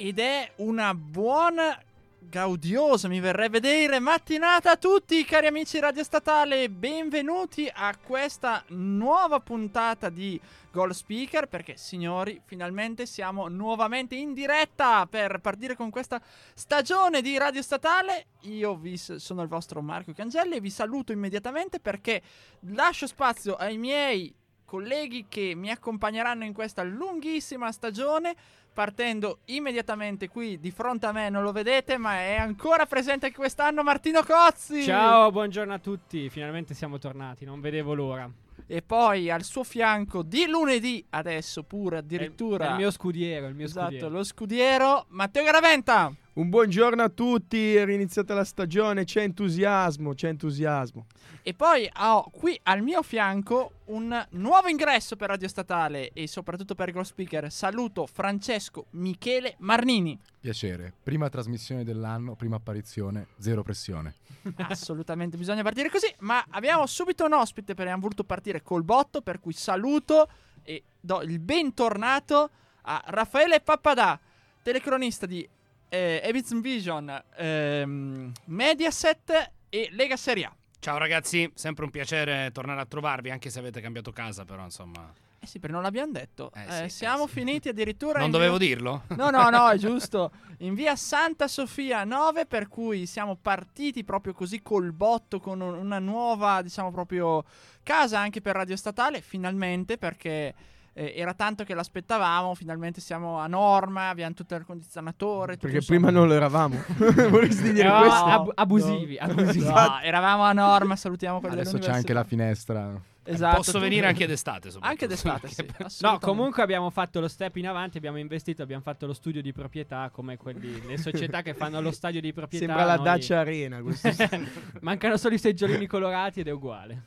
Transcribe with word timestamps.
Ed 0.00 0.20
è 0.20 0.52
una 0.58 0.94
buona, 0.94 1.76
gaudiosa, 2.20 3.08
mi 3.08 3.18
verrebbe 3.18 3.58
dire, 3.58 3.98
mattinata 3.98 4.70
a 4.70 4.76
tutti 4.76 5.24
cari 5.24 5.48
amici 5.48 5.80
Radio 5.80 6.04
Statale. 6.04 6.70
Benvenuti 6.70 7.68
a 7.74 7.96
questa 7.96 8.62
nuova 8.68 9.40
puntata 9.40 10.08
di 10.08 10.40
Goal 10.70 10.94
Speaker 10.94 11.48
perché 11.48 11.76
signori, 11.76 12.40
finalmente 12.44 13.06
siamo 13.06 13.48
nuovamente 13.48 14.14
in 14.14 14.34
diretta 14.34 15.04
per 15.06 15.40
partire 15.40 15.74
con 15.74 15.90
questa 15.90 16.22
stagione 16.54 17.20
di 17.20 17.36
Radio 17.36 17.62
Statale. 17.62 18.26
Io 18.42 18.76
vi 18.76 18.96
sono 18.96 19.42
il 19.42 19.48
vostro 19.48 19.82
Marco 19.82 20.12
Cangelli 20.12 20.54
e 20.54 20.60
vi 20.60 20.70
saluto 20.70 21.10
immediatamente 21.10 21.80
perché 21.80 22.22
lascio 22.68 23.08
spazio 23.08 23.56
ai 23.56 23.78
miei 23.78 24.32
colleghi 24.64 25.24
che 25.28 25.54
mi 25.56 25.70
accompagneranno 25.70 26.44
in 26.44 26.52
questa 26.52 26.82
lunghissima 26.82 27.72
stagione 27.72 28.36
partendo 28.78 29.40
immediatamente 29.46 30.28
qui 30.28 30.60
di 30.60 30.70
fronte 30.70 31.06
a 31.06 31.10
me, 31.10 31.30
non 31.30 31.42
lo 31.42 31.50
vedete, 31.50 31.96
ma 31.96 32.18
è 32.18 32.36
ancora 32.36 32.86
presente 32.86 33.26
anche 33.26 33.36
quest'anno 33.36 33.82
Martino 33.82 34.22
Cozzi. 34.22 34.84
Ciao, 34.84 35.32
buongiorno 35.32 35.74
a 35.74 35.80
tutti. 35.80 36.30
Finalmente 36.30 36.74
siamo 36.74 36.96
tornati, 36.98 37.44
non 37.44 37.60
vedevo 37.60 37.92
l'ora. 37.92 38.30
E 38.68 38.82
poi 38.82 39.30
al 39.32 39.42
suo 39.42 39.64
fianco 39.64 40.22
di 40.22 40.46
lunedì, 40.46 41.04
adesso 41.10 41.64
pure 41.64 41.96
addirittura. 41.96 42.68
È 42.68 42.70
il 42.70 42.76
mio 42.76 42.92
scudiero, 42.92 43.48
il 43.48 43.56
mio 43.56 43.66
esatto, 43.66 43.86
scudiero. 43.86 44.08
lo 44.10 44.22
scudiero 44.22 45.06
Matteo 45.08 45.42
Garaventa. 45.42 46.14
Un 46.38 46.50
buongiorno 46.50 47.02
a 47.02 47.08
tutti, 47.08 47.74
è 47.74 47.84
riniziata 47.84 48.32
la 48.32 48.44
stagione, 48.44 49.02
c'è 49.02 49.22
entusiasmo, 49.22 50.14
c'è 50.14 50.28
entusiasmo. 50.28 51.06
E 51.42 51.52
poi 51.52 51.90
ho 51.98 52.30
qui 52.30 52.56
al 52.62 52.80
mio 52.80 53.02
fianco 53.02 53.72
un 53.86 54.24
nuovo 54.30 54.68
ingresso 54.68 55.16
per 55.16 55.30
Radio 55.30 55.48
Statale 55.48 56.10
e 56.12 56.28
soprattutto 56.28 56.76
per 56.76 56.92
Ghost 56.92 57.10
Speaker. 57.10 57.50
Saluto 57.50 58.06
Francesco 58.06 58.86
Michele 58.90 59.56
Marnini. 59.58 60.16
Piacere, 60.38 60.94
prima 61.02 61.28
trasmissione 61.28 61.82
dell'anno, 61.82 62.36
prima 62.36 62.54
apparizione, 62.54 63.30
zero 63.38 63.64
pressione. 63.64 64.14
Assolutamente 64.68 65.36
bisogna 65.36 65.64
partire 65.64 65.90
così, 65.90 66.06
ma 66.20 66.44
abbiamo 66.50 66.86
subito 66.86 67.24
un 67.24 67.32
ospite 67.32 67.74
perché 67.74 67.82
abbiamo 67.82 68.02
voluto 68.02 68.22
partire 68.22 68.62
col 68.62 68.84
botto, 68.84 69.22
per 69.22 69.40
cui 69.40 69.54
saluto 69.54 70.30
e 70.62 70.84
do 71.00 71.20
il 71.22 71.40
bentornato 71.40 72.50
a 72.82 73.02
Raffaele 73.06 73.60
Pappadà, 73.60 74.20
telecronista 74.62 75.26
di 75.26 75.56
eh, 75.88 76.20
Eviz 76.24 76.58
Vision, 76.60 77.22
ehm, 77.36 78.32
Mediaset 78.46 79.52
e 79.68 79.88
Lega 79.92 80.16
Serie 80.16 80.44
A. 80.46 80.54
Ciao 80.80 80.96
ragazzi, 80.98 81.50
sempre 81.54 81.84
un 81.84 81.90
piacere 81.90 82.50
tornare 82.52 82.80
a 82.80 82.86
trovarvi, 82.86 83.30
anche 83.30 83.50
se 83.50 83.58
avete 83.58 83.80
cambiato 83.80 84.12
casa, 84.12 84.44
però 84.44 84.62
insomma. 84.62 85.12
Eh 85.40 85.46
sì, 85.46 85.58
però 85.60 85.74
non 85.74 85.82
l'abbiamo 85.82 86.12
detto. 86.12 86.50
Eh 86.54 86.62
Eh, 86.62 86.72
sì, 86.72 86.82
eh 86.84 86.88
siamo 86.88 87.26
sì. 87.26 87.32
finiti 87.34 87.68
addirittura. 87.68 88.18
Non 88.20 88.30
dovevo 88.30 88.56
via- 88.56 88.66
dirlo? 88.68 89.02
No, 89.16 89.30
no, 89.30 89.48
no, 89.50 89.68
è 89.70 89.76
giusto. 89.78 90.30
In 90.58 90.74
via 90.74 90.94
Santa 90.96 91.46
Sofia 91.48 92.04
9, 92.04 92.46
per 92.46 92.68
cui 92.68 93.06
siamo 93.06 93.36
partiti 93.36 94.02
proprio 94.04 94.32
così 94.32 94.60
col 94.62 94.92
botto, 94.92 95.38
con 95.40 95.60
un- 95.60 95.74
una 95.74 95.98
nuova, 96.00 96.60
diciamo, 96.62 96.90
proprio 96.92 97.44
casa 97.82 98.18
anche 98.18 98.40
per 98.40 98.54
Radio 98.56 98.76
Statale, 98.76 99.20
finalmente, 99.20 99.96
perché 99.96 100.54
eh, 100.98 101.12
era 101.14 101.32
tanto 101.32 101.62
che 101.62 101.74
l'aspettavamo. 101.74 102.54
Finalmente 102.56 103.00
siamo 103.00 103.38
a 103.38 103.46
norma, 103.46 104.08
abbiamo 104.08 104.34
tutto 104.34 104.56
il 104.56 104.64
condizionatore. 104.64 105.54
tutto, 105.54 105.68
Perché 105.68 105.84
prima 105.86 106.10
non 106.10 106.26
lo 106.26 106.34
eravamo. 106.34 106.82
Vorresti 107.30 107.72
dire 107.72 107.86
Eravamo 107.86 108.08
questo? 108.08 108.24
ab- 108.24 108.52
abusivi, 108.54 109.16
abusivi. 109.16 109.64
No, 109.64 110.00
eravamo 110.00 110.42
a 110.42 110.52
norma, 110.52 110.96
salutiamo 110.96 111.38
quelli 111.38 111.60
Adesso 111.60 111.78
c'è 111.78 111.92
anche 111.92 112.12
la 112.12 112.24
finestra. 112.24 113.00
Esatto, 113.22 113.56
Posso 113.56 113.78
venire 113.78 114.06
anche 114.06 114.26
d'estate. 114.26 114.70
Anche 114.80 115.06
d'estate, 115.06 115.48
sì. 115.48 115.66
No, 116.00 116.18
comunque 116.18 116.62
abbiamo 116.62 116.88
fatto 116.88 117.20
lo 117.20 117.28
step 117.28 117.56
in 117.56 117.68
avanti, 117.68 117.98
abbiamo 117.98 118.16
investito, 118.18 118.62
abbiamo 118.62 118.82
fatto 118.82 119.06
lo 119.06 119.12
studio 119.12 119.42
di 119.42 119.52
proprietà 119.52 120.08
come 120.10 120.38
quelli, 120.38 120.84
le 120.86 120.96
società 120.96 121.42
che 121.42 121.52
fanno 121.52 121.80
lo 121.82 121.92
stadio 121.92 122.22
di 122.22 122.32
proprietà. 122.32 122.64
Sembra 122.64 122.84
la 122.86 122.94
noi- 122.96 123.04
Dacia 123.04 123.40
Arena 123.40 123.82
questo. 123.82 124.08
Mancano 124.80 125.18
solo 125.18 125.34
i 125.34 125.38
seggiolini 125.38 125.86
colorati 125.86 126.40
ed 126.40 126.48
è 126.48 126.52
uguale. 126.52 127.02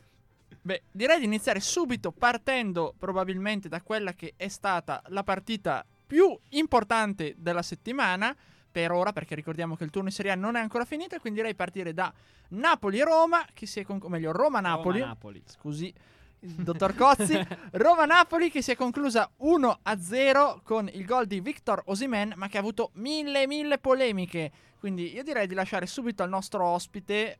Beh, 0.63 0.83
direi 0.91 1.19
di 1.19 1.25
iniziare 1.25 1.59
subito 1.59 2.11
partendo 2.11 2.93
probabilmente 2.97 3.67
da 3.67 3.81
quella 3.81 4.13
che 4.13 4.33
è 4.37 4.47
stata 4.47 5.01
la 5.07 5.23
partita 5.23 5.83
più 6.05 6.37
importante 6.49 7.33
della 7.37 7.63
settimana 7.63 8.35
per 8.71 8.91
ora, 8.91 9.11
perché 9.11 9.35
ricordiamo 9.35 9.75
che 9.75 9.83
il 9.83 9.89
turno 9.89 10.07
in 10.07 10.13
Serie 10.13 10.31
A 10.31 10.35
non 10.35 10.55
è 10.55 10.59
ancora 10.59 10.85
finito, 10.85 11.17
quindi 11.19 11.39
direi 11.39 11.55
partire 11.55 11.93
da 11.93 12.13
Napoli-Roma, 12.49 13.45
che 13.53 13.65
si 13.65 13.79
è 13.79 13.83
con- 13.83 13.99
o 14.01 14.07
meglio 14.07 14.31
Roma-Napoli. 14.31 14.99
Roma-Napoli. 14.99 15.43
Scusi, 15.45 15.93
dottor 16.39 16.95
Cozzi. 16.95 17.37
Roma-Napoli 17.71 18.49
che 18.49 18.61
si 18.61 18.71
è 18.71 18.75
conclusa 18.75 19.29
1-0 19.41 20.59
con 20.63 20.89
il 20.93 21.05
gol 21.05 21.25
di 21.25 21.41
Victor 21.41 21.81
Osimen, 21.85 22.33
ma 22.35 22.47
che 22.47 22.57
ha 22.57 22.61
avuto 22.61 22.91
mille 22.93 23.47
mille 23.47 23.77
polemiche. 23.77 24.51
Quindi 24.79 25.13
io 25.13 25.23
direi 25.23 25.47
di 25.47 25.53
lasciare 25.53 25.85
subito 25.85 26.23
al 26.23 26.29
nostro 26.29 26.65
ospite 26.65 27.39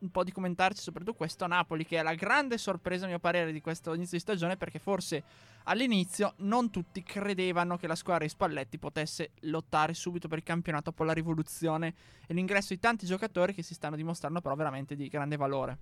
un 0.00 0.10
po' 0.10 0.24
di 0.24 0.32
commentarci 0.32 0.82
soprattutto 0.82 1.16
questo 1.16 1.46
Napoli, 1.46 1.84
che 1.84 1.98
è 1.98 2.02
la 2.02 2.14
grande 2.14 2.58
sorpresa, 2.58 3.04
a 3.04 3.08
mio 3.08 3.18
parere, 3.18 3.52
di 3.52 3.60
questo 3.60 3.94
inizio 3.94 4.16
di 4.16 4.22
stagione, 4.22 4.56
perché 4.56 4.78
forse 4.78 5.22
all'inizio 5.64 6.34
non 6.38 6.70
tutti 6.70 7.02
credevano 7.02 7.76
che 7.76 7.86
la 7.86 7.94
squadra 7.94 8.24
di 8.24 8.30
Spalletti 8.30 8.78
potesse 8.78 9.30
lottare 9.40 9.94
subito 9.94 10.28
per 10.28 10.38
il 10.38 10.44
campionato 10.44 10.90
dopo 10.90 11.04
la 11.04 11.12
rivoluzione 11.12 11.94
e 12.26 12.34
l'ingresso 12.34 12.74
di 12.74 12.80
tanti 12.80 13.06
giocatori 13.06 13.52
che 13.52 13.62
si 13.62 13.74
stanno 13.74 13.96
dimostrando 13.96 14.40
però 14.40 14.54
veramente 14.54 14.96
di 14.96 15.08
grande 15.08 15.36
valore. 15.36 15.78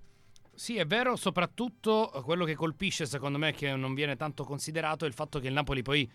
Sì, 0.53 0.77
è 0.77 0.87
vero, 0.87 1.15
soprattutto 1.15 2.09
quello 2.23 2.43
che 2.43 2.55
colpisce 2.55 3.05
secondo 3.05 3.37
me 3.37 3.53
che 3.53 3.75
non 3.75 3.93
viene 3.93 4.15
tanto 4.15 4.43
considerato 4.43 5.05
è 5.05 5.07
il 5.07 5.13
fatto 5.13 5.39
che 5.39 5.47
il 5.47 5.53
Napoli 5.53 5.83
poi 5.83 6.09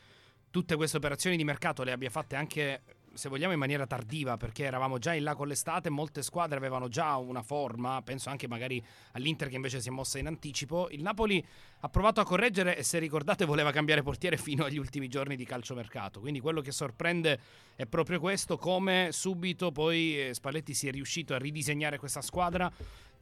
tutte 0.50 0.74
queste 0.74 0.96
operazioni 0.96 1.36
di 1.36 1.44
mercato 1.44 1.84
le 1.84 1.92
abbia 1.92 2.10
fatte 2.10 2.34
anche 2.34 2.82
se 3.14 3.28
vogliamo 3.28 3.52
in 3.52 3.58
maniera 3.58 3.86
tardiva 3.86 4.36
perché 4.36 4.64
eravamo 4.64 4.98
già 4.98 5.14
in 5.14 5.22
là 5.22 5.34
con 5.34 5.48
l'estate, 5.48 5.90
molte 5.90 6.22
squadre 6.22 6.56
avevano 6.56 6.88
già 6.88 7.16
una 7.16 7.42
forma, 7.42 8.00
penso 8.02 8.30
anche 8.30 8.48
magari 8.48 8.82
all'Inter 9.12 9.48
che 9.48 9.56
invece 9.56 9.80
si 9.80 9.88
è 9.88 9.90
mossa 9.90 10.18
in 10.18 10.26
anticipo. 10.26 10.88
Il 10.90 11.02
Napoli 11.02 11.44
ha 11.80 11.88
provato 11.88 12.20
a 12.20 12.24
correggere 12.24 12.76
e 12.76 12.82
se 12.82 12.98
ricordate 12.98 13.44
voleva 13.44 13.72
cambiare 13.72 14.02
portiere 14.02 14.36
fino 14.38 14.64
agli 14.64 14.78
ultimi 14.78 15.08
giorni 15.08 15.36
di 15.36 15.44
calciomercato. 15.44 16.20
Quindi 16.20 16.40
quello 16.40 16.60
che 16.60 16.72
sorprende 16.72 17.38
è 17.74 17.86
proprio 17.86 18.20
questo, 18.20 18.56
come 18.56 19.08
subito 19.10 19.72
poi 19.72 20.28
eh, 20.28 20.34
Spalletti 20.34 20.74
si 20.74 20.88
è 20.88 20.90
riuscito 20.90 21.34
a 21.34 21.38
ridisegnare 21.38 21.98
questa 21.98 22.22
squadra 22.22 22.72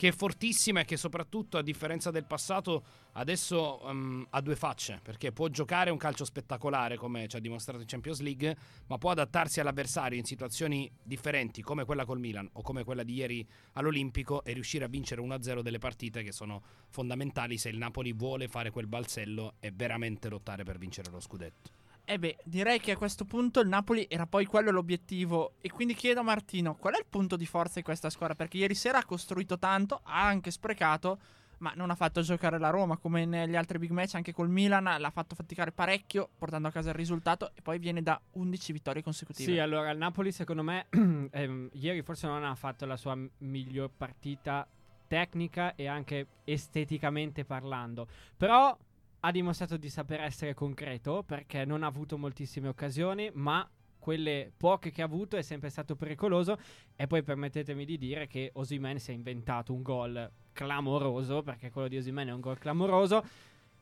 che 0.00 0.08
è 0.08 0.12
fortissima 0.12 0.80
e 0.80 0.86
che 0.86 0.96
soprattutto 0.96 1.58
a 1.58 1.62
differenza 1.62 2.10
del 2.10 2.24
passato 2.24 2.84
adesso 3.12 3.86
ehm, 3.86 4.28
ha 4.30 4.40
due 4.40 4.56
facce 4.56 4.98
perché 5.02 5.30
può 5.30 5.48
giocare 5.48 5.90
un 5.90 5.98
calcio 5.98 6.24
spettacolare 6.24 6.96
come 6.96 7.28
ci 7.28 7.36
ha 7.36 7.38
dimostrato 7.38 7.82
in 7.82 7.86
Champions 7.86 8.20
League 8.20 8.56
ma 8.86 8.96
può 8.96 9.10
adattarsi 9.10 9.60
all'avversario 9.60 10.18
in 10.18 10.24
situazioni 10.24 10.90
differenti 11.02 11.60
come 11.60 11.84
quella 11.84 12.06
col 12.06 12.18
Milan 12.18 12.48
o 12.54 12.62
come 12.62 12.82
quella 12.82 13.02
di 13.02 13.12
ieri 13.12 13.46
all'Olimpico 13.74 14.42
e 14.42 14.54
riuscire 14.54 14.86
a 14.86 14.88
vincere 14.88 15.20
1-0 15.20 15.60
delle 15.60 15.76
partite 15.76 16.22
che 16.22 16.32
sono 16.32 16.62
fondamentali 16.88 17.58
se 17.58 17.68
il 17.68 17.76
Napoli 17.76 18.14
vuole 18.14 18.48
fare 18.48 18.70
quel 18.70 18.86
balzello 18.86 19.56
e 19.60 19.70
veramente 19.70 20.30
lottare 20.30 20.64
per 20.64 20.78
vincere 20.78 21.10
lo 21.10 21.20
scudetto. 21.20 21.79
Eh 22.10 22.18
beh, 22.18 22.38
direi 22.42 22.80
che 22.80 22.90
a 22.90 22.96
questo 22.96 23.24
punto 23.24 23.60
il 23.60 23.68
Napoli 23.68 24.04
era 24.10 24.26
poi 24.26 24.44
quello 24.44 24.72
l'obiettivo. 24.72 25.52
E 25.60 25.70
quindi 25.70 25.94
chiedo 25.94 26.18
a 26.18 26.22
Martino, 26.24 26.74
qual 26.74 26.94
è 26.94 26.98
il 26.98 27.06
punto 27.08 27.36
di 27.36 27.46
forza 27.46 27.74
di 27.76 27.82
questa 27.82 28.10
squadra? 28.10 28.34
Perché 28.34 28.56
ieri 28.56 28.74
sera 28.74 28.98
ha 28.98 29.04
costruito 29.04 29.60
tanto, 29.60 30.00
ha 30.02 30.26
anche 30.26 30.50
sprecato, 30.50 31.20
ma 31.58 31.72
non 31.76 31.88
ha 31.88 31.94
fatto 31.94 32.20
giocare 32.22 32.58
la 32.58 32.70
Roma 32.70 32.96
come 32.96 33.26
negli 33.26 33.54
altri 33.54 33.78
big 33.78 33.92
match, 33.92 34.16
anche 34.16 34.32
col 34.32 34.48
Milan 34.48 34.92
l'ha 34.98 35.10
fatto 35.10 35.36
faticare 35.36 35.70
parecchio, 35.70 36.30
portando 36.36 36.66
a 36.66 36.72
casa 36.72 36.88
il 36.88 36.96
risultato 36.96 37.52
e 37.54 37.62
poi 37.62 37.78
viene 37.78 38.02
da 38.02 38.20
11 38.32 38.72
vittorie 38.72 39.04
consecutive. 39.04 39.48
Sì, 39.48 39.58
allora 39.58 39.92
il 39.92 39.98
Napoli 39.98 40.32
secondo 40.32 40.64
me 40.64 40.86
ehm, 40.90 41.68
ieri 41.74 42.02
forse 42.02 42.26
non 42.26 42.42
ha 42.42 42.56
fatto 42.56 42.86
la 42.86 42.96
sua 42.96 43.16
miglior 43.38 43.88
partita 43.96 44.66
tecnica 45.06 45.76
e 45.76 45.86
anche 45.86 46.26
esteticamente 46.42 47.44
parlando, 47.44 48.08
però 48.36 48.76
ha 49.20 49.30
dimostrato 49.30 49.76
di 49.76 49.88
saper 49.88 50.20
essere 50.20 50.54
concreto 50.54 51.22
perché 51.22 51.64
non 51.64 51.82
ha 51.82 51.86
avuto 51.86 52.16
moltissime 52.16 52.68
occasioni, 52.68 53.30
ma 53.34 53.68
quelle 53.98 54.50
poche 54.56 54.90
che 54.90 55.02
ha 55.02 55.04
avuto 55.04 55.36
è 55.36 55.42
sempre 55.42 55.68
stato 55.68 55.94
pericoloso. 55.94 56.58
E 56.96 57.06
poi 57.06 57.22
permettetemi 57.22 57.84
di 57.84 57.98
dire 57.98 58.26
che 58.26 58.50
Osimen 58.54 58.98
si 58.98 59.10
è 59.10 59.14
inventato 59.14 59.72
un 59.72 59.82
gol 59.82 60.30
clamoroso 60.52 61.42
perché 61.42 61.70
quello 61.70 61.88
di 61.88 61.98
Osimen 61.98 62.28
è 62.28 62.32
un 62.32 62.40
gol 62.40 62.58
clamoroso 62.58 63.24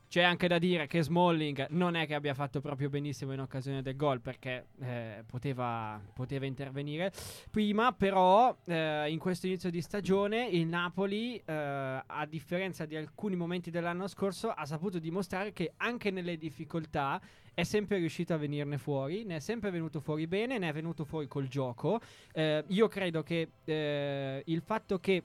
C'è 0.08 0.22
anche 0.22 0.48
da 0.48 0.58
dire 0.58 0.86
che 0.86 1.02
Smalling 1.02 1.66
non 1.70 1.94
è 1.94 2.06
che 2.06 2.14
abbia 2.14 2.32
fatto 2.32 2.62
proprio 2.62 2.88
benissimo 2.88 3.34
in 3.34 3.40
occasione 3.40 3.82
del 3.82 3.94
gol 3.94 4.22
perché 4.22 4.68
eh, 4.80 5.22
poteva, 5.26 6.00
poteva 6.14 6.46
intervenire 6.46 7.12
prima, 7.50 7.92
però 7.92 8.56
eh, 8.64 9.10
in 9.10 9.18
questo 9.18 9.46
inizio 9.46 9.68
di 9.68 9.82
stagione 9.82 10.46
il 10.46 10.66
Napoli, 10.66 11.36
eh, 11.44 11.52
a 11.52 12.26
differenza 12.26 12.86
di 12.86 12.96
alcuni 12.96 13.36
momenti 13.36 13.70
dell'anno 13.70 14.06
scorso, 14.06 14.48
ha 14.48 14.64
saputo 14.64 14.98
dimostrare 14.98 15.52
che 15.52 15.74
anche 15.76 16.10
nelle 16.10 16.38
difficoltà 16.38 17.20
è 17.52 17.64
sempre 17.64 17.98
riuscito 17.98 18.32
a 18.32 18.38
venirne 18.38 18.78
fuori, 18.78 19.24
ne 19.24 19.36
è 19.36 19.40
sempre 19.40 19.70
venuto 19.70 20.00
fuori 20.00 20.26
bene, 20.26 20.56
ne 20.56 20.70
è 20.70 20.72
venuto 20.72 21.04
fuori 21.04 21.26
col 21.26 21.48
gioco. 21.48 22.00
Eh, 22.32 22.64
io 22.68 22.88
credo 22.88 23.22
che 23.22 23.50
eh, 23.64 24.42
il 24.46 24.62
fatto 24.62 24.98
che 25.00 25.22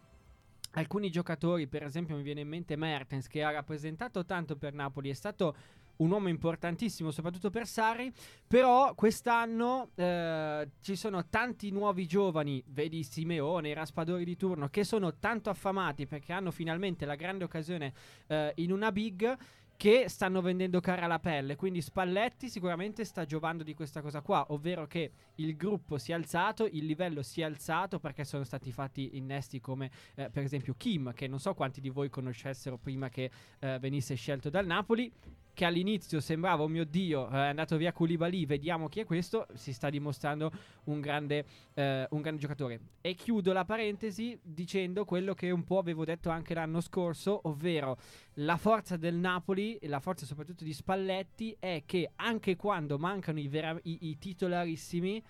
alcuni 0.74 1.10
giocatori, 1.10 1.68
per 1.68 1.84
esempio 1.84 2.16
mi 2.16 2.24
viene 2.24 2.42
in 2.42 2.48
mente 2.48 2.76
Mertens 2.76 3.28
che 3.28 3.44
ha 3.44 3.52
rappresentato 3.52 4.26
tanto 4.26 4.56
per 4.56 4.74
Napoli, 4.74 5.10
è 5.10 5.14
stato 5.14 5.56
un 5.96 6.10
uomo 6.10 6.28
importantissimo 6.28 7.12
soprattutto 7.12 7.50
per 7.50 7.68
Sarri, 7.68 8.12
però 8.48 8.96
quest'anno 8.96 9.90
eh, 9.96 10.70
ci 10.82 10.96
sono 10.96 11.28
tanti 11.28 11.70
nuovi 11.70 12.08
giovani, 12.08 12.64
vedi 12.68 13.04
Simeone, 13.04 13.70
i 13.70 13.74
raspadori 13.74 14.26
di 14.26 14.36
turno, 14.36 14.70
che 14.70 14.84
sono 14.84 15.18
tanto 15.20 15.50
affamati 15.50 16.08
perché 16.08 16.34
hanno 16.34 16.52
finalmente 16.52 17.06
la 17.06 17.16
grande 17.16 17.44
occasione 17.44 17.94
eh, 18.28 18.54
in 18.56 18.72
una 18.72 18.92
big 18.92 19.38
che 19.76 20.06
stanno 20.08 20.42
vendendo 20.42 20.80
cara 20.80 21.08
la 21.08 21.20
pelle. 21.20 21.56
Quindi 21.56 21.82
Spalletti 21.82 22.50
sicuramente 22.50 23.04
sta 23.06 23.26
giovando 23.26 23.64
di 23.64 23.74
questa 23.74 24.02
cosa 24.02 24.22
qua, 24.22 24.46
ovvero 24.50 24.86
che 24.88 25.12
il 25.36 25.56
gruppo 25.56 25.98
si 25.98 26.12
è 26.12 26.16
alzato, 26.16 26.66
il 26.66 26.86
livello 26.86 27.22
si 27.22 27.42
è 27.42 27.44
alzato 27.44 28.00
perché 28.00 28.24
sono 28.24 28.44
stati 28.44 28.72
fatti 28.72 29.18
innesti 29.18 29.60
come 29.60 29.92
eh, 30.16 30.30
per 30.30 30.44
esempio 30.44 30.76
Kim, 30.78 31.14
che 31.14 31.28
non 31.28 31.40
so 31.40 31.54
quanti 31.54 31.82
di 31.82 31.90
voi 31.90 32.10
conoscessero 32.10 32.78
prima 32.78 33.10
che 33.10 33.30
eh, 33.60 33.80
venisse 33.80 34.16
scelto 34.16 34.50
dal 34.50 34.66
Napoli 34.66 35.12
che 35.54 35.66
all'inizio 35.66 36.20
sembrava, 36.20 36.64
oh 36.64 36.68
mio 36.68 36.84
Dio, 36.84 37.30
è 37.30 37.38
andato 37.38 37.78
via 37.78 37.92
Koulibaly, 37.92 38.46
vediamo 38.46 38.90
chi 38.90 39.02
è 39.02 39.06
questo, 39.06 39.46
si 39.54 39.72
sta 39.72 39.90
dimostrando 39.90 40.52
un 40.86 41.00
grande, 41.00 41.46
eh, 41.76 42.08
un 42.10 42.22
grande 42.22 42.40
giocatore. 42.40 42.80
E 43.02 43.14
chiudo 43.14 43.54
la 43.54 43.64
parentesi 43.64 44.38
dicendo 44.42 45.06
quello 45.06 45.34
che 45.34 45.52
un 45.52 45.64
po' 45.64 45.78
avevo 45.78 46.06
detto 46.06 46.30
anche 46.30 46.54
l'anno 46.54 46.82
scorso, 46.82 47.42
ovvero 47.44 47.98
la 48.36 48.58
forza 48.58 48.98
del 48.98 49.16
Napoli, 49.16 49.76
e 49.76 49.88
la 49.88 50.00
forza 50.00 50.26
soprattutto 50.26 50.64
di 50.64 50.74
Spalletti, 50.74 51.56
è 51.60 51.84
che 51.86 52.12
anche 52.16 52.56
quando 52.56 52.98
mancano 52.98 53.40
i, 53.40 53.48
vera- 53.48 53.80
i, 53.84 54.10
i 54.10 54.18
titolarissimi, 54.18 55.24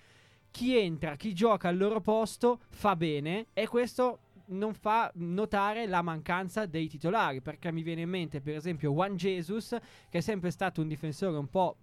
chi 0.50 0.76
entra, 0.76 1.16
chi 1.16 1.34
gioca 1.34 1.68
al 1.68 1.76
loro 1.76 2.00
posto 2.00 2.60
fa 2.68 2.94
bene 2.94 3.46
e 3.52 3.66
questo 3.66 4.20
non 4.46 4.74
fa 4.74 5.10
notare 5.14 5.86
la 5.86 6.02
mancanza 6.02 6.66
dei 6.66 6.88
titolari, 6.88 7.40
perché 7.40 7.72
mi 7.72 7.82
viene 7.82 8.02
in 8.02 8.08
mente 8.08 8.40
per 8.40 8.54
esempio 8.54 8.92
Juan 8.92 9.16
Jesus, 9.16 9.76
che 10.08 10.18
è 10.18 10.20
sempre 10.20 10.50
stato 10.50 10.80
un 10.80 10.88
difensore 10.88 11.36
un 11.36 11.48
po' 11.48 11.76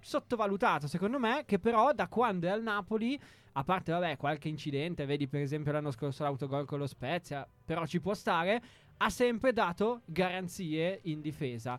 sottovalutato 0.00 0.86
secondo 0.86 1.18
me, 1.18 1.44
che 1.46 1.58
però 1.58 1.92
da 1.92 2.08
quando 2.08 2.46
è 2.46 2.50
al 2.50 2.62
Napoli, 2.62 3.18
a 3.52 3.64
parte 3.64 3.92
vabbè 3.92 4.16
qualche 4.16 4.48
incidente, 4.48 5.06
vedi 5.06 5.28
per 5.28 5.40
esempio 5.40 5.72
l'anno 5.72 5.90
scorso 5.90 6.22
l'autogol 6.22 6.66
con 6.66 6.78
lo 6.78 6.86
Spezia, 6.86 7.46
però 7.64 7.86
ci 7.86 8.00
può 8.00 8.14
stare, 8.14 8.62
ha 8.96 9.10
sempre 9.10 9.52
dato 9.52 10.02
garanzie 10.04 11.00
in 11.04 11.20
difesa. 11.20 11.78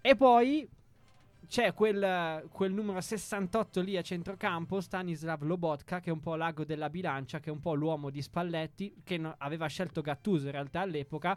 E 0.00 0.16
poi 0.16 0.68
c'è 1.50 1.74
quel, 1.74 2.46
quel, 2.52 2.72
numero 2.72 3.00
68 3.00 3.80
lì 3.80 3.96
a 3.96 4.02
centrocampo, 4.02 4.80
Stanislav 4.80 5.42
Lobotka, 5.42 5.98
che 5.98 6.10
è 6.10 6.12
un 6.12 6.20
po' 6.20 6.36
l'ago 6.36 6.64
della 6.64 6.88
bilancia, 6.88 7.40
che 7.40 7.50
è 7.50 7.52
un 7.52 7.58
po' 7.58 7.74
l'uomo 7.74 8.08
di 8.08 8.22
Spalletti, 8.22 9.00
che 9.02 9.18
no, 9.18 9.34
aveva 9.36 9.66
scelto 9.66 10.00
Gattuso 10.00 10.46
in 10.46 10.52
realtà 10.52 10.82
all'epoca, 10.82 11.36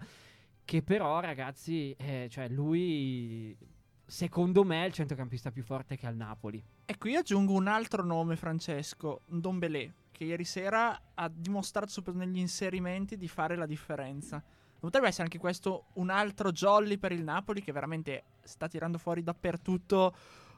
che 0.63 0.83
però 0.83 1.19
ragazzi, 1.19 1.95
eh, 1.97 2.27
cioè 2.29 2.47
lui 2.47 3.57
secondo 4.05 4.63
me 4.63 4.83
è 4.83 4.85
il 4.85 4.93
centrocampista 4.93 5.49
più 5.49 5.63
forte 5.63 5.97
che 5.97 6.05
ha 6.05 6.11
il 6.11 6.17
Napoli. 6.17 6.63
E 6.85 6.95
qui 6.99 7.15
aggiungo 7.15 7.53
un 7.53 7.65
altro 7.65 8.03
nome, 8.03 8.35
Francesco, 8.35 9.21
Dombelé, 9.25 9.93
che 10.11 10.25
ieri 10.25 10.43
sera 10.43 10.95
ha 11.15 11.27
dimostrato 11.27 12.03
negli 12.13 12.37
inserimenti 12.37 13.17
di 13.17 13.27
fare 13.27 13.55
la 13.55 13.65
differenza. 13.65 14.43
Potrebbe 14.83 15.07
essere 15.07 15.23
anche 15.23 15.37
questo 15.37 15.85
un 15.93 16.09
altro 16.09 16.51
jolly 16.51 16.97
per 16.97 17.13
il 17.13 17.23
Napoli 17.23 17.63
che 17.63 17.71
veramente 17.71 18.23
sta 18.43 18.67
tirando 18.67 18.97
fuori 18.97 19.23
dappertutto 19.23 20.13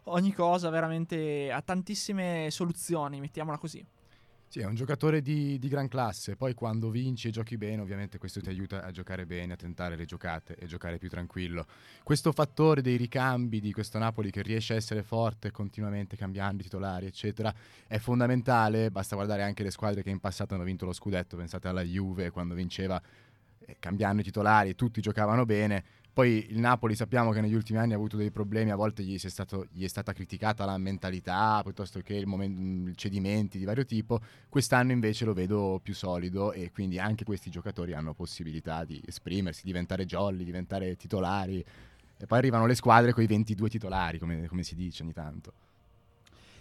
ogni 0.05 0.33
cosa, 0.33 0.71
veramente 0.71 1.51
ha 1.51 1.61
tantissime 1.61 2.47
soluzioni, 2.49 3.19
mettiamola 3.19 3.59
così. 3.59 3.85
Sì, 4.47 4.61
è 4.61 4.65
un 4.65 4.73
giocatore 4.73 5.21
di, 5.21 5.59
di, 5.59 5.67
gran 5.67 5.87
classe, 5.87 6.35
poi 6.35 6.53
quando 6.53 6.89
vinci 6.89 7.27
e 7.27 7.31
giochi 7.31 7.57
bene 7.57 7.81
ovviamente 7.81 8.17
questo 8.17 8.39
ti 8.39 8.49
aiuta 8.49 8.83
a 8.83 8.89
giocare 8.89 9.25
bene, 9.25 9.53
a 9.53 9.57
tentare 9.57 9.95
le 9.95 10.05
giocate 10.05 10.55
e 10.55 10.65
giocare 10.65 10.97
più 10.97 11.09
tranquillo. 11.09 11.65
Questo 12.01 12.31
fattore 12.31 12.81
dei 12.81 12.95
ricambi 12.95 13.59
di 13.59 13.71
questo 13.73 13.99
Napoli 13.99 14.31
che 14.31 14.41
riesce 14.41 14.73
a 14.73 14.77
essere 14.77 15.03
forte 15.03 15.51
continuamente 15.51 16.15
cambiando 16.15 16.61
i 16.61 16.63
titolari 16.63 17.05
eccetera 17.05 17.53
è 17.85 17.97
fondamentale, 17.97 18.89
basta 18.89 19.15
guardare 19.15 19.43
anche 19.43 19.61
le 19.61 19.71
squadre 19.71 20.01
che 20.01 20.09
in 20.09 20.19
passato 20.19 20.55
hanno 20.55 20.63
vinto 20.63 20.85
lo 20.85 20.93
scudetto, 20.93 21.35
pensate 21.35 21.67
alla 21.67 21.83
Juve 21.83 22.31
quando 22.31 22.55
vinceva 22.55 23.01
eh, 23.65 23.77
cambiando 23.79 24.21
i 24.21 24.23
titolari, 24.23 24.75
tutti 24.75 25.01
giocavano 25.01 25.45
bene. 25.45 25.83
Poi 26.15 26.47
il 26.49 26.59
Napoli 26.59 26.95
sappiamo 26.95 27.31
che 27.31 27.41
negli 27.41 27.53
ultimi 27.53 27.77
anni 27.77 27.91
ha 27.91 27.97
avuto 27.97 28.15
dei 28.15 28.31
problemi, 28.31 28.71
a 28.71 28.77
volte 28.77 29.03
gli, 29.03 29.17
stato, 29.17 29.67
gli 29.71 29.83
è 29.83 29.87
stata 29.87 30.13
criticata 30.13 30.63
la 30.63 30.77
mentalità 30.77 31.59
piuttosto 31.61 31.99
che 31.99 32.13
il 32.13 32.25
momento, 32.25 32.93
cedimenti 32.95 33.57
di 33.57 33.65
vario 33.65 33.83
tipo. 33.83 34.21
Quest'anno 34.47 34.93
invece 34.93 35.25
lo 35.25 35.33
vedo 35.33 35.81
più 35.83 35.93
solido 35.93 36.53
e 36.53 36.71
quindi 36.71 36.99
anche 36.99 37.25
questi 37.25 37.49
giocatori 37.49 37.93
hanno 37.93 38.13
possibilità 38.13 38.85
di 38.85 39.01
esprimersi, 39.05 39.63
diventare 39.65 40.05
jolly, 40.05 40.45
diventare 40.45 40.95
titolari. 40.95 41.59
E 42.17 42.25
poi 42.25 42.37
arrivano 42.37 42.65
le 42.65 42.75
squadre 42.75 43.11
con 43.11 43.21
i 43.21 43.27
22 43.27 43.67
titolari, 43.67 44.17
come, 44.17 44.47
come 44.47 44.63
si 44.63 44.73
dice 44.73 45.03
ogni 45.03 45.11
tanto. 45.11 45.51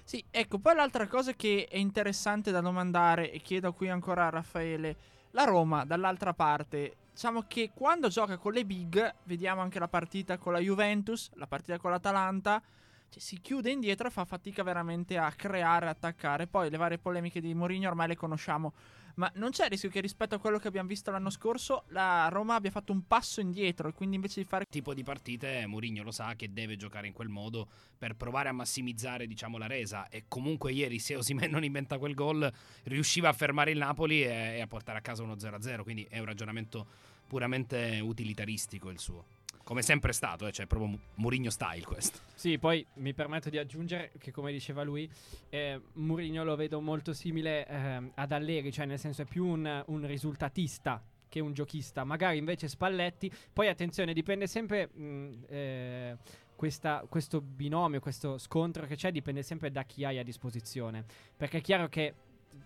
Sì, 0.02 0.22
ecco, 0.32 0.58
poi 0.58 0.74
l'altra 0.74 1.06
cosa 1.06 1.32
che 1.32 1.68
è 1.70 1.76
interessante 1.76 2.50
da 2.50 2.60
domandare 2.60 3.30
e 3.30 3.38
chiedo 3.38 3.72
qui 3.72 3.88
ancora 3.88 4.26
a 4.26 4.30
Raffaele 4.30 4.96
la 5.34 5.44
Roma, 5.44 5.84
dall'altra 5.84 6.32
parte, 6.32 6.96
diciamo 7.12 7.42
che 7.48 7.72
quando 7.75 8.08
gioca 8.08 8.38
con 8.38 8.52
le 8.52 8.64
big, 8.64 9.14
vediamo 9.25 9.62
anche 9.62 9.81
la 9.81 9.88
partita 9.88 10.38
con 10.38 10.52
la 10.52 10.60
Juventus, 10.60 11.31
la 11.34 11.48
partita 11.48 11.76
con 11.78 11.90
l'Atalanta, 11.90 12.62
cioè, 13.08 13.20
si 13.20 13.40
chiude 13.40 13.70
indietro 13.70 14.06
e 14.06 14.10
fa 14.10 14.25
fatica 14.25 14.62
veramente 14.62 15.19
a 15.19 15.31
creare, 15.32 15.88
attaccare. 15.88 16.46
Poi 16.46 16.70
le 16.70 16.76
varie 16.76 16.98
polemiche 16.98 17.40
di 17.40 17.52
Mourinho 17.52 17.88
ormai 17.88 18.08
le 18.08 18.16
conosciamo. 18.16 18.72
Ma 19.14 19.31
non 19.37 19.50
c'è 19.50 19.64
il 19.64 19.70
rischio 19.70 19.90
che 19.90 20.00
rispetto 20.00 20.34
a 20.34 20.38
quello 20.38 20.58
che 20.58 20.66
abbiamo 20.66 20.88
visto 20.88 21.11
l'anno 21.11 21.31
scorso 21.31 21.84
la 21.88 22.28
Roma 22.28 22.56
abbia 22.56 22.70
fatto 22.70 22.93
un 22.93 23.06
passo 23.06 23.40
indietro 23.40 23.88
e 23.88 23.93
quindi 23.93 24.16
invece 24.16 24.40
di 24.40 24.46
fare 24.46 24.64
tipo 24.69 24.93
di 24.93 25.05
partite 25.05 25.66
Mourinho 25.66 26.02
lo 26.02 26.11
sa 26.11 26.34
che 26.34 26.52
deve 26.52 26.76
giocare 26.76 27.06
in 27.06 27.12
quel 27.12 27.28
modo 27.28 27.68
per 27.97 28.16
provare 28.16 28.49
a 28.49 28.52
massimizzare 28.52 29.26
diciamo 29.26 29.59
la 29.59 29.66
resa. 29.66 30.09
E 30.09 30.25
comunque 30.26 30.73
ieri 30.73 30.99
se 30.99 31.16
Osimen 31.16 31.50
non 31.50 31.64
inventa 31.64 31.99
quel 31.99 32.14
gol 32.14 32.50
riusciva 32.85 33.28
a 33.28 33.33
fermare 33.33 33.71
il 33.71 33.78
Napoli 33.78 34.23
e, 34.23 34.56
e 34.56 34.61
a 34.61 34.66
portare 34.66 34.99
a 34.99 35.00
casa 35.00 35.23
uno 35.23 35.35
0-0 35.35 35.83
quindi 35.83 36.06
è 36.09 36.18
un 36.18 36.25
ragionamento 36.25 36.87
puramente 37.26 38.00
utilitaristico 38.02 38.90
il 38.90 38.99
suo 38.99 39.25
come 39.64 39.83
sempre 39.83 40.12
stato, 40.12 40.47
eh, 40.47 40.52
cioè 40.52 40.66
proprio 40.66 40.99
Mourinho 41.16 41.50
style 41.50 41.85
questo. 41.85 42.18
Sì, 42.35 42.59
poi 42.59 42.87
mi 42.94 43.14
permetto 43.14 43.50
di 43.50 43.59
aggiungere 43.59 44.12
che 44.18 44.30
come 44.30 44.52
diceva 44.52 44.83
lui, 44.83 45.11
eh, 45.49 45.80
Mourinho 45.94 46.44
lo 46.44 46.54
vedo 46.54 46.80
molto 46.80 47.12
simile 47.12 47.66
eh, 47.66 48.11
ad 48.14 48.33
Allegri, 48.33 48.71
cioè 48.71 48.87
nel 48.87 48.99
senso 48.99 49.23
è 49.23 49.25
più 49.25 49.47
un, 49.47 49.83
un 49.87 50.06
risultatista 50.06 51.02
che 51.28 51.40
un 51.40 51.52
giochista, 51.52 52.04
magari 52.04 52.38
invece 52.38 52.68
Spalletti, 52.68 53.33
poi 53.52 53.68
attenzione, 53.68 54.12
dipende 54.12 54.47
sempre... 54.47 54.88
Mh, 54.94 55.44
eh, 55.49 56.16
questa, 56.56 57.04
questo 57.09 57.40
binomio, 57.40 57.99
questo 57.99 58.38
scontro 58.38 58.87
che 58.87 58.94
c'è 58.94 59.11
dipende 59.11 59.42
sempre 59.42 59.73
da 59.73 59.83
chi 59.83 60.04
hai 60.04 60.18
a 60.18 60.23
disposizione. 60.23 61.04
Perché 61.37 61.59
è 61.59 61.61
chiaro 61.61 61.88
che 61.88 62.14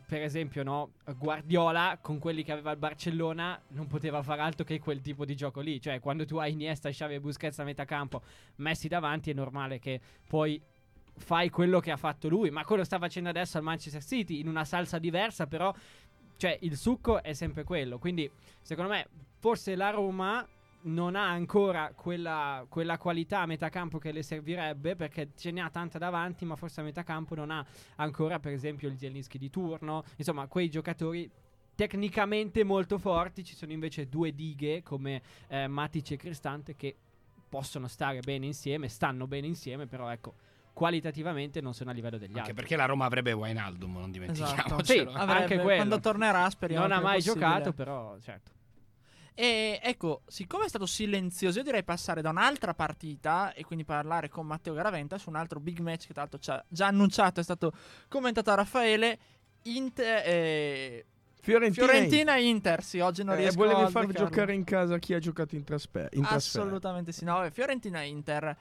per 0.06 0.22
esempio, 0.22 0.62
no, 0.62 0.92
Guardiola 1.18 1.98
con 2.00 2.18
quelli 2.18 2.42
che 2.42 2.52
aveva 2.52 2.70
il 2.70 2.78
Barcellona 2.78 3.60
non 3.68 3.86
poteva 3.86 4.22
fare 4.22 4.40
altro 4.40 4.64
che 4.64 4.78
quel 4.80 5.00
tipo 5.00 5.24
di 5.24 5.36
gioco 5.36 5.60
lì. 5.60 5.80
Cioè, 5.80 6.00
quando 6.00 6.24
tu 6.24 6.36
hai 6.36 6.52
Iniesta, 6.52 6.90
Xavi 6.90 7.14
e 7.14 7.20
Busquets 7.20 7.58
a 7.58 7.64
metà 7.64 7.84
campo 7.84 8.22
messi 8.56 8.88
davanti, 8.88 9.30
è 9.30 9.34
normale 9.34 9.78
che 9.78 10.00
poi 10.26 10.60
fai 11.16 11.50
quello 11.50 11.80
che 11.80 11.90
ha 11.90 11.96
fatto 11.96 12.28
lui. 12.28 12.50
Ma 12.50 12.64
quello 12.64 12.84
sta 12.84 12.98
facendo 12.98 13.28
adesso 13.28 13.58
al 13.58 13.64
Manchester 13.64 14.02
City 14.02 14.40
in 14.40 14.48
una 14.48 14.64
salsa 14.64 14.98
diversa, 14.98 15.46
però. 15.46 15.74
Cioè, 16.36 16.56
il 16.62 16.76
succo 16.76 17.22
è 17.22 17.32
sempre 17.32 17.64
quello. 17.64 17.98
Quindi, 17.98 18.30
secondo 18.62 18.92
me, 18.92 19.08
forse 19.38 19.74
la 19.74 19.90
Roma 19.90 20.46
non 20.88 21.14
ha 21.14 21.28
ancora 21.28 21.92
quella, 21.94 22.64
quella, 22.68 22.98
qualità 22.98 23.40
a 23.40 23.46
metà 23.46 23.68
campo 23.68 23.98
che 23.98 24.10
le 24.10 24.22
servirebbe 24.22 24.96
perché 24.96 25.30
ce 25.36 25.50
ne 25.50 25.60
ha 25.60 25.70
tanta 25.70 25.98
davanti 25.98 26.44
ma 26.44 26.56
forse 26.56 26.80
a 26.80 26.84
metà 26.84 27.02
campo 27.02 27.34
non 27.34 27.50
ha 27.50 27.64
ancora 27.96 28.38
per 28.38 28.52
esempio 28.52 28.88
il 28.88 28.98
Zielinski 28.98 29.38
di 29.38 29.50
turno 29.50 30.04
insomma 30.16 30.46
quei 30.46 30.68
giocatori 30.68 31.30
tecnicamente 31.74 32.64
molto 32.64 32.98
forti 32.98 33.44
ci 33.44 33.54
sono 33.54 33.72
invece 33.72 34.08
due 34.08 34.34
dighe 34.34 34.82
come 34.82 35.22
eh, 35.48 35.68
Matic 35.68 36.12
e 36.12 36.16
Cristante 36.16 36.74
che 36.74 36.96
possono 37.48 37.86
stare 37.86 38.20
bene 38.20 38.46
insieme 38.46 38.88
stanno 38.88 39.26
bene 39.26 39.46
insieme 39.46 39.86
però 39.86 40.10
ecco 40.10 40.34
qualitativamente 40.72 41.60
non 41.60 41.74
sono 41.74 41.90
a 41.90 41.92
livello 41.92 42.18
degli 42.18 42.28
anche 42.28 42.40
altri. 42.40 42.54
perché 42.54 42.76
la 42.76 42.84
Roma 42.84 43.04
avrebbe 43.04 43.32
Wijnaldum, 43.32 43.94
non 43.94 44.12
dimentichiamocelo. 44.12 44.76
Esatto. 44.76 44.84
Sì, 44.84 44.98
avrebbe, 45.00 45.40
anche 45.40 45.54
quello. 45.56 45.74
Quando 45.74 45.98
tornerà 45.98 46.48
speriamo 46.48 46.86
Non 46.86 46.96
ha 46.96 47.00
mai 47.00 47.16
possibile. 47.16 47.44
giocato, 47.44 47.72
però 47.72 48.16
certo. 48.20 48.52
E 49.40 49.78
ecco, 49.80 50.22
siccome 50.26 50.64
è 50.64 50.68
stato 50.68 50.84
silenzioso, 50.84 51.58
io 51.58 51.64
direi 51.64 51.84
passare 51.84 52.20
da 52.22 52.30
un'altra 52.30 52.74
partita 52.74 53.52
e 53.52 53.62
quindi 53.64 53.84
parlare 53.84 54.28
con 54.28 54.44
Matteo 54.44 54.74
Garaventa 54.74 55.16
su 55.16 55.28
un 55.28 55.36
altro 55.36 55.60
big 55.60 55.78
match 55.78 56.08
che 56.08 56.12
tra 56.12 56.22
l'altro 56.22 56.40
ci 56.40 56.50
ha 56.50 56.64
già 56.66 56.88
annunciato, 56.88 57.38
è 57.38 57.44
stato 57.44 57.70
commentato 58.08 58.50
da 58.50 58.56
Raffaele. 58.56 59.18
Inter, 59.62 60.22
eh, 60.26 61.06
Fiorentina, 61.40 61.86
Fiorentina 61.86 62.36
Inter, 62.36 62.82
sì, 62.82 62.98
oggi 62.98 63.22
non 63.22 63.34
Eh, 63.34 63.38
riesco 63.38 63.58
volevi 63.58 63.82
a 63.82 63.88
far 63.90 64.06
beccarlo. 64.06 64.28
giocare 64.28 64.54
in 64.54 64.64
casa 64.64 64.98
chi 64.98 65.14
ha 65.14 65.20
giocato 65.20 65.54
in, 65.54 65.62
trasfer- 65.62 66.12
in. 66.16 66.24
Assolutamente 66.24 67.12
sì. 67.12 67.24
No, 67.24 67.48
Fiorentina 67.52 68.02
Inter 68.02 68.56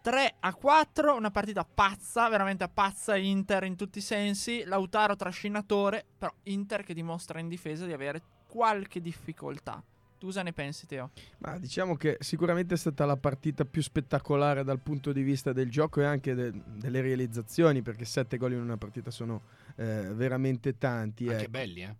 3 0.00 0.36
a 0.40 0.54
4, 0.54 1.14
una 1.14 1.30
partita 1.30 1.66
pazza, 1.66 2.30
veramente 2.30 2.66
pazza 2.68 3.14
Inter 3.14 3.64
in 3.64 3.76
tutti 3.76 3.98
i 3.98 4.00
sensi. 4.00 4.64
Lautaro 4.64 5.16
trascinatore, 5.16 6.02
però 6.16 6.32
Inter 6.44 6.82
che 6.82 6.94
dimostra 6.94 7.40
in 7.40 7.48
difesa 7.48 7.84
di 7.84 7.92
avere 7.92 8.22
qualche 8.52 9.00
difficoltà. 9.00 9.82
Tu 10.18 10.26
cosa 10.26 10.42
ne 10.42 10.52
pensi, 10.52 10.86
Teo? 10.86 11.10
Ma 11.38 11.58
diciamo 11.58 11.96
che 11.96 12.18
sicuramente 12.20 12.74
è 12.74 12.76
stata 12.76 13.06
la 13.06 13.16
partita 13.16 13.64
più 13.64 13.80
spettacolare 13.82 14.62
dal 14.62 14.78
punto 14.78 15.10
di 15.10 15.22
vista 15.22 15.54
del 15.54 15.70
gioco 15.70 16.02
e 16.02 16.04
anche 16.04 16.34
de- 16.34 16.52
delle 16.76 17.00
realizzazioni, 17.00 17.80
perché 17.80 18.04
sette 18.04 18.36
gol 18.36 18.52
in 18.52 18.60
una 18.60 18.76
partita 18.76 19.10
sono 19.10 19.40
eh, 19.76 20.12
veramente 20.12 20.76
tanti. 20.76 21.28
Anche 21.28 21.42
ecco. 21.44 21.50
belli, 21.50 21.82
eh. 21.82 21.96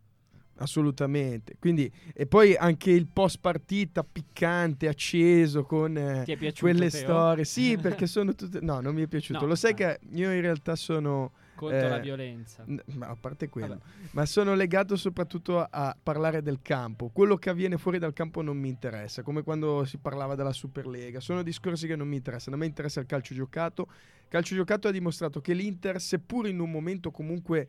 Assolutamente. 0.62 1.56
Quindi, 1.58 1.90
e 2.14 2.26
poi 2.26 2.54
anche 2.56 2.90
il 2.90 3.06
post 3.06 3.38
partita 3.40 4.04
piccante, 4.04 4.88
acceso 4.88 5.64
con 5.64 5.96
eh, 5.96 6.22
piaciuto, 6.24 6.52
quelle 6.60 6.88
Teo? 6.90 7.00
storie. 7.02 7.44
Sì, 7.44 7.76
perché 7.80 8.06
sono 8.06 8.34
tutte. 8.34 8.60
No, 8.60 8.80
non 8.80 8.94
mi 8.94 9.02
è 9.02 9.06
piaciuto. 9.06 9.40
No, 9.40 9.46
Lo 9.46 9.54
sai 9.54 9.72
ah. 9.72 9.74
che 9.74 10.00
io 10.12 10.32
in 10.32 10.40
realtà 10.40 10.76
sono. 10.76 11.32
Contro 11.54 11.78
Eh, 11.78 11.88
la 11.88 11.98
violenza. 11.98 12.64
n- 12.66 12.80
Ma 12.94 13.08
a 13.08 13.14
parte 13.16 13.48
quello, 13.48 13.68
Vabbè. 13.68 13.80
ma 14.12 14.24
sono 14.26 14.54
legato 14.54 14.96
soprattutto 14.96 15.60
a, 15.60 15.68
a 15.70 15.96
parlare 16.02 16.42
del 16.42 16.58
campo. 16.62 17.10
Quello 17.12 17.36
che 17.36 17.50
avviene 17.50 17.76
fuori 17.78 17.98
dal 17.98 18.12
campo 18.14 18.40
non 18.42 18.56
mi 18.56 18.68
interessa, 18.68 19.22
come 19.22 19.42
quando 19.42 19.84
si 19.84 19.98
parlava 19.98 20.34
della 20.34 20.52
Superlega. 20.52 21.20
Sono 21.20 21.42
discorsi 21.42 21.86
che 21.86 21.94
non 21.94 22.08
mi 22.08 22.16
interessano. 22.16 22.56
A 22.56 22.58
me 22.58 22.66
interessa 22.66 22.98
il 23.00 23.06
calcio 23.06 23.34
giocato. 23.34 23.86
Il 23.88 24.28
calcio 24.28 24.54
giocato 24.54 24.88
ha 24.88 24.90
dimostrato 24.90 25.40
che 25.40 25.52
l'Inter, 25.52 26.00
seppur 26.00 26.48
in 26.48 26.58
un 26.58 26.70
momento 26.70 27.10
comunque 27.10 27.68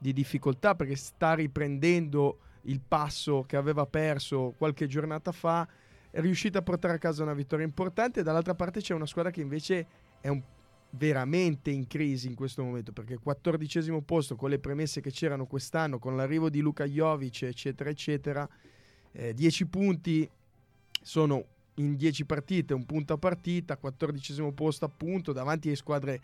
di 0.00 0.14
difficoltà, 0.14 0.74
perché 0.74 0.96
sta 0.96 1.34
riprendendo 1.34 2.38
il 2.62 2.80
passo 2.80 3.42
che 3.42 3.56
aveva 3.56 3.84
perso 3.84 4.54
qualche 4.56 4.86
giornata 4.86 5.30
fa, 5.30 5.68
è 6.10 6.20
riuscita 6.20 6.60
a 6.60 6.62
portare 6.62 6.94
a 6.94 6.98
casa 6.98 7.22
una 7.22 7.34
vittoria 7.34 7.66
importante. 7.66 8.22
Dall'altra 8.22 8.54
parte 8.54 8.80
c'è 8.80 8.94
una 8.94 9.06
squadra 9.06 9.30
che 9.30 9.42
invece 9.42 9.86
è 10.20 10.28
un- 10.28 10.42
veramente 10.92 11.70
in 11.70 11.86
crisi 11.86 12.28
in 12.28 12.34
questo 12.34 12.64
momento, 12.64 12.92
perché 12.92 13.18
14 13.18 14.02
posto 14.04 14.36
con 14.36 14.48
le 14.48 14.58
premesse 14.58 15.02
che 15.02 15.10
c'erano 15.10 15.44
quest'anno, 15.46 15.98
con 15.98 16.16
l'arrivo 16.16 16.48
di 16.48 16.60
Luka 16.60 16.86
Jovic, 16.86 17.42
eccetera, 17.42 17.90
eccetera, 17.90 18.48
10 19.12 19.66
punti 19.66 20.28
sono 21.02 21.44
in 21.74 21.96
10 21.96 22.24
partite, 22.24 22.74
un 22.74 22.86
punto 22.86 23.12
a 23.12 23.18
partita, 23.18 23.76
14 23.76 24.52
posto 24.52 24.86
appunto, 24.86 25.32
davanti 25.32 25.70
a 25.70 25.76
squadre 25.76 26.20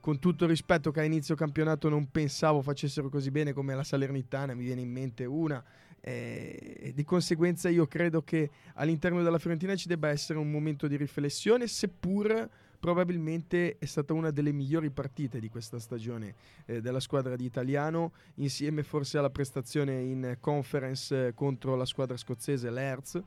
con 0.00 0.18
tutto 0.18 0.44
il 0.44 0.50
rispetto 0.50 0.90
che 0.90 1.00
a 1.00 1.04
inizio 1.04 1.34
campionato 1.34 1.88
non 1.88 2.10
pensavo 2.10 2.62
facessero 2.62 3.08
così 3.08 3.30
bene 3.30 3.52
come 3.52 3.74
la 3.74 3.84
Salernitana, 3.84 4.54
mi 4.54 4.64
viene 4.64 4.80
in 4.80 4.90
mente 4.90 5.24
una. 5.24 5.62
eh, 6.02 6.92
di 6.94 7.04
conseguenza 7.04 7.68
io 7.68 7.86
credo 7.86 8.22
che 8.22 8.50
all'interno 8.74 9.22
della 9.22 9.38
Fiorentina 9.38 9.76
ci 9.76 9.86
debba 9.86 10.08
essere 10.08 10.38
un 10.38 10.50
momento 10.50 10.88
di 10.88 10.96
riflessione, 10.96 11.66
seppur 11.66 12.48
probabilmente 12.80 13.76
è 13.78 13.84
stata 13.84 14.14
una 14.14 14.30
delle 14.30 14.52
migliori 14.52 14.88
partite 14.88 15.38
di 15.38 15.50
questa 15.50 15.78
stagione 15.78 16.34
eh, 16.64 16.80
della 16.80 17.00
squadra 17.00 17.36
di 17.36 17.44
Italiano, 17.44 18.12
insieme 18.36 18.82
forse 18.82 19.18
alla 19.18 19.28
prestazione 19.28 20.00
in 20.00 20.38
conference 20.40 21.26
eh, 21.26 21.34
contro 21.34 21.76
la 21.76 21.84
squadra 21.84 22.16
scozzese, 22.16 22.70
l'Hertz. 22.70 23.22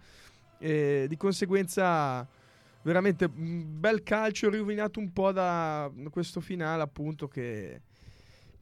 E 0.57 1.05
di 1.07 1.17
conseguenza 1.17 2.27
veramente 2.83 3.25
un 3.25 3.79
bel 3.79 4.03
calcio 4.03 4.49
rovinato 4.49 4.99
un 4.99 5.11
po' 5.11 5.31
da 5.31 5.91
questo 6.09 6.39
finale 6.39 6.83
appunto 6.83 7.27
che 7.27 7.81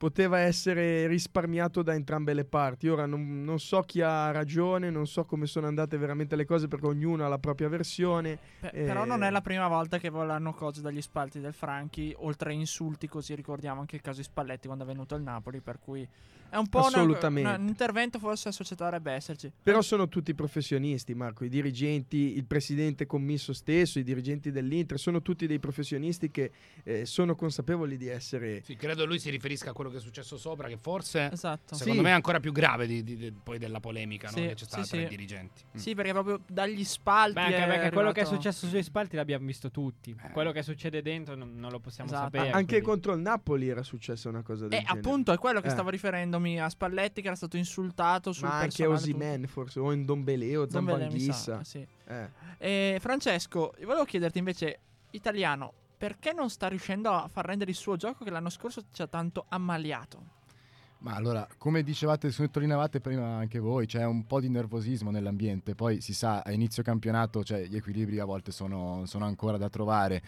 poteva 0.01 0.39
essere 0.39 1.05
risparmiato 1.05 1.83
da 1.83 1.93
entrambe 1.93 2.33
le 2.33 2.43
parti. 2.43 2.87
Ora 2.87 3.05
non, 3.05 3.43
non 3.43 3.59
so 3.59 3.81
chi 3.81 4.01
ha 4.01 4.31
ragione, 4.31 4.89
non 4.89 5.05
so 5.05 5.25
come 5.25 5.45
sono 5.45 5.67
andate 5.67 5.95
veramente 5.95 6.35
le 6.35 6.43
cose 6.43 6.67
perché 6.67 6.87
ognuno 6.87 7.23
ha 7.23 7.27
la 7.27 7.37
propria 7.37 7.69
versione. 7.69 8.39
Pe- 8.59 8.69
Eh, 8.73 8.85
Però 8.85 9.05
non 9.05 9.21
è 9.21 9.29
la 9.29 9.41
prima 9.41 9.67
volta 9.67 9.99
che 9.99 10.09
volano 10.09 10.55
cose 10.55 10.81
dagli 10.81 11.03
spalti 11.03 11.39
del 11.39 11.53
Franchi, 11.53 12.15
oltre 12.17 12.49
a 12.49 12.53
insulti, 12.53 13.07
così 13.07 13.35
ricordiamo 13.35 13.81
anche 13.81 13.95
il 13.95 14.01
caso 14.01 14.17
di 14.17 14.23
Spalletti 14.23 14.65
quando 14.65 14.85
è 14.85 14.87
venuto 14.87 15.13
il 15.13 15.21
Napoli, 15.21 15.61
per 15.61 15.77
cui 15.77 16.07
è 16.49 16.57
un 16.57 16.67
po' 16.67 16.87
una- 16.87 17.27
un 17.27 17.67
intervento 17.67 18.17
forse 18.17 18.49
la 18.49 18.53
società 18.55 18.85
dovrebbe 18.85 19.11
esserci. 19.11 19.51
Però 19.61 19.81
sono 19.83 20.07
tutti 20.09 20.33
professionisti, 20.33 21.13
Marco, 21.13 21.45
i 21.45 21.49
dirigenti, 21.49 22.35
il 22.35 22.45
presidente 22.45 23.05
commisso 23.05 23.53
stesso, 23.53 23.99
i 23.99 24.03
dirigenti 24.03 24.51
dell'Inter, 24.51 24.97
sono 24.97 25.21
tutti 25.21 25.45
dei 25.45 25.59
professionisti 25.59 26.31
che 26.31 26.51
eh, 26.83 27.05
sono 27.05 27.35
consapevoli 27.35 27.97
di 27.97 28.07
essere... 28.07 28.63
Sì, 28.63 28.75
credo 28.75 29.05
lui 29.05 29.19
si 29.19 29.29
riferisca 29.29 29.69
a 29.69 29.73
quello 29.73 29.89
che 29.91 29.97
è 29.97 29.99
successo 30.01 30.37
sopra, 30.37 30.67
che 30.67 30.77
forse 30.77 31.29
Esatto. 31.31 31.75
secondo 31.75 31.99
Sì. 31.99 32.05
me 32.05 32.09
è 32.09 32.13
ancora 32.13 32.39
più 32.39 32.51
grave 32.51 32.87
di, 32.87 33.03
di- 33.03 33.15
di- 33.17 33.31
poi 33.31 33.57
della 33.59 33.79
polemica 33.79 34.27
no? 34.29 34.33
Sì, 34.37 34.47
che 34.47 34.53
c'è 34.55 34.65
stata 34.65 34.83
sì, 34.83 34.89
tra 34.89 34.99
sì. 34.99 35.05
i 35.05 35.07
dirigenti. 35.09 35.63
Mm. 35.75 35.79
Sì, 35.79 35.93
perché 35.95 36.11
proprio 36.11 36.39
dagli 36.47 36.83
spalti. 36.83 37.33
Beh, 37.33 37.41
anche 37.41 37.55
perché 37.65 37.91
quello 37.91 38.11
che 38.11 38.21
è 38.21 38.23
arrivato- 38.23 38.35
successo 38.41 38.67
sui 38.67 38.83
spalti 38.83 39.15
l'abbiamo 39.15 39.45
visto 39.45 39.69
tutti. 39.69 40.15
Eh. 40.23 40.31
Quello 40.31 40.51
che 40.51 40.63
succede 40.63 41.01
dentro 41.01 41.35
non, 41.35 41.53
non 41.55 41.69
lo 41.71 41.79
possiamo 41.79 42.09
Esatto. 42.09 42.23
sapere. 42.37 42.51
anche 42.51 42.65
quindi- 42.65 42.85
contro 42.85 43.13
il 43.13 43.19
Napoli 43.21 43.67
era 43.69 43.83
successa 43.83 44.29
una 44.29 44.41
cosa 44.41 44.67
del 44.67 44.79
Eh, 44.79 44.81
genere. 44.83 44.99
appunto, 44.99 45.31
è 45.31 45.37
quello 45.37 45.61
che 45.61 45.67
Eh. 45.67 45.71
stavo 45.71 45.89
riferendomi 45.89 46.59
a 46.61 46.69
Spalletti, 46.69 47.21
che 47.21 47.27
era 47.27 47.35
stato 47.35 47.57
insultato 47.57 48.31
sul 48.31 48.47
Ma 48.47 48.59
anche 48.59 48.85
Osimen 48.85 49.45
forse, 49.47 49.79
o 49.79 49.85
o 49.87 49.93
tutto. 49.93 50.05
Dombele, 50.05 50.53
sa, 50.53 50.67
Zambanghissa. 50.69 51.63
sì. 51.63 51.85
Eh. 52.07 52.29
E 52.57 52.97
Francesco, 52.99 53.73
volevo 53.83 54.05
chiederti 54.05 54.37
invece, 54.37 54.79
italiano, 55.11 55.73
perché 56.01 56.33
non 56.33 56.49
sta 56.49 56.67
riuscendo 56.67 57.11
a 57.11 57.27
far 57.27 57.45
rendere 57.45 57.69
il 57.69 57.77
suo 57.77 57.95
gioco 57.95 58.23
che 58.23 58.31
l'anno 58.31 58.49
scorso 58.49 58.85
ci 58.91 59.03
ha 59.03 59.07
tanto 59.07 59.45
ammaliato? 59.49 60.39
Ma 61.01 61.13
allora, 61.13 61.47
come 61.59 61.83
dicevate, 61.83 62.31
sottolineavate 62.31 62.99
prima 62.99 63.35
anche 63.35 63.59
voi, 63.59 63.85
c'è 63.85 64.03
un 64.03 64.25
po' 64.25 64.39
di 64.39 64.49
nervosismo 64.49 65.11
nell'ambiente, 65.11 65.75
poi 65.75 66.01
si 66.01 66.15
sa, 66.15 66.41
a 66.41 66.51
inizio 66.53 66.81
campionato 66.81 67.43
cioè, 67.43 67.67
gli 67.67 67.75
equilibri 67.75 68.17
a 68.17 68.25
volte 68.25 68.51
sono, 68.51 69.03
sono 69.05 69.25
ancora 69.25 69.57
da 69.57 69.69
trovare. 69.69 70.23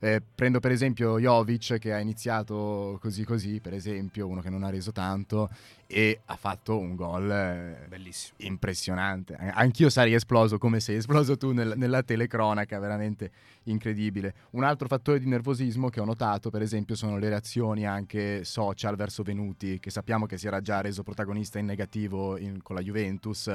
Eh, 0.00 0.22
prendo 0.32 0.60
per 0.60 0.70
esempio 0.70 1.18
Jovic 1.18 1.78
che 1.78 1.92
ha 1.92 1.98
iniziato 1.98 2.98
così 3.00 3.24
così, 3.24 3.60
per 3.60 3.74
esempio, 3.74 4.28
uno 4.28 4.40
che 4.40 4.48
non 4.48 4.62
ha 4.62 4.70
reso 4.70 4.92
tanto 4.92 5.50
e 5.88 6.20
ha 6.26 6.36
fatto 6.36 6.78
un 6.78 6.94
gol 6.94 7.28
eh, 7.28 7.86
Bellissimo. 7.88 8.36
impressionante. 8.42 9.34
Anch'io 9.34 9.90
sarei 9.90 10.14
esploso 10.14 10.56
come 10.56 10.78
sei 10.78 10.96
esploso 10.96 11.36
tu 11.36 11.50
nel- 11.52 11.72
nella 11.76 12.04
telecronaca, 12.04 12.78
veramente 12.78 13.32
incredibile. 13.64 14.34
Un 14.50 14.62
altro 14.62 14.86
fattore 14.86 15.18
di 15.18 15.26
nervosismo 15.26 15.88
che 15.88 15.98
ho 16.00 16.04
notato, 16.04 16.48
per 16.48 16.62
esempio, 16.62 16.94
sono 16.94 17.18
le 17.18 17.28
reazioni 17.28 17.84
anche 17.84 18.44
social 18.44 18.94
verso 18.94 19.24
Venuti, 19.24 19.80
che 19.80 19.90
sappiamo 19.90 20.26
che 20.26 20.38
si 20.38 20.46
era 20.46 20.60
già 20.60 20.80
reso 20.80 21.02
protagonista 21.02 21.58
in 21.58 21.66
negativo 21.66 22.38
in- 22.38 22.62
con 22.62 22.76
la 22.76 22.82
Juventus. 22.82 23.48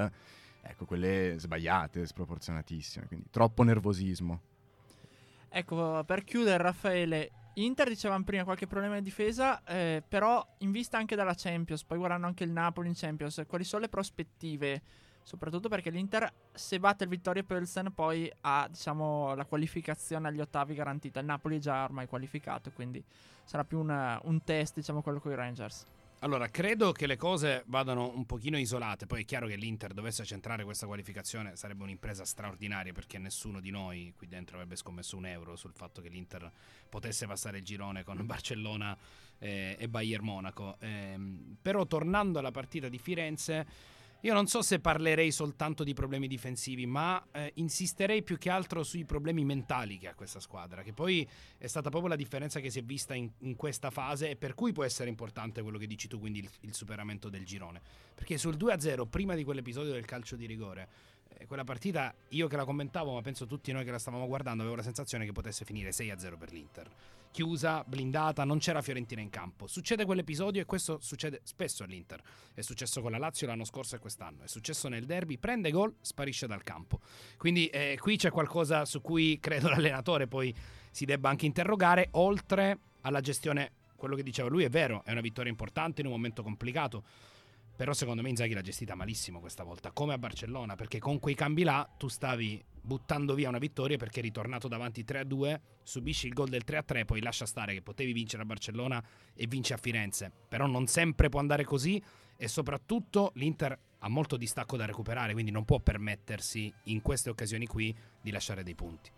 Ecco, 0.62 0.84
quelle 0.86 1.36
sbagliate, 1.38 2.06
sproporzionatissime, 2.06 3.06
quindi 3.08 3.28
troppo 3.32 3.64
nervosismo. 3.64 4.42
Ecco, 5.56 6.04
per 6.04 6.24
chiudere, 6.24 6.64
Raffaele, 6.64 7.30
Inter 7.56 7.88
dicevamo 7.88 8.24
prima 8.24 8.44
qualche 8.44 8.66
problema 8.66 8.96
di 8.96 9.04
difesa, 9.04 9.64
eh, 9.64 10.04
però 10.08 10.44
in 10.60 10.72
vista 10.72 10.98
anche 10.98 11.16
dalla 11.16 11.36
Champions, 11.36 11.84
poi 11.84 12.00
guardando 12.00 12.26
anche 12.26 12.44
il 12.44 12.50
Napoli 12.50 12.88
in 12.88 12.96
Champions, 12.96 13.44
quali 13.48 13.64
sono 13.64 13.84
le 13.84 13.90
prospettive? 13.90 14.82
Soprattutto 15.22 15.70
perché 15.70 15.92
l'Inter, 15.92 16.28
se 16.52 16.80
batte 16.80 17.04
il 17.04 17.12
Vittorio 17.12 17.44
Pilsen, 17.44 17.94
poi 17.94 18.32
ha 18.42 18.68
diciamo, 18.68 19.36
la 19.36 19.46
qualificazione 19.46 20.28
agli 20.28 20.42
ottavi 20.42 20.74
garantita. 20.74 21.20
Il 21.20 21.28
Napoli 21.28 21.58
è 21.58 21.60
già 21.60 21.84
ormai 21.84 22.08
qualificato, 22.08 22.72
quindi 22.72 23.02
sarà 23.44 23.64
più 23.64 23.78
una- 23.78 24.20
un 24.24 24.44
test, 24.44 24.74
diciamo, 24.74 25.04
quello 25.04 25.20
con 25.20 25.32
i 25.32 25.36
Rangers. 25.36 25.86
Allora, 26.24 26.48
credo 26.48 26.94
che 26.94 27.06
le 27.06 27.18
cose 27.18 27.64
vadano 27.66 28.10
un 28.16 28.26
pochino 28.26 28.58
isolate. 28.58 29.06
Poi 29.06 29.24
è 29.24 29.26
chiaro 29.26 29.46
che 29.46 29.58
l'Inter 29.58 29.92
dovesse 29.92 30.24
centrare 30.24 30.64
questa 30.64 30.86
qualificazione 30.86 31.58
sarebbe 31.58 31.84
un'impresa 31.84 32.24
straordinaria 32.24 32.94
perché 32.94 33.18
nessuno 33.18 33.60
di 33.60 33.72
noi 33.72 34.14
qui 34.16 34.28
dentro 34.28 34.56
avrebbe 34.56 34.78
scommesso 34.78 35.18
un 35.18 35.26
euro 35.26 35.58
sul 35.58 35.74
fatto 35.74 36.02
che 36.02 36.08
l'Inter 36.08 36.50
potesse 36.88 37.28
passare 37.28 37.58
il 37.58 37.66
girone 37.66 38.06
con 38.06 38.26
Barcellona 38.26 38.98
eh, 39.38 39.76
e 39.78 39.90
Bayern 39.90 40.24
Monaco. 40.24 40.78
Ehm, 40.80 41.58
però 41.62 41.86
tornando 41.86 42.40
alla 42.40 42.52
partita 42.52 42.88
di 42.88 43.00
Firenze, 43.00 43.68
io 44.26 44.34
non 44.34 44.48
so 44.48 44.62
se 44.62 44.80
parlerei 44.80 45.32
soltanto 45.32 45.84
di 45.84 45.94
problemi 45.94 46.28
difensivi, 46.28 46.86
ma 46.86 47.22
eh, 47.32 47.52
insisterei 47.56 48.24
più 48.24 48.38
che 48.38 48.50
altro 48.50 48.82
sui 48.84 49.04
problemi 49.04 49.44
mentali 49.44 49.98
che 49.98 50.08
ha 50.08 50.16
questa 50.16 50.40
squadra, 50.40 50.82
che 50.82 50.94
poi 50.94 51.28
è 51.58 51.68
stata 51.68 51.90
proprio 51.90 52.10
la 52.10 52.16
differenza 52.16 52.62
che 52.62 52.70
si 52.70 52.80
è 52.80 52.84
vista 52.84 53.14
in, 53.16 53.30
in 53.40 53.58
questa 53.58 53.90
fase 53.90 54.30
e 54.30 54.36
per 54.38 54.54
cui 54.54 54.72
può 54.72 54.86
essere 54.86 55.10
importante 55.10 55.62
quello 55.62 55.78
che 55.78 55.88
dici 55.88 56.08
tu, 56.08 56.20
quindi 56.20 56.40
il, 56.40 56.50
il 56.62 56.74
superamento 56.74 57.28
del 57.28 57.44
girone. 57.44 57.82
Perché 58.16 58.38
sul 58.38 58.56
2-0, 58.56 59.10
prima 59.10 59.36
di 59.36 59.44
quell'episodio 59.44 59.92
del 59.92 60.06
calcio 60.06 60.38
di 60.38 60.46
rigore, 60.46 60.88
quella 61.48 61.64
partita, 61.64 62.14
io 62.30 62.48
che 62.48 62.56
la 62.56 62.66
commentavo, 62.66 63.14
ma 63.14 63.22
penso 63.22 63.46
tutti 63.46 63.72
noi 63.72 63.84
che 63.84 63.92
la 63.92 64.00
stavamo 64.00 64.28
guardando, 64.28 64.62
avevo 64.62 64.78
la 64.78 64.84
sensazione 64.84 65.26
che 65.26 65.32
potesse 65.32 65.66
finire 65.66 65.92
6-0 65.92 66.38
per 66.38 66.52
l'Inter. 66.52 66.90
Chiusa, 67.32 67.84
blindata, 67.84 68.44
non 68.44 68.60
c'era 68.60 68.82
Fiorentina 68.82 69.20
in 69.20 69.30
campo. 69.30 69.66
Succede 69.66 70.06
quell'episodio 70.06 70.62
e 70.62 70.66
questo 70.66 71.00
succede 71.02 71.42
spesso 71.44 71.84
all'Inter. 71.84 72.22
È 72.54 72.62
successo 72.62 73.02
con 73.02 73.12
la 73.12 73.18
Lazio 73.18 73.48
l'anno 73.48 73.66
scorso 73.66 73.96
e 73.96 74.00
quest'anno. 74.00 74.44
È 74.44 74.48
successo 74.48 74.88
nel 74.88 75.06
derby, 75.06 75.38
prende 75.38 75.72
gol, 75.72 75.96
sparisce 76.02 76.46
dal 76.46 76.62
campo. 76.62 77.00
Quindi 77.38 77.68
eh, 77.68 77.98
qui 78.00 78.18
c'è 78.18 78.30
qualcosa 78.30 78.86
su 78.86 79.02
cui 79.02 79.40
credo 79.42 79.70
l'allenatore 79.70 80.28
poi 80.28 80.54
si 80.92 81.06
debba 81.06 81.30
anche 81.30 81.48
interrogare, 81.48 82.10
oltre 82.12 82.80
alla 83.02 83.22
gestione. 83.22 83.72
Quello 83.96 84.16
che 84.16 84.24
diceva 84.24 84.50
lui 84.50 84.64
è 84.64 84.70
vero, 84.70 85.02
è 85.06 85.12
una 85.12 85.22
vittoria 85.22 85.50
importante 85.50 86.02
in 86.02 86.08
un 86.08 86.14
momento 86.14 86.44
complicato. 86.44 87.04
Però 87.76 87.94
secondo 87.94 88.22
me 88.22 88.30
Inzaghi 88.30 88.54
l'ha 88.54 88.62
gestita 88.62 88.96
malissimo 88.96 89.40
questa 89.40 89.64
volta, 89.64 89.92
come 89.92 90.14
a 90.14 90.18
Barcellona, 90.18 90.76
perché 90.76 91.00
con 91.00 91.20
quei 91.20 91.34
cambi 91.34 91.64
là 91.64 91.88
tu 91.98 92.08
stavi 92.08 92.64
buttando 92.80 93.34
via 93.34 93.50
una 93.50 93.58
vittoria 93.58 93.98
perché 93.98 94.20
eri 94.20 94.32
tornato 94.32 94.68
davanti 94.68 95.04
3-2, 95.04 95.60
subisci 95.82 96.28
il 96.28 96.34
gol 96.34 96.50
del 96.50 96.64
3-3, 96.66 97.06
poi 97.06 97.22
lascia 97.22 97.46
stare 97.46 97.74
che 97.74 97.82
potevi 97.82 98.14
vincere 98.14 98.44
a 98.44 98.46
Barcellona 98.46 99.04
e 99.34 99.48
vinci 99.48 99.74
a 99.74 99.78
Firenze. 99.78 100.32
Però 100.48 100.68
non 100.68 100.86
sempre 100.88 101.30
può 101.30 101.40
andare 101.40 101.64
così 101.64 102.02
e 102.38 102.48
soprattutto 102.48 103.32
l'Inter 103.36 103.78
ha 104.00 104.10
molto 104.10 104.38
distacco 104.38 104.78
da 104.78 104.86
recuperare, 104.86 105.34
quindi 105.34 105.52
non 105.52 105.66
può 105.66 105.80
permettersi 105.80 106.72
in 106.84 107.02
queste 107.02 107.30
occasioni 107.30 107.66
qui 107.66 107.96
di 108.22 108.32
lasciare 108.32 108.64
dei 108.64 108.76
punti. 108.76 109.10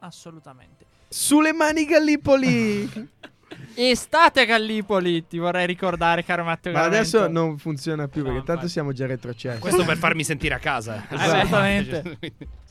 Assolutamente. 0.00 0.84
Sulle 1.08 1.52
mani 1.52 1.86
Gallipoli! 1.86 3.10
Estate 3.74 4.40
a 4.40 4.44
Gallipoli, 4.44 5.26
ti 5.26 5.38
vorrei 5.38 5.66
ricordare, 5.66 6.24
caro 6.24 6.44
Matteo. 6.44 6.72
Ma 6.72 6.84
adesso 6.84 7.28
non 7.28 7.58
funziona 7.58 8.06
più 8.08 8.22
No, 8.22 8.30
perché 8.30 8.44
tanto 8.44 8.68
siamo 8.68 8.92
già 8.92 9.06
retrocessi. 9.06 9.58
Questo 9.60 9.84
per 9.84 9.96
farmi 9.96 10.24
sentire 10.24 10.54
a 10.54 10.58
casa. 10.58 11.04
Assolutamente. 11.10 12.18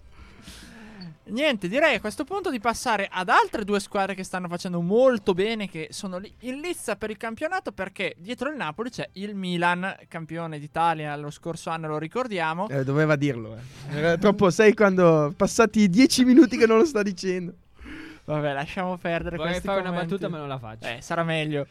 Niente, 1.26 1.70
direi 1.70 1.96
a 1.96 2.00
questo 2.02 2.26
punto 2.26 2.50
di 2.50 2.60
passare 2.60 3.08
ad 3.10 3.30
altre 3.30 3.64
due 3.64 3.80
squadre 3.80 4.14
che 4.14 4.26
stanno 4.26 4.50
facendo 4.50 4.82
molto 4.82 5.34
bene, 5.34 5.70
che 5.70 5.88
sono 5.90 6.18
lì 6.18 6.32
in 6.42 6.60
lizza 6.60 6.98
per 6.98 7.12
il 7.12 7.18
campionato, 7.18 7.72
perché 7.72 8.16
dietro 8.18 8.50
il 8.50 8.58
Napoli 8.58 8.90
c'è 8.90 9.08
il 9.14 9.34
Milan, 9.34 9.96
campione 10.10 10.60
d'Italia 10.60 11.16
lo 11.16 11.30
scorso 11.30 11.70
anno, 11.70 11.88
lo 11.88 11.98
ricordiamo. 11.98 12.68
Eh, 12.68 12.84
doveva 12.84 13.16
dirlo. 13.16 13.56
eh. 13.56 13.98
Era 13.98 14.18
troppo, 14.18 14.50
sai 14.50 14.74
quando 14.74 15.34
passati 15.36 15.88
dieci 15.90 16.26
minuti 16.26 16.58
che 16.58 16.68
non 16.68 16.78
lo 16.80 16.86
sta 16.86 17.02
dicendo. 17.02 17.54
Vabbè, 18.26 18.54
lasciamo 18.54 18.96
perdere 18.96 19.36
Vorrei 19.36 19.60
fare 19.60 19.82
una 19.82 19.90
commenti. 19.90 20.12
battuta, 20.12 20.30
ma 20.30 20.38
non 20.38 20.48
la 20.48 20.58
faccio. 20.58 20.88
Eh, 20.88 21.02
sarà 21.02 21.24
meglio. 21.24 21.68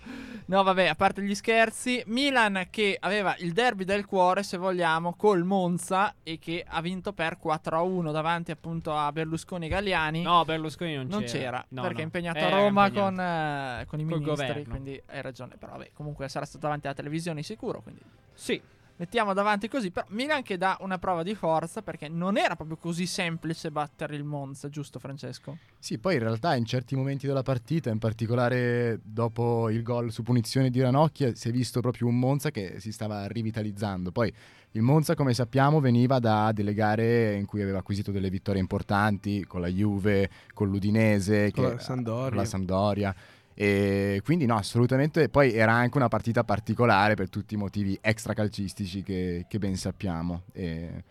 No, 0.46 0.62
vabbè, 0.62 0.86
a 0.86 0.94
parte 0.94 1.22
gli 1.22 1.34
scherzi, 1.34 2.02
Milan 2.08 2.66
che 2.68 2.98
aveva 3.00 3.34
il 3.38 3.52
derby 3.52 3.84
del 3.84 4.04
cuore, 4.04 4.42
se 4.42 4.58
vogliamo, 4.58 5.14
col 5.14 5.44
Monza 5.44 6.14
e 6.22 6.38
che 6.38 6.62
ha 6.68 6.82
vinto 6.82 7.14
per 7.14 7.38
4-1 7.42 8.12
davanti 8.12 8.50
appunto 8.50 8.94
a 8.94 9.10
Berlusconi 9.12 9.64
e 9.64 9.68
Galliani. 9.70 10.20
No, 10.20 10.44
Berlusconi 10.44 10.94
non, 10.94 11.06
non 11.06 11.22
c'era, 11.24 11.64
No, 11.68 11.80
perché 11.80 11.96
no. 11.96 12.00
è 12.00 12.04
impegnato 12.04 12.38
a 12.40 12.48
Roma 12.50 12.86
impegnato. 12.86 13.00
con, 13.14 13.20
eh, 13.20 13.84
con 13.86 14.00
i 14.00 14.04
Col 14.04 14.18
ministri, 14.18 14.46
governo. 14.46 14.70
quindi 14.70 15.02
hai 15.06 15.22
ragione. 15.22 15.54
Però 15.58 15.72
vabbè, 15.72 15.90
comunque 15.94 16.28
sarà 16.28 16.44
stato 16.44 16.64
davanti 16.66 16.86
alla 16.86 16.96
televisione 16.96 17.42
sicuro, 17.42 17.80
quindi 17.80 18.02
Sì, 18.34 18.60
mettiamo 19.02 19.32
davanti 19.34 19.66
così. 19.68 19.90
Però 19.90 20.06
Milan 20.10 20.42
che 20.42 20.56
dà 20.56 20.76
una 20.80 20.96
prova 20.96 21.24
di 21.24 21.34
forza 21.34 21.82
perché 21.82 22.08
non 22.08 22.36
era 22.36 22.54
proprio 22.54 22.76
così 22.76 23.04
semplice 23.06 23.72
battere 23.72 24.14
il 24.14 24.22
Monza, 24.22 24.68
giusto 24.68 25.00
Francesco? 25.00 25.58
Sì, 25.78 25.98
poi 25.98 26.14
in 26.14 26.20
realtà 26.20 26.54
in 26.54 26.64
certi 26.64 26.94
momenti 26.94 27.26
della 27.26 27.42
partita, 27.42 27.90
in 27.90 27.98
particolare 27.98 29.00
dopo 29.02 29.68
il 29.70 29.82
gol 29.82 30.12
su 30.12 30.22
punizione 30.22 30.70
di 30.70 30.80
Ranocchia, 30.80 31.34
si 31.34 31.48
è 31.48 31.50
visto 31.50 31.80
proprio 31.80 32.06
un 32.06 32.16
Monza 32.18 32.52
che 32.52 32.76
si 32.78 32.92
stava 32.92 33.26
rivitalizzando. 33.26 34.12
Poi 34.12 34.32
il 34.74 34.82
Monza, 34.82 35.14
come 35.16 35.34
sappiamo, 35.34 35.80
veniva 35.80 36.20
da 36.20 36.52
delle 36.52 36.72
gare 36.72 37.34
in 37.34 37.44
cui 37.44 37.60
aveva 37.60 37.78
acquisito 37.78 38.12
delle 38.12 38.30
vittorie 38.30 38.60
importanti 38.60 39.44
con 39.46 39.60
la 39.60 39.66
Juve, 39.68 40.30
con 40.54 40.68
l'Udinese, 40.68 41.50
Con 41.50 41.64
che- 41.64 41.70
la 41.74 41.78
Sampdoria. 41.80 42.28
con 42.28 42.36
la 42.38 42.44
Sampdoria. 42.44 43.14
E 43.54 44.20
quindi 44.24 44.46
no, 44.46 44.56
assolutamente. 44.56 45.28
Poi 45.28 45.52
era 45.52 45.72
anche 45.72 45.96
una 45.96 46.08
partita 46.08 46.44
particolare 46.44 47.14
per 47.14 47.28
tutti 47.28 47.54
i 47.54 47.56
motivi 47.56 47.98
extracalcistici 48.00 49.02
che, 49.02 49.46
che 49.48 49.58
ben 49.58 49.76
sappiamo. 49.76 50.42
E, 50.52 51.04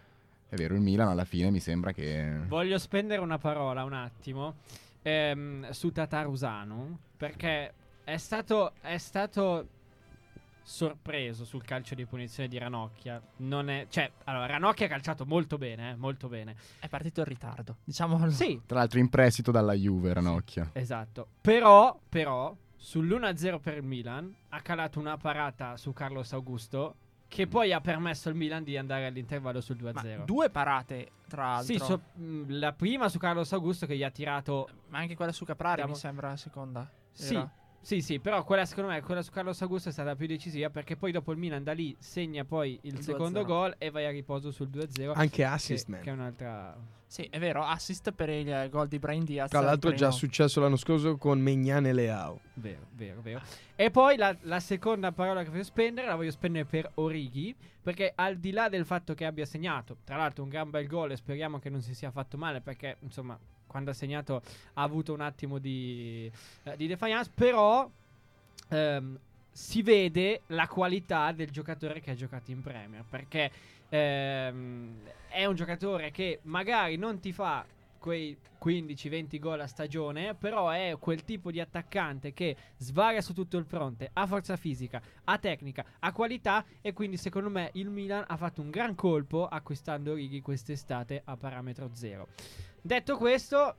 è 0.49 0.55
vero, 0.55 0.73
il 0.73 0.81
Milan 0.81 1.07
alla 1.07 1.25
fine 1.25 1.49
mi 1.49 1.59
sembra 1.59 1.93
che... 1.93 2.39
voglio 2.47 2.77
spendere 2.77 3.21
una 3.21 3.37
parola 3.37 3.85
un 3.85 3.93
attimo 3.93 4.55
ehm, 5.01 5.69
su 5.69 5.91
Tatarusanu 5.91 6.97
perché 7.15 7.73
è 8.03 8.17
stato, 8.17 8.73
è 8.81 8.97
stato 8.97 9.67
sorpreso 10.63 11.45
sul 11.45 11.63
calcio 11.63 11.95
di 11.95 12.05
punizione 12.05 12.47
di 12.47 12.57
Ranocchia. 12.57 13.21
Non 13.37 13.69
è, 13.69 13.87
cioè, 13.89 14.11
allora, 14.25 14.45
Ranocchia 14.45 14.85
ha 14.85 14.89
calciato 14.89 15.25
molto 15.25 15.57
bene, 15.57 15.91
eh, 15.91 15.95
molto 15.95 16.27
bene. 16.27 16.55
È 16.79 16.87
partito 16.87 17.19
in 17.21 17.25
ritardo, 17.27 17.77
diciamolo. 17.83 18.29
Sì, 18.31 18.61
Tra 18.65 18.79
l'altro 18.79 18.99
in 18.99 19.09
prestito 19.09 19.51
dalla 19.51 19.73
Juve, 19.73 20.13
Ranocchia. 20.13 20.69
esatto. 20.73 21.27
Però, 21.41 21.99
però, 22.07 22.55
sull'1-0 22.79 23.59
per 23.59 23.77
il 23.77 23.83
Milan 23.83 24.33
ha 24.49 24.61
calato 24.61 24.99
una 24.99 25.17
parata 25.17 25.77
su 25.77 25.93
Carlos 25.93 26.33
Augusto 26.33 26.95
che 27.27 27.47
poi 27.47 27.71
ha 27.71 27.79
permesso 27.79 28.27
al 28.27 28.35
Milan 28.35 28.61
di 28.61 28.75
andare 28.75 29.05
all'intervallo 29.05 29.61
sul 29.61 29.77
2-0. 29.77 30.17
Ma 30.17 30.25
due 30.25 30.49
parate, 30.49 31.11
tra 31.29 31.43
l'altro. 31.53 31.73
Sì, 31.73 31.79
so- 31.79 32.01
la 32.47 32.73
prima 32.73 33.07
su 33.07 33.19
Carlos 33.19 33.53
Augusto 33.53 33.85
che 33.85 33.95
gli 33.95 34.03
ha 34.03 34.09
tirato 34.11 34.67
Ma 34.89 34.97
anche 34.99 35.15
quella 35.15 35.31
su 35.31 35.45
Caprari 35.45 35.81
Andiamo- 35.81 35.93
mi 35.93 35.97
sembra 35.99 36.27
la 36.29 36.35
seconda. 36.37 36.89
Sì, 37.13 37.35
Era. 37.35 37.49
Sì, 37.81 38.01
sì, 38.01 38.19
però 38.19 38.43
quella 38.43 38.65
secondo 38.65 38.91
me, 38.91 39.01
quella 39.01 39.21
su 39.21 39.31
Carlos 39.31 39.61
Augusto 39.61 39.89
è 39.89 39.91
stata 39.91 40.15
più 40.15 40.27
decisiva 40.27 40.69
perché 40.69 40.95
poi 40.95 41.11
dopo 41.11 41.31
il 41.31 41.37
Milan 41.37 41.63
da 41.63 41.73
lì 41.73 41.95
segna 41.99 42.45
poi 42.45 42.79
il, 42.83 42.95
Il 42.95 43.01
secondo 43.01 43.41
2-0. 43.41 43.45
gol 43.45 43.75
e 43.77 43.89
vai 43.89 44.05
a 44.05 44.11
riposo 44.11 44.51
sul 44.51 44.69
2-0. 44.69 45.13
Anche 45.15 45.37
che, 45.37 45.43
assist, 45.43 45.87
man. 45.87 46.01
che 46.01 46.09
è 46.09 46.13
un'altra... 46.13 46.77
Sì, 47.07 47.23
è 47.23 47.39
vero, 47.39 47.63
assist 47.63 48.11
per 48.11 48.29
il 48.29 48.67
gol 48.69 48.87
di 48.87 48.97
Brian 48.97 49.25
Diaz. 49.25 49.49
Tra 49.49 49.59
l'altro 49.59 49.89
il 49.89 49.97
già 49.97 50.11
successo 50.11 50.61
l'anno 50.61 50.77
scorso 50.77 51.17
con 51.17 51.41
Megnan 51.41 51.85
e 51.85 51.91
Leao. 51.91 52.39
Vero, 52.53 52.87
vero, 52.93 53.21
vero. 53.21 53.41
E 53.75 53.91
poi 53.91 54.15
la, 54.15 54.33
la 54.43 54.61
seconda 54.61 55.11
parola 55.11 55.43
che 55.43 55.49
voglio 55.49 55.63
spendere 55.63 56.07
la 56.07 56.15
voglio 56.15 56.31
spendere 56.31 56.63
per 56.63 56.89
Orighi 56.95 57.53
perché 57.81 58.13
al 58.15 58.37
di 58.37 58.51
là 58.51 58.69
del 58.69 58.85
fatto 58.85 59.13
che 59.13 59.25
abbia 59.25 59.45
segnato, 59.45 59.97
tra 60.05 60.15
l'altro 60.15 60.43
un 60.43 60.49
gran 60.49 60.69
bel 60.69 60.87
gol 60.87 61.11
e 61.11 61.17
speriamo 61.17 61.59
che 61.59 61.69
non 61.69 61.81
si 61.81 61.95
sia 61.95 62.11
fatto 62.11 62.37
male 62.37 62.61
perché 62.61 62.95
insomma 63.01 63.37
quando 63.71 63.91
ha 63.91 63.93
segnato 63.93 64.41
ha 64.73 64.83
avuto 64.83 65.13
un 65.13 65.21
attimo 65.21 65.57
di, 65.57 66.29
eh, 66.63 66.75
di 66.75 66.87
defiance, 66.87 67.31
però 67.33 67.89
ehm, 68.67 69.17
si 69.49 69.81
vede 69.81 70.41
la 70.47 70.67
qualità 70.67 71.31
del 71.31 71.49
giocatore 71.49 72.01
che 72.01 72.11
ha 72.11 72.15
giocato 72.15 72.51
in 72.51 72.61
Premier 72.61 73.03
perché 73.09 73.49
ehm, 73.87 74.97
è 75.29 75.45
un 75.45 75.55
giocatore 75.55 76.11
che 76.11 76.39
magari 76.43 76.97
non 76.97 77.19
ti 77.19 77.31
fa 77.31 77.65
quei 78.01 78.35
15-20 78.61 79.39
gol 79.39 79.61
a 79.61 79.67
stagione, 79.67 80.33
però 80.33 80.69
è 80.69 80.97
quel 80.99 81.23
tipo 81.23 81.51
di 81.51 81.59
attaccante 81.59 82.33
che 82.33 82.57
svaria 82.77 83.21
su 83.21 83.33
tutto 83.33 83.57
il 83.57 83.65
fronte, 83.65 84.09
ha 84.11 84.25
forza 84.25 84.57
fisica, 84.57 84.99
ha 85.23 85.37
tecnica, 85.37 85.85
ha 85.99 86.11
qualità 86.11 86.65
e 86.81 86.93
quindi 86.93 87.17
secondo 87.17 87.49
me 87.49 87.69
il 87.73 87.89
Milan 87.89 88.25
ha 88.27 88.35
fatto 88.37 88.61
un 88.61 88.71
gran 88.71 88.95
colpo 88.95 89.47
acquistando 89.47 90.15
Righi 90.15 90.41
quest'estate 90.41 91.21
a 91.23 91.37
parametro 91.37 91.91
zero. 91.93 92.29
Detto 92.81 93.17
questo, 93.17 93.75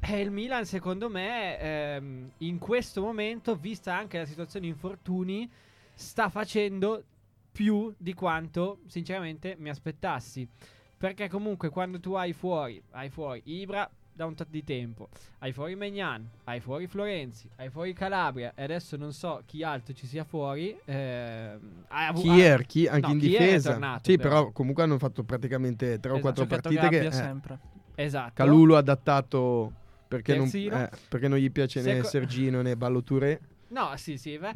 eh, 0.00 0.20
il 0.20 0.30
Milan 0.30 0.64
secondo 0.64 1.10
me 1.10 1.58
ehm, 1.58 2.30
in 2.38 2.58
questo 2.58 3.02
momento, 3.02 3.56
vista 3.56 3.94
anche 3.94 4.16
la 4.18 4.26
situazione 4.26 4.66
infortuni, 4.66 5.50
sta 5.92 6.30
facendo 6.30 7.04
più 7.52 7.94
di 7.98 8.14
quanto 8.14 8.80
sinceramente 8.86 9.54
mi 9.58 9.68
aspettassi. 9.68 10.48
Perché 10.98 11.28
comunque 11.28 11.68
quando 11.68 12.00
tu 12.00 12.14
hai 12.14 12.32
fuori, 12.32 12.82
hai 12.92 13.10
fuori 13.10 13.42
Ibra 13.44 13.88
da 14.12 14.24
un 14.24 14.34
tot 14.34 14.48
di 14.48 14.64
tempo, 14.64 15.10
hai 15.40 15.52
fuori 15.52 15.76
Megnan, 15.76 16.26
hai 16.44 16.58
fuori 16.60 16.86
Florenzi, 16.86 17.50
hai 17.56 17.68
fuori 17.68 17.92
Calabria 17.92 18.52
e 18.54 18.62
adesso 18.62 18.96
non 18.96 19.12
so 19.12 19.42
chi 19.44 19.62
altro 19.62 19.92
ci 19.92 20.06
sia 20.06 20.24
fuori. 20.24 20.74
hai 20.86 21.58
avu- 21.88 22.22
Kier, 22.22 22.64
chi- 22.64 22.86
anche 22.86 23.06
no, 23.08 23.12
in 23.12 23.18
difesa. 23.18 23.72
tornato, 23.72 24.10
sì, 24.10 24.16
però. 24.16 24.28
però 24.30 24.52
comunque 24.52 24.82
hanno 24.84 24.96
fatto 24.98 25.22
praticamente 25.22 26.00
3 26.00 26.12
o 26.12 26.16
Esatto, 26.16 26.20
4 26.20 26.42
Giocato 26.44 26.68
partite 26.74 26.88
che 26.98 27.06
eh, 27.06 27.12
sempre. 27.12 27.58
Esatto. 27.94 28.32
Calulu 28.34 28.72
ha 28.74 28.78
adattato 28.78 29.72
perché 30.08 30.34
non, 30.34 30.48
eh, 30.54 30.90
perché 31.08 31.28
non 31.28 31.36
gli 31.38 31.50
piace 31.50 31.82
né 31.82 31.96
Seco- 31.96 32.06
Sergino 32.08 32.62
né 32.62 32.74
Ballo 32.74 33.02
Touré. 33.02 33.38
No, 33.68 33.90
sì, 33.96 34.16
sì. 34.16 34.38
beh. 34.38 34.54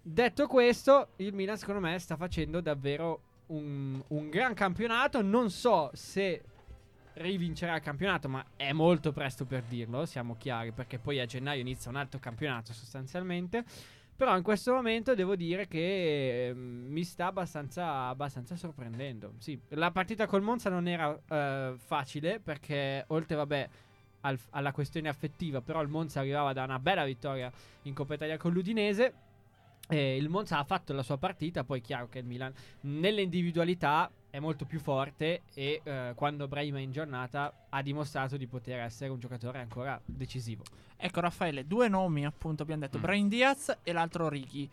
Detto 0.00 0.46
questo, 0.46 1.08
il 1.16 1.34
Milan 1.34 1.58
secondo 1.58 1.80
me 1.80 1.98
sta 1.98 2.16
facendo 2.16 2.60
davvero 2.62 3.20
un, 3.52 4.02
un 4.08 4.28
gran 4.28 4.54
campionato. 4.54 5.22
Non 5.22 5.50
so 5.50 5.90
se 5.92 6.42
rivincerà 7.14 7.76
il 7.76 7.82
campionato, 7.82 8.28
ma 8.28 8.44
è 8.56 8.72
molto 8.72 9.12
presto 9.12 9.44
per 9.44 9.62
dirlo, 9.64 10.06
siamo 10.06 10.36
chiari, 10.36 10.72
perché 10.72 10.98
poi 10.98 11.20
a 11.20 11.26
gennaio 11.26 11.60
inizia 11.60 11.90
un 11.90 11.96
altro 11.96 12.18
campionato 12.18 12.72
sostanzialmente. 12.72 13.64
Però 14.14 14.36
in 14.36 14.42
questo 14.42 14.72
momento 14.72 15.14
devo 15.14 15.34
dire 15.34 15.66
che 15.66 16.48
ehm, 16.48 16.86
mi 16.88 17.02
sta 17.02 17.26
abbastanza, 17.26 18.06
abbastanza 18.06 18.56
sorprendendo. 18.56 19.34
Sì, 19.38 19.58
la 19.70 19.90
partita 19.90 20.26
col 20.26 20.42
Monza 20.42 20.70
non 20.70 20.86
era 20.86 21.18
eh, 21.28 21.74
facile 21.76 22.38
perché 22.38 23.04
oltre, 23.08 23.36
vabbè, 23.36 23.68
al- 24.20 24.38
alla 24.50 24.70
questione 24.70 25.08
affettiva, 25.08 25.60
però 25.60 25.82
il 25.82 25.88
Monza 25.88 26.20
arrivava 26.20 26.52
da 26.52 26.62
una 26.62 26.78
bella 26.78 27.04
vittoria 27.04 27.50
in 27.82 27.94
Coppa 27.94 28.14
Italia 28.14 28.36
con 28.36 28.52
l'Udinese. 28.52 29.12
E 29.92 30.16
il 30.16 30.30
Monza 30.30 30.56
ha 30.56 30.64
fatto 30.64 30.94
la 30.94 31.02
sua 31.02 31.18
partita, 31.18 31.64
poi 31.64 31.80
è 31.80 31.82
chiaro 31.82 32.08
che 32.08 32.20
il 32.20 32.24
Milan 32.24 32.50
nelle 32.82 33.20
individualità 33.20 34.10
è 34.30 34.38
molto 34.38 34.64
più 34.64 34.80
forte 34.80 35.42
e 35.52 35.82
eh, 35.84 36.12
quando 36.14 36.48
Brahim 36.48 36.76
è 36.76 36.80
in 36.80 36.92
giornata 36.92 37.66
ha 37.68 37.82
dimostrato 37.82 38.38
di 38.38 38.46
poter 38.46 38.80
essere 38.80 39.10
un 39.10 39.18
giocatore 39.18 39.58
ancora 39.58 40.00
decisivo. 40.02 40.62
Ecco 40.96 41.20
Raffaele, 41.20 41.66
due 41.66 41.88
nomi 41.88 42.24
appunto 42.24 42.62
abbiamo 42.62 42.80
detto, 42.80 42.96
Mm. 42.96 43.02
Brain 43.02 43.28
Diaz 43.28 43.76
e 43.82 43.92
l'altro 43.92 44.30
Righi. 44.30 44.66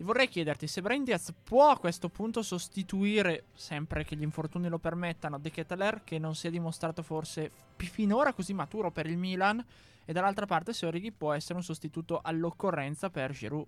Vorrei 0.00 0.28
chiederti 0.28 0.66
se 0.66 0.82
Brain 0.82 1.02
Diaz 1.02 1.32
può 1.42 1.70
a 1.70 1.78
questo 1.78 2.10
punto 2.10 2.42
sostituire, 2.42 3.44
sempre 3.54 4.04
che 4.04 4.16
gli 4.16 4.22
infortuni 4.22 4.68
lo 4.68 4.78
permettano, 4.78 5.38
De 5.38 5.50
Ketteler 5.50 6.04
che 6.04 6.18
non 6.18 6.34
si 6.34 6.46
è 6.46 6.50
dimostrato 6.50 7.02
forse 7.02 7.50
f- 7.74 7.88
finora 7.88 8.34
così 8.34 8.52
maturo 8.52 8.90
per 8.90 9.06
il 9.06 9.16
Milan 9.16 9.64
e 10.04 10.12
dall'altra 10.12 10.44
parte 10.44 10.74
se 10.74 10.84
Orighi 10.84 11.10
può 11.10 11.32
essere 11.32 11.54
un 11.54 11.64
sostituto 11.64 12.20
all'occorrenza 12.22 13.08
per 13.08 13.32
Giroud. 13.32 13.66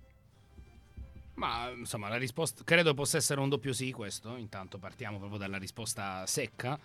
Ma 1.40 1.70
insomma, 1.70 2.10
la 2.10 2.18
risposta 2.18 2.62
credo 2.64 2.92
possa 2.92 3.16
essere 3.16 3.40
un 3.40 3.48
doppio 3.48 3.72
sì 3.72 3.92
questo. 3.92 4.36
Intanto 4.36 4.76
partiamo 4.76 5.16
proprio 5.16 5.38
dalla 5.38 5.56
risposta 5.56 6.26
secca. 6.26 6.78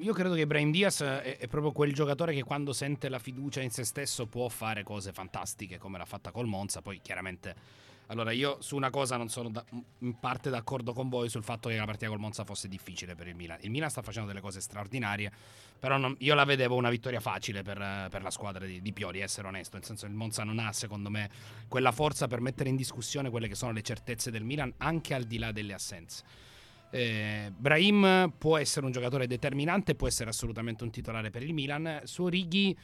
Io 0.00 0.12
credo 0.12 0.34
che 0.34 0.44
Brian 0.44 0.72
Diaz 0.72 1.02
è, 1.02 1.38
è 1.38 1.46
proprio 1.46 1.70
quel 1.70 1.92
giocatore 1.92 2.34
che 2.34 2.42
quando 2.42 2.72
sente 2.72 3.08
la 3.08 3.20
fiducia 3.20 3.60
in 3.60 3.70
se 3.70 3.84
stesso 3.84 4.26
può 4.26 4.48
fare 4.48 4.82
cose 4.82 5.12
fantastiche 5.12 5.78
come 5.78 5.98
l'ha 5.98 6.04
fatta 6.04 6.32
col 6.32 6.46
Monza. 6.46 6.82
Poi 6.82 7.00
chiaramente 7.00 7.54
allora 8.08 8.30
io 8.30 8.58
su 8.60 8.76
una 8.76 8.90
cosa 8.90 9.16
non 9.16 9.28
sono 9.28 9.50
da- 9.50 9.64
in 9.98 10.18
parte 10.18 10.48
d'accordo 10.50 10.92
con 10.92 11.08
voi 11.08 11.28
sul 11.28 11.42
fatto 11.42 11.68
che 11.68 11.76
la 11.76 11.84
partita 11.84 12.08
col 12.08 12.20
Monza 12.20 12.44
fosse 12.44 12.68
difficile 12.68 13.14
per 13.14 13.26
il 13.26 13.34
Milan. 13.34 13.58
Il 13.62 13.70
Milan 13.70 13.90
sta 13.90 14.02
facendo 14.02 14.28
delle 14.28 14.40
cose 14.40 14.60
straordinarie, 14.60 15.30
però 15.78 15.96
non- 15.96 16.14
io 16.20 16.34
la 16.34 16.44
vedevo 16.44 16.76
una 16.76 16.90
vittoria 16.90 17.20
facile 17.20 17.62
per, 17.62 18.08
per 18.10 18.22
la 18.22 18.30
squadra 18.30 18.64
di, 18.64 18.80
di 18.80 18.92
Pioli, 18.92 19.20
essere 19.20 19.48
onesto. 19.48 19.76
Nel 19.76 19.84
senso 19.84 20.06
il 20.06 20.12
Monza 20.12 20.44
non 20.44 20.58
ha 20.58 20.72
secondo 20.72 21.10
me 21.10 21.28
quella 21.68 21.92
forza 21.92 22.28
per 22.28 22.40
mettere 22.40 22.68
in 22.68 22.76
discussione 22.76 23.30
quelle 23.30 23.48
che 23.48 23.54
sono 23.54 23.72
le 23.72 23.82
certezze 23.82 24.30
del 24.30 24.44
Milan 24.44 24.72
anche 24.78 25.14
al 25.14 25.24
di 25.24 25.38
là 25.38 25.50
delle 25.52 25.74
assenze. 25.74 26.22
Eh, 26.90 27.52
Brahim 27.54 28.32
può 28.38 28.56
essere 28.56 28.86
un 28.86 28.92
giocatore 28.92 29.26
determinante, 29.26 29.96
può 29.96 30.06
essere 30.06 30.30
assolutamente 30.30 30.84
un 30.84 30.90
titolare 30.90 31.30
per 31.30 31.42
il 31.42 31.52
Milan. 31.52 32.02
Su 32.04 32.22
Orighi 32.22 32.76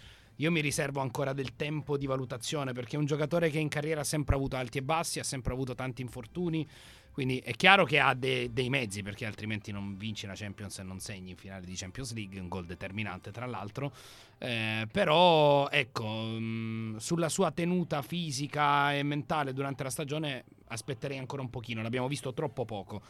io 0.42 0.50
mi 0.50 0.60
riservo 0.60 1.00
ancora 1.00 1.32
del 1.32 1.54
tempo 1.54 1.96
di 1.96 2.06
valutazione 2.06 2.72
perché 2.72 2.96
è 2.96 2.98
un 2.98 3.06
giocatore 3.06 3.48
che 3.48 3.60
in 3.60 3.68
carriera 3.68 4.00
ha 4.00 4.04
sempre 4.04 4.34
avuto 4.34 4.56
alti 4.56 4.78
e 4.78 4.82
bassi, 4.82 5.20
ha 5.20 5.24
sempre 5.24 5.52
avuto 5.52 5.76
tanti 5.76 6.02
infortuni. 6.02 6.68
Quindi 7.12 7.38
è 7.38 7.52
chiaro 7.52 7.84
che 7.84 8.00
ha 8.00 8.12
de- 8.14 8.52
dei 8.52 8.68
mezzi 8.68 9.02
perché 9.02 9.24
altrimenti 9.24 9.70
non 9.70 9.96
vinci 9.96 10.26
la 10.26 10.32
Champions 10.34 10.78
e 10.78 10.82
non 10.82 10.98
segni 10.98 11.30
in 11.30 11.36
finale 11.36 11.64
di 11.64 11.74
Champions 11.76 12.12
League, 12.14 12.40
un 12.40 12.48
gol 12.48 12.66
determinante 12.66 13.30
tra 13.30 13.46
l'altro. 13.46 13.92
Eh, 14.38 14.88
però 14.90 15.68
ecco, 15.68 16.08
mh, 16.08 16.96
sulla 16.96 17.28
sua 17.28 17.52
tenuta 17.52 18.02
fisica 18.02 18.92
e 18.94 19.04
mentale 19.04 19.52
durante 19.52 19.84
la 19.84 19.90
stagione 19.90 20.44
aspetterei 20.68 21.18
ancora 21.18 21.42
un 21.42 21.50
pochino, 21.50 21.82
l'abbiamo 21.82 22.08
visto 22.08 22.32
troppo 22.32 22.64
poco, 22.64 23.00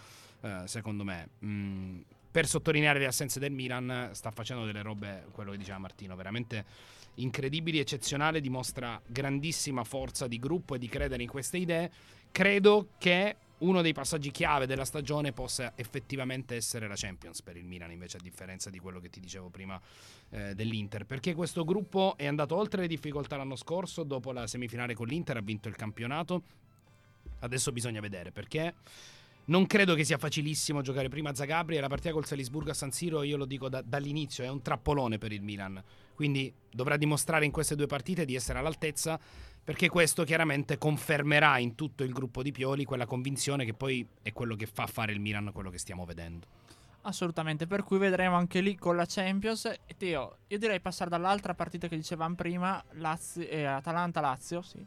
eh, 0.43 0.63
secondo 0.67 1.05
me. 1.05 1.29
Mm, 1.47 2.01
per 2.31 2.47
sottolineare 2.47 2.99
le 2.99 3.07
assenze 3.07 3.39
del 3.39 3.53
Milan 3.53 4.11
sta 4.13 4.31
facendo 4.31 4.67
delle 4.67 4.83
robe, 4.83 5.27
quello 5.33 5.53
che 5.53 5.59
diceva 5.59 5.79
Martino, 5.79 6.17
veramente 6.17 6.65
incredibili, 7.15 7.79
eccezionale, 7.79 8.41
dimostra 8.41 9.01
grandissima 9.07 9.85
forza 9.85 10.27
di 10.27 10.39
gruppo 10.39 10.75
e 10.75 10.79
di 10.79 10.89
credere 10.89 11.23
in 11.23 11.29
queste 11.29 11.59
idee. 11.59 11.91
Credo 12.31 12.89
che 12.99 13.37
uno 13.59 13.81
dei 13.81 13.93
passaggi 13.93 14.31
chiave 14.31 14.67
della 14.67 14.85
stagione 14.85 15.33
possa 15.33 15.73
effettivamente 15.77 16.57
essere 16.57 16.89
la 16.89 16.95
Champions 16.97 17.43
per 17.43 17.57
il 17.57 17.65
Milan, 17.65 17.93
invece 17.93 18.17
a 18.17 18.21
differenza 18.21 18.71
di 18.71 18.79
quello 18.79 18.99
che 19.01 19.09
ti 19.09 19.21
dicevo 19.21 19.49
prima 19.51 19.81
eh, 20.31 20.55
dell'Inter, 20.55 21.07
perché 21.07 21.35
questo 21.35 21.65
gruppo 21.65 22.15
è 22.17 22.27
andato 22.27 22.57
oltre 22.57 22.83
le 22.83 22.89
difficoltà 22.89 23.37
l'anno 23.37 23.57
scorso, 23.57 24.03
dopo 24.03 24.33
la 24.33 24.47
semifinale 24.47 24.95
con 24.95 25.07
l'Inter 25.07 25.37
ha 25.37 25.43
vinto 25.43 25.69
il 25.69 25.77
campionato. 25.77 26.43
Adesso 27.41 27.73
bisogna 27.73 28.01
vedere 28.01 28.33
perché 28.33 28.75
non 29.47 29.67
credo 29.67 29.95
che 29.95 30.05
sia 30.05 30.19
facilissimo 30.19 30.83
giocare 30.83 31.09
prima 31.09 31.31
a 31.31 31.35
Zagabria. 31.35 31.81
La 31.81 31.89
partita 31.89 32.13
col 32.13 32.27
Salisburgo 32.27 32.71
a 32.71 32.75
San 32.75 32.93
Siro, 32.93 33.23
io 33.23 33.37
lo 33.37 33.45
dico 33.45 33.69
da- 33.69 33.83
dall'inizio, 33.83 34.45
è 34.45 34.49
un 34.49 34.63
trappolone 34.63 35.19
per 35.19 35.33
il 35.33 35.43
Milan. 35.43 35.83
Quindi 36.15 36.53
dovrà 36.71 36.97
dimostrare 36.97 37.45
in 37.45 37.51
queste 37.51 37.75
due 37.75 37.87
partite 37.87 38.25
di 38.25 38.35
essere 38.35 38.59
all'altezza, 38.59 39.19
perché 39.65 39.89
questo 39.89 40.25
chiaramente 40.25 40.79
confermerà 40.79 41.59
in 41.59 41.75
tutto 41.75 42.05
il 42.05 42.13
gruppo 42.13 42.43
di 42.43 42.53
Pioli 42.53 42.85
quella 42.85 43.07
convinzione 43.07 43.65
che 43.65 43.75
poi 43.75 44.07
è 44.23 44.33
quello 44.33 44.55
che 44.55 44.67
fa 44.67 44.87
fare 44.87 45.13
il 45.13 45.21
Milan 45.21 45.51
quello 45.53 45.71
che 45.71 45.79
stiamo 45.79 46.05
vedendo. 46.05 46.47
Assolutamente, 47.03 47.67
per 47.67 47.83
cui 47.83 47.99
vedremo 47.99 48.37
anche 48.37 48.61
lì 48.61 48.77
con 48.77 48.95
la 48.95 49.07
Champions. 49.09 49.65
E 49.65 49.97
Teo, 49.97 50.37
io 50.47 50.59
direi 50.59 50.81
passare 50.81 51.11
dall'altra 51.11 51.53
partita 51.55 51.89
che 51.89 51.97
dicevamo 51.97 52.37
prima, 52.37 52.83
Lazio, 52.93 53.43
eh, 53.43 53.65
Atalanta-Lazio, 53.65 54.63
sì. 54.63 54.87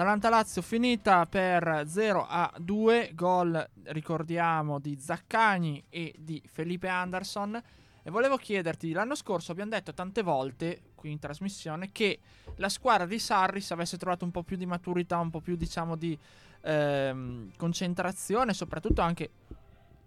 Atalanta-Lazio 0.00 0.62
finita 0.62 1.26
per 1.26 1.84
0 1.86 2.24
a 2.26 2.50
2, 2.56 3.10
gol 3.12 3.68
ricordiamo 3.88 4.78
di 4.78 4.98
Zaccagni 4.98 5.84
e 5.90 6.14
di 6.16 6.42
Felipe 6.46 6.88
Anderson. 6.88 7.62
E 8.02 8.10
volevo 8.10 8.38
chiederti, 8.38 8.92
l'anno 8.92 9.14
scorso 9.14 9.52
abbiamo 9.52 9.72
detto 9.72 9.92
tante 9.92 10.22
volte 10.22 10.84
qui 10.94 11.10
in 11.10 11.18
trasmissione 11.18 11.90
che 11.92 12.18
la 12.56 12.70
squadra 12.70 13.04
di 13.04 13.18
Sarris 13.18 13.72
avesse 13.72 13.98
trovato 13.98 14.24
un 14.24 14.30
po' 14.30 14.42
più 14.42 14.56
di 14.56 14.64
maturità, 14.64 15.18
un 15.18 15.28
po' 15.28 15.40
più 15.40 15.54
diciamo 15.54 15.96
di 15.96 16.18
ehm, 16.62 17.50
concentrazione, 17.58 18.54
soprattutto 18.54 19.02
anche 19.02 19.30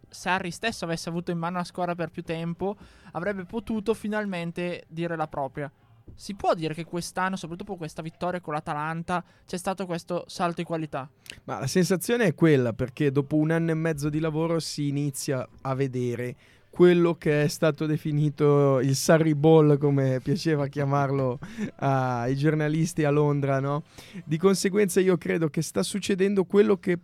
Sarri 0.10 0.50
stesso 0.50 0.86
avesse 0.86 1.10
avuto 1.10 1.30
in 1.30 1.38
mano 1.38 1.58
la 1.58 1.64
squadra 1.64 1.94
per 1.94 2.10
più 2.10 2.24
tempo, 2.24 2.76
avrebbe 3.12 3.46
potuto 3.46 3.94
finalmente 3.94 4.86
dire 4.88 5.16
la 5.16 5.28
propria. 5.28 5.72
Si 6.16 6.36
può 6.36 6.54
dire 6.54 6.74
che 6.74 6.86
quest'anno, 6.86 7.36
soprattutto 7.36 7.66
dopo 7.66 7.78
questa 7.78 8.02
vittoria 8.02 8.40
con 8.40 8.54
l'Atalanta, 8.54 9.24
c'è 9.46 9.58
stato 9.58 9.86
questo 9.86 10.26
salto 10.28 10.62
di 10.62 10.64
qualità? 10.64 11.10
Ma 11.46 11.60
la 11.60 11.68
sensazione 11.68 12.26
è 12.26 12.36
quella 12.36 12.74
perché 12.74 13.12
dopo 13.12 13.36
un 13.36 13.52
anno 13.52 13.72
e 13.72 13.76
mezzo 13.76 14.10
di 14.10 14.20
lavoro 14.20 14.60
si 14.60 14.88
inizia 14.88 15.48
a 15.62 15.74
vedere 15.74 16.36
quello 16.70 17.14
che 17.16 17.44
è 17.44 17.48
stato 17.48 17.86
definito 17.86 18.80
il 18.80 18.96
Sarri 18.96 19.36
Ball, 19.36 19.78
come 19.78 20.20
piaceva 20.24 20.66
chiamarlo 20.68 21.38
ai 21.76 22.36
giornalisti 22.36 23.04
a 23.04 23.12
Londra, 23.12 23.60
no? 23.60 23.84
Di 24.26 24.38
conseguenza 24.38 25.00
io 25.00 25.16
credo 25.18 25.50
che 25.50 25.62
sta 25.62 25.84
succedendo 25.84 26.46
quello 26.46 26.78
che 26.78 26.98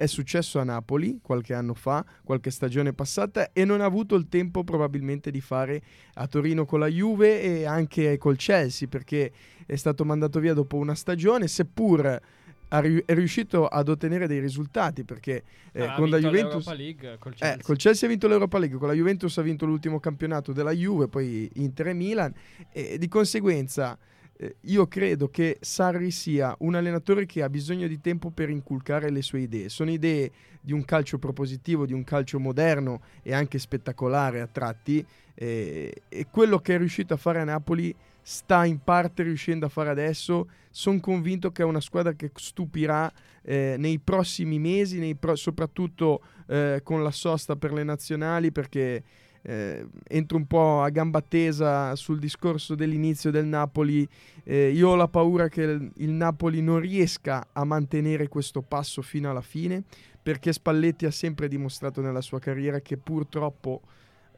è 0.00 0.06
successo 0.06 0.58
a 0.58 0.64
Napoli 0.64 1.18
qualche 1.20 1.52
anno 1.52 1.74
fa, 1.74 2.02
qualche 2.24 2.50
stagione 2.50 2.94
passata 2.94 3.52
e 3.52 3.66
non 3.66 3.82
ha 3.82 3.84
avuto 3.84 4.14
il 4.14 4.30
tempo 4.30 4.64
probabilmente 4.64 5.30
di 5.30 5.42
fare 5.42 5.82
a 6.14 6.26
Torino 6.26 6.64
con 6.64 6.80
la 6.80 6.86
Juve 6.86 7.42
e 7.42 7.66
anche 7.66 8.16
col 8.16 8.36
Chelsea 8.36 8.88
perché 8.88 9.30
è 9.66 9.76
stato 9.76 10.06
mandato 10.06 10.40
via 10.40 10.54
dopo 10.54 10.76
una 10.76 10.94
stagione, 10.94 11.48
seppur 11.48 12.18
è 12.66 13.12
riuscito 13.14 13.66
ad 13.66 13.90
ottenere 13.90 14.26
dei 14.26 14.40
risultati 14.40 15.04
perché 15.04 15.42
eh, 15.72 15.82
Ah, 15.82 15.94
con 15.96 16.08
la 16.08 16.16
Juventus 16.16 16.66
League 16.72 17.18
col 17.18 17.32
eh, 17.32 17.36
Chelsea. 17.36 17.62
col 17.62 17.76
Chelsea 17.76 18.06
ha 18.08 18.10
vinto 18.10 18.26
l'Europa 18.26 18.58
League, 18.58 18.78
con 18.78 18.88
la 18.88 18.94
Juventus 18.94 19.36
ha 19.36 19.42
vinto 19.42 19.66
l'ultimo 19.66 20.00
campionato 20.00 20.54
della 20.54 20.72
Juve, 20.72 21.08
poi 21.08 21.50
Inter 21.56 21.88
e 21.88 21.92
Milan 21.92 22.32
e 22.72 22.96
di 22.96 23.08
conseguenza 23.08 23.98
eh, 24.42 24.56
io 24.62 24.86
credo 24.86 25.28
che 25.28 25.58
Sarri 25.60 26.10
sia 26.10 26.54
un 26.60 26.74
allenatore 26.74 27.26
che 27.26 27.42
ha 27.42 27.50
bisogno 27.50 27.86
di 27.86 28.00
tempo 28.00 28.30
per 28.30 28.48
inculcare 28.48 29.10
le 29.10 29.20
sue 29.20 29.40
idee. 29.40 29.68
Sono 29.68 29.90
idee 29.90 30.30
di 30.62 30.72
un 30.72 30.82
calcio 30.86 31.18
propositivo, 31.18 31.84
di 31.84 31.92
un 31.92 32.04
calcio 32.04 32.40
moderno 32.40 33.02
e 33.22 33.34
anche 33.34 33.58
spettacolare 33.58 34.40
a 34.40 34.46
tratti 34.46 35.04
eh, 35.34 36.02
e 36.08 36.26
quello 36.30 36.58
che 36.58 36.74
è 36.74 36.78
riuscito 36.78 37.12
a 37.12 37.18
fare 37.18 37.40
a 37.40 37.44
Napoli 37.44 37.94
sta 38.22 38.64
in 38.64 38.82
parte 38.82 39.24
riuscendo 39.24 39.66
a 39.66 39.68
fare 39.68 39.90
adesso. 39.90 40.48
Sono 40.70 41.00
convinto 41.00 41.52
che 41.52 41.60
è 41.60 41.66
una 41.66 41.80
squadra 41.80 42.14
che 42.14 42.30
stupirà 42.34 43.12
eh, 43.42 43.74
nei 43.78 43.98
prossimi 43.98 44.58
mesi, 44.58 44.98
nei 44.98 45.16
pro- 45.16 45.36
soprattutto 45.36 46.22
eh, 46.46 46.80
con 46.82 47.02
la 47.02 47.10
sosta 47.10 47.56
per 47.56 47.74
le 47.74 47.84
nazionali, 47.84 48.52
perché 48.52 49.02
eh, 49.42 49.86
entro 50.08 50.36
un 50.36 50.46
po' 50.46 50.82
a 50.82 50.90
gamba 50.90 51.20
tesa 51.22 51.94
sul 51.96 52.18
discorso 52.18 52.74
dell'inizio 52.74 53.30
del 53.30 53.46
Napoli. 53.46 54.06
Eh, 54.44 54.70
io 54.70 54.90
ho 54.90 54.94
la 54.96 55.08
paura 55.08 55.48
che 55.48 55.62
il, 55.62 56.10
Napoli 56.10 56.60
non 56.60 56.80
riesca 56.80 57.48
a 57.52 57.64
mantenere 57.64 58.28
questo 58.28 58.62
passo 58.62 59.02
fino 59.02 59.30
alla 59.30 59.40
fine, 59.40 59.82
perché 60.22 60.52
Spalletti 60.52 61.06
ha 61.06 61.10
sempre 61.10 61.48
dimostrato 61.48 62.00
nella 62.00 62.20
sua 62.20 62.38
carriera 62.38 62.80
che 62.80 62.96
purtroppo 62.96 63.82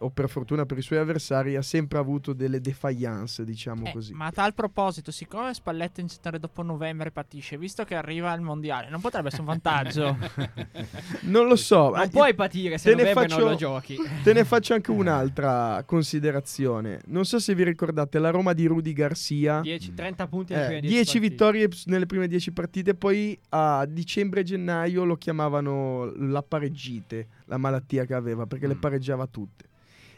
o 0.02 0.10
per 0.10 0.28
fortuna 0.28 0.66
per 0.66 0.78
i 0.78 0.82
suoi 0.82 0.98
avversari, 0.98 1.56
ha 1.56 1.62
sempre 1.62 1.98
avuto 1.98 2.32
delle 2.32 2.60
defiance, 2.60 3.44
diciamo 3.44 3.86
Eh, 3.86 3.92
così. 3.92 4.12
ma 4.12 4.26
a 4.26 4.30
tal 4.32 4.52
proposito, 4.54 5.10
siccome 5.10 5.54
Spalletti 5.54 6.00
in 6.00 6.06
genere 6.08 6.38
dopo 6.38 6.62
novembre 6.62 7.10
patisce, 7.10 7.56
visto 7.58 7.84
che 7.84 7.94
arriva 7.94 8.32
il 8.34 8.40
mondiale, 8.40 8.88
non 8.90 9.00
potrebbe 9.00 9.28
essere 9.28 9.42
un 9.42 9.48
vantaggio? 9.48 10.16
Non 11.22 11.46
lo 11.46 11.56
so. 11.56 11.90
Non 11.90 12.02
eh, 12.02 12.08
puoi 12.08 12.34
patire 12.34 12.78
se 12.78 12.90
novembre 12.90 13.12
faccio- 13.14 13.38
non 13.38 13.50
lo 13.50 13.54
giochi. 13.56 13.96
Te 14.22 14.32
ne 14.32 14.44
faccio 14.44 14.74
anche 14.74 14.90
un'altra 14.92 15.82
considerazione. 15.86 17.00
Non 17.06 17.24
so 17.24 17.38
se 17.38 17.54
vi 17.54 17.64
ricordate 17.64 18.18
la 18.18 18.30
Roma 18.30 18.52
di 18.52 18.66
Rudy 18.66 18.92
Garcia. 18.92 19.60
10, 19.60 19.94
30 19.94 20.26
punti 20.26 20.52
Eh, 20.52 20.56
nelle 20.56 20.66
prime 20.66 20.80
10 20.80 20.94
partite. 21.04 21.18
vittorie 21.28 21.68
ps- 21.68 21.86
nelle 21.86 22.06
prime 22.06 22.28
10 22.28 22.52
partite, 22.52 22.94
poi 22.94 23.38
a 23.50 23.86
dicembre 23.88 24.40
e 24.40 24.44
gennaio 24.44 25.04
lo 25.04 25.16
chiamavano 25.16 26.12
la 26.16 26.42
pareggite, 26.42 27.28
la 27.46 27.56
malattia 27.56 28.04
che 28.04 28.14
aveva, 28.14 28.46
perché 28.46 28.66
le 28.66 28.74
Mm. 28.74 28.80
pareggiava 28.80 29.26
tutte. 29.26 29.70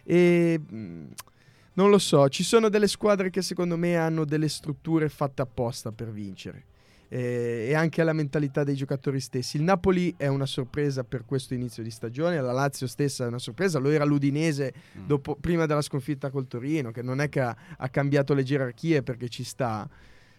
E 0.04 0.58
mh, 0.58 1.04
non 1.74 1.90
lo 1.90 1.98
so, 1.98 2.28
ci 2.28 2.44
sono 2.44 2.68
delle 2.68 2.86
squadre 2.86 3.30
che 3.30 3.42
secondo 3.42 3.76
me 3.76 3.96
hanno 3.96 4.24
delle 4.24 4.48
strutture 4.48 5.08
fatte 5.08 5.42
apposta 5.42 5.90
per 5.92 6.10
vincere. 6.10 6.64
eh, 7.10 7.66
e 7.68 7.74
anche 7.74 8.00
alla 8.00 8.12
mentalità 8.14 8.64
dei 8.64 8.74
giocatori 8.74 9.20
stessi. 9.20 9.56
Il 9.58 9.62
Napoli 9.62 10.14
è 10.16 10.26
una 10.26 10.46
sorpresa 10.46 11.04
per 11.04 11.24
questo 11.24 11.54
inizio 11.54 11.82
di 11.84 11.90
stagione, 11.90 12.40
la 12.40 12.50
Lazio 12.50 12.88
stessa 12.88 13.24
è 13.24 13.28
una 13.28 13.38
sorpresa, 13.38 13.78
lo 13.78 13.90
era 13.90 14.04
l'Udinese 14.04 14.72
Mm. 14.98 15.06
dopo- 15.06 15.36
prima 15.36 15.66
della 15.66 15.82
sconfitta 15.82 16.30
col 16.30 16.48
Torino, 16.48 16.90
che 16.90 17.02
non 17.02 17.20
è 17.20 17.28
che 17.28 17.40
ha, 17.40 17.56
ha 17.76 17.88
cambiato 17.88 18.34
le 18.34 18.42
gerarchie 18.42 19.02
perché 19.04 19.28
ci 19.28 19.44
sta, 19.44 19.88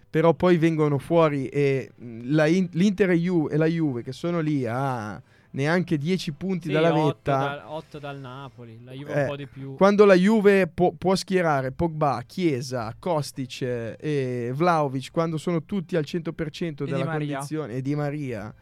però 0.10 0.34
poi 0.34 0.58
vengono 0.58 0.98
fuori 0.98 1.48
e 1.48 1.92
mh, 1.96 2.34
la 2.34 2.46
In- 2.48 2.68
l'Inter 2.74 3.12
e, 3.12 3.16
Ju- 3.20 3.48
e 3.50 3.56
la 3.58 3.68
Juve 3.68 4.02
che 4.04 4.12
sono 4.12 4.42
lì 4.42 4.66
a 4.66 5.22
neanche 5.56 5.98
10 5.98 6.34
punti 6.34 6.68
Sì, 6.68 6.74
dalla 6.74 6.92
vetta. 6.92 7.38
dal- 7.38 7.64
otto 7.66 7.98
dal 7.98 8.20
Napoli, 8.20 8.80
la 8.84 8.92
Juve 8.92 9.14
Eh, 9.14 9.22
un 9.22 9.28
po' 9.28 9.36
di 9.36 9.48
più. 9.48 9.76
Quando 9.76 10.06
la 10.06 10.14
Juve 10.14 10.68
può, 10.68 10.92
può 10.92 11.16
schierare 11.16 11.72
Pogba, 11.72 12.22
Chiesa, 12.28 12.94
Kostic 13.00 13.62
e 13.62 14.52
Vlaovic, 14.54 15.12
quando 15.12 15.38
sono 15.38 15.64
tutti 15.64 15.96
al 15.96 16.04
100% 16.06 16.84
E 16.84 16.88
della 16.92 17.06
condizione, 17.06 17.74
e 17.76 17.82
Di 17.82 17.96
Maria, 17.96 18.54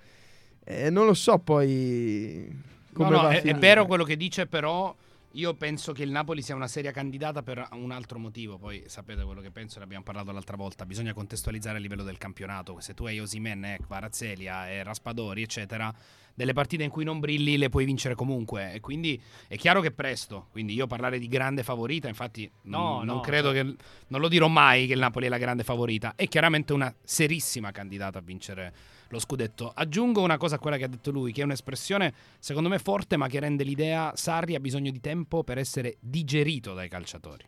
eh, 0.64 0.90
non 0.90 1.06
lo 1.06 1.14
so 1.14 1.40
poi 1.40 2.72
come 2.94 3.10
No, 3.10 3.16
no, 3.16 3.22
va 3.24 3.30
a 3.30 3.32
è, 3.32 3.42
è 3.42 3.56
vero 3.56 3.86
quello 3.88 4.04
che 4.04 4.16
dice, 4.16 4.46
però 4.46 4.96
io 5.36 5.56
penso 5.56 5.94
che 5.94 6.04
il 6.04 6.12
Napoli 6.12 6.42
sia 6.44 6.54
una 6.54 6.68
seria 6.68 6.92
candidata 6.92 7.42
per 7.42 7.68
un 7.72 7.92
altro 7.92 8.20
motivo. 8.20 8.58
Poi 8.60 8.84
sapete 8.86 9.24
quello 9.24 9.42
che 9.42 9.50
penso, 9.50 9.80
ne 9.80 9.86
abbiamo 9.86 10.04
parlato 10.04 10.32
l'altra 10.32 10.56
volta. 10.56 10.86
Bisogna 10.86 11.14
contestualizzare 11.14 11.78
a 11.78 11.80
livello 11.80 12.04
del 12.04 12.20
campionato. 12.20 12.80
Se 12.80 12.94
tu 12.94 13.06
hai 13.06 13.20
Osimen, 13.20 13.66
eh, 13.66 13.80
Kvaratskhelia 13.82 14.70
e 14.70 14.84
Raspadori, 14.84 15.42
eccetera, 15.42 15.92
delle 16.36 16.54
partite 16.54 16.84
in 16.84 16.92
cui 16.92 17.04
non 17.04 17.20
brilli 17.20 17.58
le 17.58 17.70
puoi 17.70 17.86
vincere 17.86 18.14
comunque. 18.14 18.74
E 18.74 18.80
quindi 18.80 19.20
è 19.48 19.58
chiaro 19.58 19.82
che 19.82 19.92
presto. 19.92 20.48
Quindi 20.52 20.74
io 20.74 20.86
parlare 20.86 21.18
di 21.18 21.28
grande 21.28 21.64
favorita, 21.64 22.08
infatti, 22.08 22.50
No, 22.64 22.98
non, 23.04 23.16
no, 23.16 23.20
credo 23.22 23.52
cioè- 23.54 23.64
che. 23.66 23.76
Non 24.10 24.22
lo 24.22 24.28
dirò 24.28 24.48
mai 24.48 24.86
che 24.86 24.94
il 24.94 25.00
Napoli 25.00 25.26
è 25.26 25.30
la 25.30 25.40
grande 25.40 25.64
favorita. 25.64 26.14
È 26.16 26.28
chiaramente 26.28 26.74
una 26.74 26.94
serissima 27.04 27.72
candidata 27.72 28.20
a 28.20 28.22
vincere 28.22 28.74
lo 29.14 29.20
scudetto. 29.20 29.72
Aggiungo 29.74 30.22
una 30.22 30.38
cosa 30.38 30.56
a 30.56 30.60
quella 30.60 30.78
che 30.78 30.84
ha 30.84 30.88
detto 30.88 31.12
lui, 31.12 31.32
che 31.32 31.42
è 31.42 31.46
un'espressione 31.46 32.14
secondo 32.40 32.68
me 32.70 32.80
forte, 32.80 33.16
ma 33.16 33.28
che 33.28 33.40
rende 33.40 33.64
l'idea 33.64 34.12
Sarri 34.16 34.56
ha 34.56 34.60
bisogno 34.60 34.92
di 34.92 35.00
tempo 35.00 35.44
per 35.44 35.58
essere 35.58 35.98
digerito 36.00 36.74
dai 36.74 36.90
calciatori. 36.90 37.46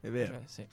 È 0.00 0.08
vero. 0.08 0.34
Eh, 0.34 0.42
sì. 0.44 0.66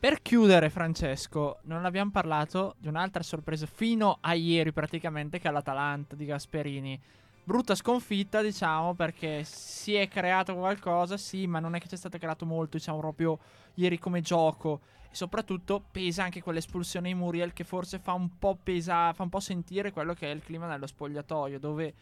Per 0.00 0.22
chiudere, 0.22 0.70
Francesco, 0.70 1.58
non 1.62 1.84
abbiamo 1.84 2.12
parlato 2.12 2.76
di 2.78 2.86
un'altra 2.86 3.24
sorpresa 3.24 3.66
fino 3.66 4.18
a 4.20 4.32
ieri, 4.34 4.70
praticamente, 4.70 5.40
che 5.40 5.48
è 5.48 5.50
l'Atalanta 5.50 6.14
di 6.14 6.24
Gasperini. 6.24 7.00
Brutta 7.42 7.74
sconfitta, 7.74 8.40
diciamo, 8.40 8.94
perché 8.94 9.42
si 9.42 9.94
è 9.94 10.06
creato 10.06 10.54
qualcosa, 10.54 11.16
sì, 11.16 11.48
ma 11.48 11.58
non 11.58 11.74
è 11.74 11.80
che 11.80 11.88
c'è 11.88 11.96
stato 11.96 12.16
creato 12.16 12.46
molto, 12.46 12.76
diciamo, 12.76 13.00
proprio 13.00 13.40
ieri 13.74 13.98
come 13.98 14.20
gioco. 14.20 14.80
E 15.10 15.14
soprattutto 15.14 15.82
pesa 15.90 16.22
anche 16.24 16.42
quell'espulsione 16.42 17.08
di 17.08 17.14
Muriel 17.14 17.52
che 17.52 17.64
forse 17.64 17.98
fa 17.98 18.12
un 18.12 18.38
po' 18.38 18.58
pesa, 18.62 19.12
fa 19.12 19.22
un 19.22 19.28
po' 19.30 19.40
sentire 19.40 19.90
quello 19.92 20.14
che 20.14 20.30
è 20.30 20.34
il 20.34 20.42
clima 20.42 20.66
nello 20.66 20.86
spogliatoio, 20.86 21.58
dove 21.58 21.94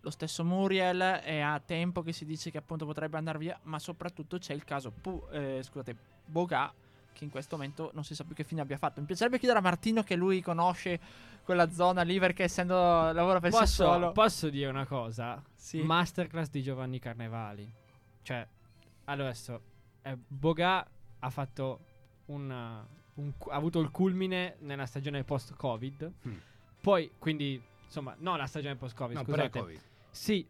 lo 0.00 0.10
stesso 0.10 0.44
Muriel 0.44 1.00
è 1.22 1.40
a 1.40 1.60
tempo 1.64 2.02
che 2.02 2.12
si 2.12 2.24
dice 2.24 2.50
che 2.50 2.58
appunto 2.58 2.84
potrebbe 2.84 3.16
andare 3.16 3.38
via, 3.38 3.58
ma 3.64 3.78
soprattutto 3.78 4.38
c'è 4.38 4.52
il 4.52 4.64
caso 4.64 4.90
Pu- 4.90 5.26
eh, 5.30 5.60
scusate, 5.62 5.96
Boga 6.26 6.72
che 7.12 7.24
in 7.24 7.30
questo 7.30 7.56
momento 7.56 7.90
non 7.94 8.04
si 8.04 8.14
sa 8.14 8.22
più 8.22 8.34
che 8.34 8.44
fine 8.44 8.60
abbia 8.60 8.76
fatto. 8.76 9.00
Mi 9.00 9.06
piacerebbe 9.06 9.38
chiedere 9.38 9.58
a 9.58 9.62
Martino 9.62 10.04
che 10.04 10.14
lui 10.14 10.40
conosce 10.40 11.00
quella 11.42 11.70
zona 11.72 12.02
lì 12.02 12.18
perché 12.20 12.44
essendo 12.44 12.74
lavora 13.10 13.40
per 13.40 13.50
Posso, 13.50 13.84
solo. 13.84 14.12
posso 14.12 14.48
dire 14.50 14.68
una 14.70 14.86
cosa? 14.86 15.42
Sì. 15.54 15.82
Masterclass 15.82 16.48
di 16.50 16.62
Giovanni 16.62 17.00
Carnevali. 17.00 17.68
Cioè, 18.22 18.46
adesso, 19.06 19.60
eh, 20.02 20.16
Boga 20.28 20.86
ha 21.18 21.30
fatto 21.30 21.80
un, 22.28 22.84
un- 23.14 23.32
ha 23.50 23.54
avuto 23.54 23.80
il 23.80 23.90
culmine 23.90 24.56
nella 24.60 24.86
stagione 24.86 25.24
post-Covid. 25.24 26.12
Mm. 26.26 26.36
Poi, 26.80 27.10
quindi, 27.18 27.60
insomma, 27.84 28.14
no, 28.18 28.36
la 28.36 28.46
stagione 28.46 28.76
post-Covid, 28.76 29.16
No, 29.16 29.22
scusate. 29.24 29.48
pre-Covid. 29.50 29.80
Sì, 30.10 30.46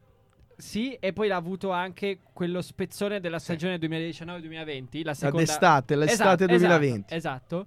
sì, 0.56 0.94
e 0.94 1.12
poi 1.12 1.28
l'ha 1.28 1.36
avuto 1.36 1.70
anche 1.70 2.18
quello 2.32 2.60
spezzone 2.62 3.20
della 3.20 3.38
stagione 3.38 3.76
2019-2020, 3.76 5.04
la 5.04 5.14
seconda... 5.14 5.42
Ad 5.52 5.90
l'estate 5.90 5.94
Esatto, 6.04 6.46
2020. 6.46 7.14
Esatto, 7.14 7.60
esatto. 7.60 7.66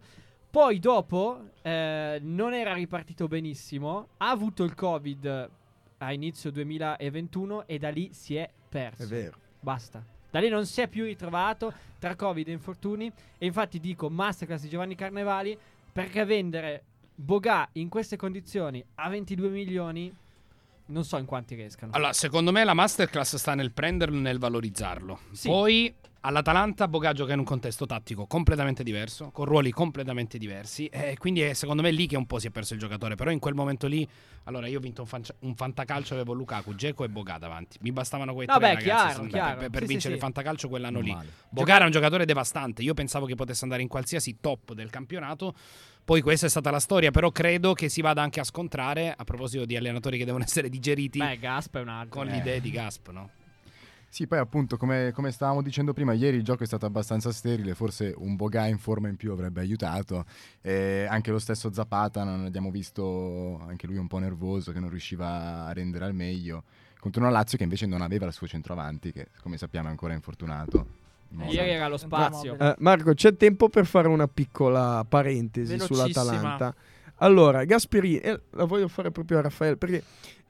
Poi 0.52 0.80
dopo 0.80 1.52
eh, 1.62 2.20
non 2.22 2.54
era 2.54 2.74
ripartito 2.74 3.28
benissimo, 3.30 4.10
ha 4.18 4.30
avuto 4.30 4.66
il 4.66 4.76
Covid 4.76 5.50
a 6.00 6.12
inizio 6.14 6.52
2021 6.52 7.68
e 7.68 7.78
da 7.78 7.90
lì 7.90 8.10
si 8.12 8.36
è 8.36 8.50
perso. 8.68 9.04
È 9.04 9.06
vero. 9.06 9.38
Basta. 9.60 10.04
Da 10.32 10.40
lì 10.40 10.48
non 10.48 10.66
si 10.66 10.80
è 10.80 10.88
più 10.88 11.04
ritrovato 11.04 11.74
tra 12.00 12.16
Covid 12.16 12.48
e 12.48 12.52
infortuni. 12.52 13.12
E 13.38 13.46
infatti 13.46 13.80
dico 13.80 14.10
Masterclass 14.10 14.62
di 14.62 14.70
Giovanni 14.70 14.96
Carnevali 14.96 15.58
perché 15.92 16.24
vendere 16.24 16.84
Boga 17.14 17.68
in 17.74 17.90
queste 17.90 18.16
condizioni 18.16 18.84
a 18.96 19.10
22 19.10 19.50
milioni 19.50 20.12
non 20.92 21.04
so 21.04 21.18
in 21.18 21.26
quanti 21.26 21.56
riescano. 21.56 21.92
Allora, 21.94 22.14
secondo 22.14 22.52
me 22.52 22.64
la 22.64 22.74
masterclass 22.74 23.36
sta 23.38 23.56
nel 23.56 23.72
prenderlo 23.72 24.18
e 24.18 24.22
nel 24.22 24.38
valorizzarlo. 24.38 25.20
Sì. 25.32 25.48
Poi 25.48 25.94
all'Atalanta 26.24 26.88
Boga 26.88 27.14
gioca 27.14 27.34
in 27.34 27.40
un 27.40 27.46
contesto 27.46 27.88
tattico 27.88 28.28
completamente 28.28 28.84
diverso, 28.84 29.32
con 29.32 29.46
ruoli 29.46 29.72
completamente 29.72 30.38
diversi. 30.38 30.86
E 30.86 31.18
quindi 31.18 31.42
è 31.42 31.54
secondo 31.54 31.82
me 31.82 31.90
lì 31.90 32.06
che 32.06 32.16
un 32.16 32.28
po' 32.28 32.38
si 32.38 32.48
è 32.48 32.50
perso 32.52 32.74
il 32.76 32.80
giocatore. 32.80 33.16
Però 33.16 33.32
in 33.32 33.40
quel 33.40 33.56
momento 33.56 33.88
lì, 33.88 34.08
allora 34.44 34.68
io 34.68 34.78
ho 34.78 34.82
vinto 34.82 35.02
un, 35.02 35.08
fancia- 35.08 35.34
un 35.40 35.56
fantacalcio, 35.56 36.14
avevo 36.14 36.34
Lukaku, 36.34 36.76
Dzeko 36.76 37.04
e 37.06 37.10
Boga 37.10 37.38
davanti. 37.40 37.78
Mi 37.82 37.92
bastavano 37.92 38.34
quei 38.36 38.46
No, 38.46 38.58
tre 38.60 38.68
beh, 38.68 38.74
ragazzi, 38.76 39.14
chiaro, 39.16 39.28
chiaro. 39.30 39.58
per, 39.60 39.70
per 39.72 39.82
Sì, 39.82 39.88
vincere 39.88 40.14
sì. 40.14 40.20
il 40.20 40.24
fantacalcio 40.24 40.68
quell'anno 40.70 40.98
Non 40.98 41.06
lì. 41.06 41.12
male. 41.14 41.30
Boga 41.50 41.76
era 41.76 41.86
un 41.86 41.92
giocatore 41.92 42.26
devastante. 42.26 42.84
Io 42.84 42.94
pensavo 42.94 43.26
che 43.26 43.34
potesse 43.36 43.64
andare 43.64 43.82
in 43.82 43.88
qualsiasi 43.88 44.38
top 44.40 44.74
del 44.74 44.90
campionato. 44.92 45.56
Poi 46.04 46.22
questa 46.22 46.48
è 46.48 46.50
stata 46.50 46.72
la 46.72 46.80
storia, 46.80 47.12
però 47.12 47.32
credo 47.32 47.74
che 47.74 47.88
si 47.88 48.02
vada 48.02 48.22
anche 48.22 48.40
a 48.40 48.44
scontrare, 48.44 49.14
a 49.16 49.24
proposito 49.24 49.66
di 49.66 49.78
allenatori 49.78 50.18
che 50.18 50.26
devono 50.26 50.44
essere 50.46 50.70
digeriti, 50.70 51.20
Beh, 51.20 51.38
Gasp 51.40 51.78
è 51.78 51.82
un 51.82 51.90
altro. 51.90 52.20
con 52.20 52.28
Eh. 52.28 52.32
le 52.32 52.38
idee 52.38 52.62
di 52.62 52.72
Gasp, 52.72 53.10
no? 53.12 53.30
Sì, 54.10 54.28
poi 54.28 54.40
appunto, 54.40 54.76
come, 54.76 55.12
come 55.14 55.32
stavamo 55.32 55.62
dicendo 55.62 55.94
prima, 55.94 56.12
ieri 56.12 56.36
il 56.36 56.44
gioco 56.44 56.64
è 56.64 56.66
stato 56.68 56.86
abbastanza 56.86 57.32
sterile, 57.32 57.76
forse 57.76 58.14
un 58.18 58.36
Boga 58.36 58.66
in 58.68 58.78
forma 58.78 59.08
in 59.08 59.16
più 59.16 59.32
avrebbe 59.32 59.62
aiutato. 59.62 60.26
E 60.60 61.06
anche 61.10 61.32
lo 61.32 61.40
stesso 61.40 61.72
Zapata, 61.72 62.26
non 62.26 62.44
abbiamo 62.44 62.72
visto 62.72 63.58
anche 63.66 63.88
lui 63.88 63.96
un 63.96 64.08
po' 64.08 64.18
nervoso, 64.18 64.74
che 64.74 64.82
non 64.82 64.90
riusciva 64.90 65.66
a 65.66 65.72
rendere 65.72 66.04
al 66.04 66.14
meglio. 66.14 66.66
Contro 67.00 67.22
una 67.22 67.32
Lazio 67.32 67.58
che 67.58 67.64
invece 67.64 67.86
non 67.86 68.02
aveva 68.02 68.26
il 68.26 68.34
suo 68.34 68.48
centroavanti, 68.48 69.14
che 69.14 69.28
come 69.42 69.56
sappiamo 69.58 69.88
è 69.88 69.92
ancora 69.92 70.14
infortunato. 70.14 71.00
Ieri 71.50 71.70
era 71.72 71.88
lo 71.88 71.98
spazio. 71.98 72.58
Eh, 72.58 72.76
Marco, 72.80 73.14
c'è 73.14 73.36
tempo 73.36 73.70
per 73.70 73.86
fare 73.86 74.08
una 74.08 74.28
piccola 74.28 75.06
parentesi 75.08 75.74
sull'Atalanta. 75.80 76.76
Allora, 77.16 77.64
Gasperini, 77.66 78.18
eh, 78.18 78.42
la 78.52 78.66
voglio 78.66 78.88
fare 78.88 79.12
proprio 79.12 79.38
a 79.38 79.42
Raffaele, 79.42 79.78
perché 79.78 80.04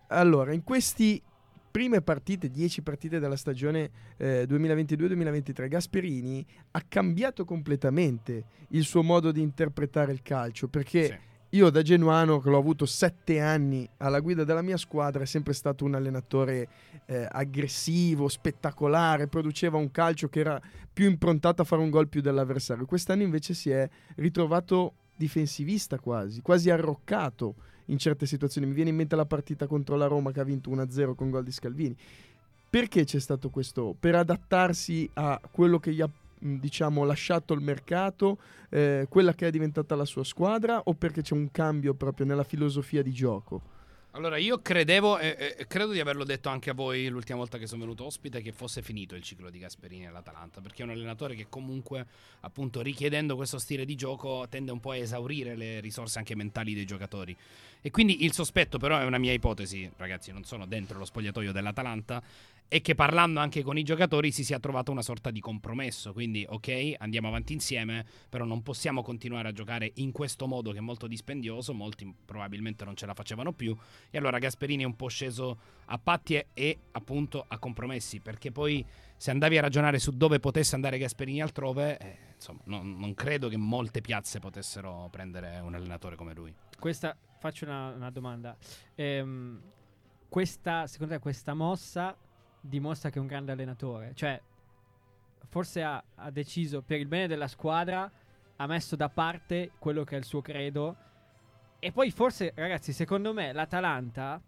allora, 0.08 0.54
in 0.54 0.64
queste 0.64 1.22
prime 1.70 2.02
partite, 2.02 2.50
10 2.50 2.82
partite 2.82 3.20
della 3.20 3.36
stagione 3.36 3.90
eh, 4.18 4.46
2022-2023, 4.50 5.68
Gasperini 5.68 6.46
ha 6.72 6.82
cambiato 6.88 7.46
completamente 7.46 8.44
il 8.70 8.84
suo 8.84 9.04
modo 9.04 9.32
di 9.32 9.42
interpretare 9.42 10.12
il 10.12 10.22
calcio, 10.22 10.68
perché 10.68 11.06
Sì. 11.06 11.18
Io 11.52 11.70
da 11.70 11.82
genuano, 11.82 12.40
che 12.40 12.50
l'ho 12.50 12.58
avuto 12.58 12.86
sette 12.86 13.40
anni 13.40 13.88
alla 13.98 14.20
guida 14.22 14.44
della 14.44 14.62
mia 14.62 14.78
squadra, 14.78 15.24
è 15.24 15.26
sempre 15.26 15.54
stato 15.54 15.84
un 15.84 15.96
allenatore 15.96 16.68
eh, 17.06 17.28
aggressivo, 17.30 18.30
spettacolare, 18.30 19.28
produceva 19.28 19.78
un 19.78 19.92
calcio 19.92 20.30
che 20.30 20.40
era 20.40 20.62
più 20.94 21.10
improntato 21.10 21.62
a 21.62 21.66
fare 21.66 21.82
un 21.82 21.90
gol 21.90 22.08
più 22.08 22.22
dell'avversario. 22.22 22.86
Quest'anno 22.86 23.24
invece 23.24 23.54
si 23.54 23.70
è 23.70 23.90
ritrovato 24.16 24.94
difensivista 25.16 26.00
quasi, 26.00 26.42
quasi 26.42 26.70
arroccato 26.70 27.56
in 27.86 27.98
certe 27.98 28.26
situazioni. 28.26 28.68
Mi 28.68 28.74
viene 28.74 28.92
in 28.92 28.96
mente 28.96 29.18
la 29.18 29.26
partita 29.26 29.68
contro 29.68 29.98
la 29.98 30.08
Roma 30.08 30.32
che 30.32 30.40
ha 30.40 30.46
vinto 30.46 30.72
1-0 30.72 31.16
con 31.16 31.30
gol 31.30 31.44
di 31.44 31.52
Scalvini. 31.52 31.96
Perché 32.70 33.04
c'è 33.04 33.20
stato 33.20 33.50
questo? 33.50 33.94
Per 34.00 34.16
adattarsi 34.16 35.10
a 35.16 35.40
quello 35.52 35.80
che 35.80 35.94
gli 35.94 36.00
ha 36.00 36.10
diciamo 36.42 37.04
lasciato 37.04 37.54
il 37.54 37.62
mercato, 37.62 38.40
eh, 38.70 39.06
quella 39.10 39.34
che 39.34 39.48
è 39.48 39.52
diventata 39.52 39.96
la 39.96 40.06
sua 40.06 40.24
squadra 40.24 40.82
o 40.84 40.94
perché 40.94 41.22
c'è 41.22 41.34
un 41.34 41.52
cambio 41.52 41.94
proprio 41.94 42.26
nella 42.26 42.44
filosofia 42.44 43.02
di 43.02 43.12
gioco? 43.12 43.71
Allora, 44.14 44.36
io 44.36 44.62
credevo, 44.62 45.20
e 45.20 45.56
e 45.58 45.68
credo 45.68 45.94
di 45.94 46.02
averlo 46.02 46.26
detto 46.26 46.50
anche 46.50 46.70
a 46.70 46.74
voi 46.74 47.08
l'ultima 47.08 47.38
volta 47.38 47.58
che 47.58 47.66
sono 47.66 47.84
venuto 47.84 48.04
ospite, 48.04 48.42
che 48.42 48.52
fosse 48.52 48.82
finito 48.82 49.16
il 49.16 49.22
ciclo 49.22 49.50
di 49.50 49.58
Gasperini 49.58 50.06
all'Atalanta, 50.06 50.60
perché 50.60 50.82
è 50.82 50.86
un 50.86 50.92
allenatore 50.92 51.34
che 51.34 51.48
comunque, 51.48 52.06
appunto, 52.42 52.82
richiedendo 52.82 53.38
questo 53.38 53.58
stile 53.58 53.86
di 53.86 53.96
gioco, 53.96 54.48
tende 54.50 54.74
un 54.74 54.82
po' 54.82 54.92
a 54.92 54.98
esaurire 54.98 55.56
le 55.56 55.80
risorse 55.80 56.18
anche 56.20 56.36
mentali 56.36 56.74
dei 56.74 56.86
giocatori. 56.86 57.34
E 57.80 57.90
quindi 57.90 58.26
il 58.26 58.34
sospetto, 58.34 58.78
però, 58.78 59.00
è 59.00 59.06
una 59.06 59.18
mia 59.18 59.32
ipotesi, 59.32 59.90
ragazzi, 59.96 60.34
non 60.34 60.44
sono 60.44 60.66
dentro 60.66 61.00
lo 61.00 61.06
spogliatoio 61.06 61.54
dell'Atalanta, 61.54 62.22
è 62.68 62.80
che 62.80 62.96
parlando 62.96 63.42
anche 63.42 63.64
con 63.64 63.78
i 63.78 63.84
giocatori 63.84 64.32
si 64.32 64.46
sia 64.46 64.58
trovato 64.58 64.92
una 64.92 65.02
sorta 65.02 65.30
di 65.30 65.42
compromesso. 65.42 66.14
Quindi, 66.14 66.46
ok, 66.48 66.94
andiamo 67.00 67.28
avanti 67.28 67.52
insieme, 67.52 68.06
però 68.30 68.46
non 68.46 68.64
possiamo 68.64 69.02
continuare 69.04 69.50
a 69.50 69.52
giocare 69.52 69.92
in 69.96 70.14
questo 70.14 70.48
modo 70.48 70.72
che 70.72 70.78
è 70.78 70.82
molto 70.82 71.08
dispendioso, 71.08 71.74
molti 71.74 72.14
probabilmente 72.24 72.86
non 72.86 72.96
ce 72.96 73.06
la 73.06 73.14
facevano 73.14 73.52
più 73.52 73.76
E 74.10 74.18
allora 74.18 74.40
Gasperini 74.40 74.84
è 74.84 74.86
un 74.86 74.96
po' 74.96 75.08
sceso 75.08 75.58
a 75.86 75.98
patti 75.98 76.36
e, 76.36 76.48
e, 76.54 76.80
appunto 76.92 77.46
a 77.48 77.58
compromessi, 77.58 78.20
perché 78.20 78.52
poi 78.52 78.86
se 79.16 79.32
andavi 79.32 79.58
a 79.58 79.62
ragionare 79.62 80.00
su 80.00 80.12
dove 80.12 80.40
potesse 80.40 80.76
andare 80.76 80.98
Gasperini 80.98 81.42
altrove, 81.42 81.98
eh, 81.98 82.18
insomma, 82.36 82.62
non, 82.66 82.98
non 82.98 83.14
credo 83.14 83.50
che 83.50 83.58
molte 83.58 84.02
piazze 84.02 84.40
potessero 84.40 85.08
prendere 85.12 85.60
un 85.60 85.76
allenatore 85.76 86.16
come 86.16 86.34
lui. 86.34 86.54
Questa, 86.80 87.16
faccio 87.38 87.66
una, 87.66 87.90
una 87.90 88.10
domanda. 88.10 88.58
Ehm, 88.96 89.62
questa, 90.28 90.88
secondo 90.88 91.14
te, 91.14 91.20
questa 91.20 91.54
mossa 91.54 92.16
dimostra 92.60 93.10
che 93.10 93.18
è 93.18 93.22
un 93.22 93.28
grande 93.28 93.52
allenatore? 93.52 94.14
Cioè, 94.16 94.42
forse 95.50 95.84
ha, 95.84 96.02
ha 96.16 96.32
deciso 96.32 96.82
per 96.82 97.00
il 97.00 97.08
bene 97.08 97.28
della 97.28 97.48
squadra, 97.48 98.10
ha 98.56 98.68
messo 98.68 98.96
da 98.96 99.10
parte 99.10 99.72
quello 99.78 100.04
che 100.04 100.16
è 100.16 100.18
il 100.18 100.24
suo 100.24 100.42
credo. 100.42 100.96
E 101.84 101.92
poi 101.92 102.12
forse, 102.12 102.54
ragazzi, 102.56 102.94
secondo 102.94 103.34
me 103.34 103.52
l'Atalanta, 103.54 104.40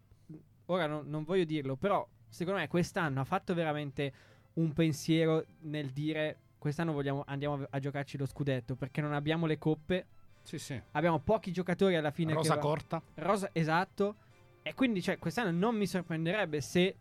ora 0.67 0.85
non, 0.85 1.07
non 1.07 1.23
voglio 1.23 1.45
dirlo, 1.45 1.75
però 1.75 2.07
secondo 2.29 2.59
me 2.59 2.67
quest'anno 2.67 3.21
ha 3.21 3.23
fatto 3.23 3.55
veramente 3.55 4.13
un 4.53 4.71
pensiero 4.71 5.43
nel 5.61 5.89
dire 5.89 6.37
quest'anno 6.59 6.93
vogliamo, 6.93 7.23
andiamo 7.25 7.65
a, 7.67 7.79
giocarci 7.79 8.19
lo 8.19 8.27
scudetto 8.27 8.75
perché 8.75 9.01
non 9.01 9.13
abbiamo 9.13 9.47
le 9.47 9.57
coppe. 9.57 10.05
Sì, 10.43 10.59
sì. 10.59 10.79
Abbiamo 10.91 11.17
pochi 11.21 11.51
giocatori 11.51 11.95
alla 11.95 12.11
fine. 12.11 12.33
Rosa 12.33 12.53
che 12.53 12.59
corta. 12.59 13.01
Rosa, 13.15 13.49
esatto. 13.51 14.15
E 14.61 14.75
quindi, 14.75 15.01
cioè, 15.01 15.17
quest'anno 15.17 15.49
non 15.49 15.75
mi 15.75 15.87
sorprenderebbe 15.87 16.61
se 16.61 16.95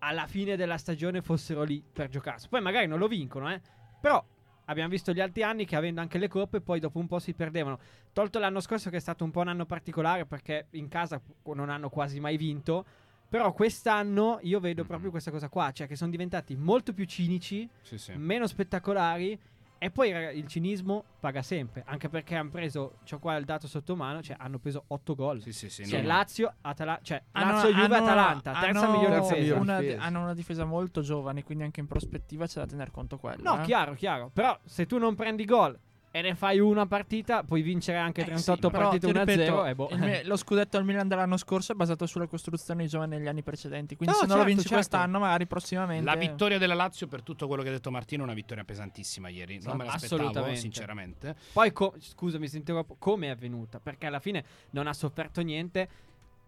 alla 0.00 0.26
fine 0.26 0.54
della 0.54 0.76
stagione 0.76 1.22
fossero 1.22 1.62
lì 1.62 1.82
per 1.90 2.10
giocarsi. 2.10 2.46
Poi 2.46 2.60
magari 2.60 2.86
non 2.86 2.98
lo 2.98 3.08
vincono, 3.08 3.50
eh. 3.50 3.58
Però 4.02 4.22
abbiamo 4.68 4.88
visto 4.90 5.12
gli 5.12 5.20
altri 5.20 5.42
anni 5.42 5.64
che 5.66 5.76
avendo 5.76 6.00
anche 6.00 6.18
le 6.18 6.28
coppe, 6.28 6.60
poi 6.60 6.80
dopo 6.80 6.98
un 6.98 7.06
po' 7.06 7.18
si 7.18 7.34
perdevano. 7.34 7.78
Tolto 8.12 8.38
l'anno 8.38 8.60
scorso, 8.60 8.90
che 8.90 8.96
è 8.96 9.00
stato 9.00 9.24
un 9.24 9.30
po' 9.30 9.40
un 9.40 9.48
anno 9.48 9.66
particolare 9.66 10.24
perché 10.26 10.66
in 10.70 10.88
casa 10.88 11.20
non 11.54 11.68
hanno 11.70 11.88
quasi 11.88 12.20
mai 12.20 12.36
vinto. 12.36 12.84
Però 13.28 13.52
quest'anno 13.52 14.38
io 14.42 14.58
vedo 14.58 14.84
proprio 14.84 15.10
questa 15.10 15.30
cosa 15.30 15.50
qua, 15.50 15.70
cioè 15.72 15.86
che 15.86 15.96
sono 15.96 16.10
diventati 16.10 16.56
molto 16.56 16.94
più 16.94 17.04
cinici, 17.04 17.68
Sì, 17.82 17.98
sì. 17.98 18.12
meno 18.16 18.46
spettacolari. 18.46 19.38
E 19.80 19.90
poi 19.90 20.10
raga, 20.12 20.30
il 20.30 20.46
cinismo 20.48 21.04
paga 21.20 21.40
sempre, 21.42 21.84
anche 21.86 22.08
perché 22.08 22.34
hanno 22.34 22.50
preso, 22.50 22.94
c'ho 23.08 23.18
qua 23.20 23.36
il 23.36 23.44
dato 23.44 23.68
sotto 23.68 23.94
mano, 23.94 24.20
cioè 24.22 24.36
hanno 24.38 24.58
preso 24.58 24.84
8 24.88 25.14
gol. 25.14 25.40
Sì, 25.40 25.52
sì, 25.52 25.70
sì, 25.70 25.86
Cioè 25.86 26.00
no. 26.00 26.06
Lazio, 26.08 26.52
Atala- 26.62 26.98
cioè 27.02 27.22
Hanno- 27.32 27.52
Lazio, 27.52 27.68
Juve, 27.70 27.82
hanno- 27.84 27.94
Atalanta, 27.94 28.52
terza 28.60 28.80
hanno 28.86 28.98
migliore 28.98 29.20
difesa. 29.20 29.54
una, 29.54 29.78
difesa. 29.80 30.02
hanno 30.02 30.22
una 30.22 30.34
difesa 30.34 30.64
molto 30.64 31.00
giovane, 31.00 31.44
quindi 31.44 31.62
anche 31.64 31.78
in 31.80 31.86
prospettiva 31.86 32.46
c'è 32.46 32.60
da 32.60 32.66
tener 32.66 32.90
conto 32.90 33.18
quello. 33.18 33.42
No, 33.42 33.60
eh. 33.60 33.64
chiaro, 33.64 33.94
chiaro. 33.94 34.30
Però 34.32 34.58
se 34.64 34.86
tu 34.86 34.98
non 34.98 35.14
prendi 35.14 35.44
gol 35.44 35.78
e 36.18 36.22
ne 36.22 36.34
fai 36.34 36.58
una 36.58 36.86
partita, 36.86 37.42
puoi 37.42 37.62
vincere 37.62 37.98
anche 37.98 38.22
Eh 38.22 38.24
38 38.24 38.66
sì, 38.66 38.72
però 38.72 38.88
partite 38.90 39.06
ti 39.12 39.18
1-0 39.18 39.24
ripeto, 39.24 39.64
e 39.66 39.74
boh. 39.74 39.88
mi- 39.92 40.22
lo 40.24 40.36
scudetto 40.36 40.76
al 40.76 40.84
Milan 40.84 41.08
dell'anno 41.08 41.36
scorso 41.36 41.72
è 41.72 41.74
basato 41.74 42.06
sulla 42.06 42.26
costruzione 42.26 42.82
di 42.84 42.88
giovani 42.88 43.16
negli 43.16 43.26
anni 43.28 43.42
precedenti. 43.42 43.96
Quindi 43.96 44.14
No, 44.14 44.20
se 44.22 44.26
non 44.26 44.36
lo 44.38 44.42
certo, 44.44 44.46
vinci 44.46 44.68
certo. 44.68 44.74
quest'anno, 44.74 45.18
magari 45.18 45.46
prossimamente. 45.46 46.04
La 46.04 46.16
vittoria 46.16 46.58
della 46.58 46.74
Lazio, 46.74 47.06
per 47.06 47.22
tutto 47.22 47.46
quello 47.46 47.62
che 47.62 47.68
ha 47.68 47.72
detto 47.72 47.90
Martino, 47.90 48.22
è 48.22 48.24
una 48.24 48.34
vittoria 48.34 48.64
pesantissima 48.64 49.28
ieri. 49.28 49.60
Non 49.62 49.76
me 49.76 49.84
l'aspettavo, 49.84 50.22
Assolutamente. 50.22 50.60
sinceramente. 50.60 51.36
Poi, 51.52 51.72
co- 51.72 51.94
scusami 51.98 52.48
se 52.48 52.56
interrompo, 52.56 52.96
come 52.98 53.26
è 53.26 53.30
avvenuta? 53.30 53.80
Perché 53.80 54.06
alla 54.06 54.20
fine 54.20 54.44
non 54.70 54.86
ha 54.86 54.92
sofferto 54.92 55.40
niente 55.40 55.88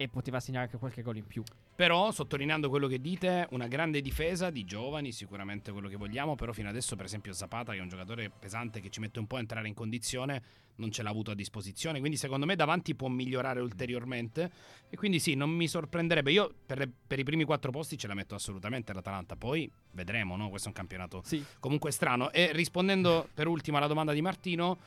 e 0.01 0.09
poteva 0.09 0.41
segnare 0.41 0.65
anche 0.65 0.79
qualche 0.79 1.03
gol 1.03 1.19
in 1.19 1.27
più. 1.27 1.43
Però, 1.77 2.11
sottolineando 2.11 2.71
quello 2.71 2.87
che 2.87 3.03
dite, 3.03 3.47
una 3.51 3.67
grande 3.67 4.01
difesa 4.01 4.49
di 4.49 4.65
giovani, 4.65 5.13
sicuramente 5.13 5.73
quello 5.73 5.89
che 5.89 5.97
vogliamo. 5.97 6.37
Però, 6.37 6.55
fino 6.55 6.71
adesso, 6.71 6.97
per 6.97 7.05
esempio, 7.05 7.35
Zapata, 7.35 7.73
che 7.73 7.79
è 7.81 7.83
un 7.83 7.89
giocatore 7.91 8.31
pesante 8.31 8.81
che 8.81 8.89
ci 8.89 8.99
mette 9.01 9.19
un 9.19 9.27
po' 9.27 9.37
a 9.37 9.41
entrare 9.41 9.69
in 9.69 9.75
condizione, 9.75 10.43
non 10.77 10.91
ce 10.91 11.03
l'ha 11.03 11.11
avuto 11.11 11.33
a 11.33 11.35
disposizione. 11.35 11.99
Quindi, 11.99 12.17
secondo 12.17 12.47
me, 12.47 12.57
davanti 12.57 12.95
può 12.95 13.09
migliorare 13.09 13.61
ulteriormente. 13.61 14.51
E 14.89 14.97
quindi, 14.97 15.19
sì, 15.19 15.35
non 15.35 15.51
mi 15.51 15.69
sorprenderebbe. 15.69 16.33
Io, 16.33 16.51
per, 16.65 16.79
le- 16.79 16.91
per 17.07 17.19
i 17.19 17.23
primi 17.25 17.45
quattro 17.45 17.71
posti, 17.71 17.99
ce 17.99 18.07
la 18.07 18.15
metto 18.15 18.35
assolutamente 18.35 18.95
l'Atalanta. 18.95 19.37
Poi 19.37 19.71
vedremo, 19.91 20.35
no? 20.35 20.49
Questo 20.49 20.69
è 20.69 20.71
un 20.71 20.77
campionato 20.79 21.21
Sì. 21.27 21.45
comunque 21.59 21.91
strano. 21.91 22.31
E 22.33 22.53
rispondendo 22.53 23.29
per 23.35 23.49
ultima 23.49 23.77
alla 23.77 23.87
domanda 23.87 24.15
di 24.15 24.23
Martino, 24.23 24.79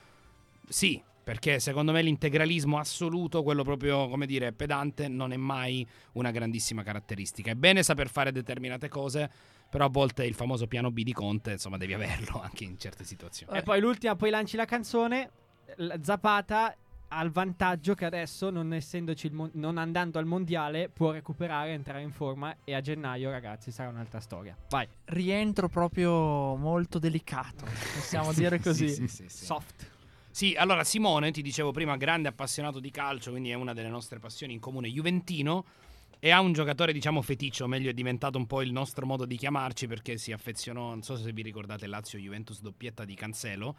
sì, 0.68 1.00
perché 1.24 1.60
secondo 1.60 1.92
me 1.92 2.02
l'integralismo 2.02 2.78
assoluto, 2.78 3.44
quello 3.44 3.64
proprio, 3.64 4.10
come 4.10 4.26
dire, 4.26 4.52
pedante, 4.52 5.08
non 5.08 5.32
è 5.32 5.38
mai 5.38 5.88
una 6.14 6.32
grandissima 6.32 6.84
caratteristica. 6.84 7.52
È 7.52 7.56
bene 7.56 7.82
saper 7.82 8.10
fare 8.10 8.32
determinate 8.32 8.90
cose, 8.90 9.30
però 9.70 9.86
a 9.86 9.90
volte 9.90 10.26
il 10.26 10.34
famoso 10.34 10.68
piano 10.68 10.92
B 10.92 11.02
di 11.04 11.14
Conte, 11.14 11.52
insomma, 11.52 11.78
devi 11.78 11.94
averlo 11.94 12.42
anche 12.44 12.66
in 12.66 12.78
certe 12.78 13.06
situazioni. 13.06 13.58
E 13.58 13.64
poi 13.64 13.80
l'ultima, 13.80 14.16
poi 14.16 14.30
lanci 14.30 14.58
la 14.58 14.66
canzone. 14.66 15.32
Zapata 16.02 16.76
ha 17.08 17.24
il 17.24 17.32
vantaggio 17.32 17.94
che 17.94 18.06
adesso, 18.06 18.50
non 18.50 18.74
essendoci 18.74 19.28
il 19.28 19.34
mon- 19.34 19.52
non 19.54 19.78
andando 19.78 20.20
al 20.20 20.26
mondiale, 20.26 20.90
può 20.90 21.12
recuperare, 21.12 21.72
entrare 21.72 22.02
in 22.02 22.12
forma. 22.12 22.56
E 22.66 22.74
a 22.74 22.82
gennaio, 22.82 23.30
ragazzi, 23.30 23.72
sarà 23.72 23.90
un'altra 23.90 24.20
storia. 24.20 24.58
Vai, 24.70 24.88
Rientro 25.06 25.70
proprio 25.70 26.56
molto 26.56 27.00
delicato, 27.00 27.66
possiamo 27.94 28.34
dire 28.34 28.60
così. 28.60 28.90
Sì, 28.90 29.08
sì, 29.08 29.24
sì, 29.24 29.30
sì. 29.30 29.46
soft. 29.46 29.92
Sì, 30.34 30.56
allora 30.58 30.84
Simone, 30.84 31.30
ti 31.30 31.44
dicevo 31.44 31.70
prima, 31.70 31.96
grande 31.96 32.28
appassionato 32.28 32.80
di 32.80 32.90
calcio, 32.90 33.30
quindi 33.30 33.52
è 33.52 33.54
una 33.54 33.72
delle 33.72 33.90
nostre 33.90 34.18
passioni 34.18 34.54
in 34.54 34.60
comune, 34.60 34.90
Juventino. 34.90 35.64
E 36.18 36.32
ha 36.32 36.40
un 36.40 36.54
giocatore, 36.54 36.92
diciamo, 36.92 37.22
feticcio, 37.22 37.68
meglio 37.68 37.92
è 37.92 37.94
diventato 37.94 38.40
un 38.40 38.48
po' 38.48 38.64
il 38.64 38.72
nostro 38.72 39.06
modo 39.06 39.26
di 39.26 39.38
chiamarci 39.38 39.86
perché 39.86 40.18
si 40.18 40.32
affezionò, 40.32 40.88
non 40.88 41.04
so 41.04 41.18
se 41.18 41.32
vi 41.32 41.44
ricordate 41.44 41.86
Lazio-Juventus 41.86 42.62
doppietta 42.62 43.06
di 43.06 43.14
Cancelo. 43.14 43.76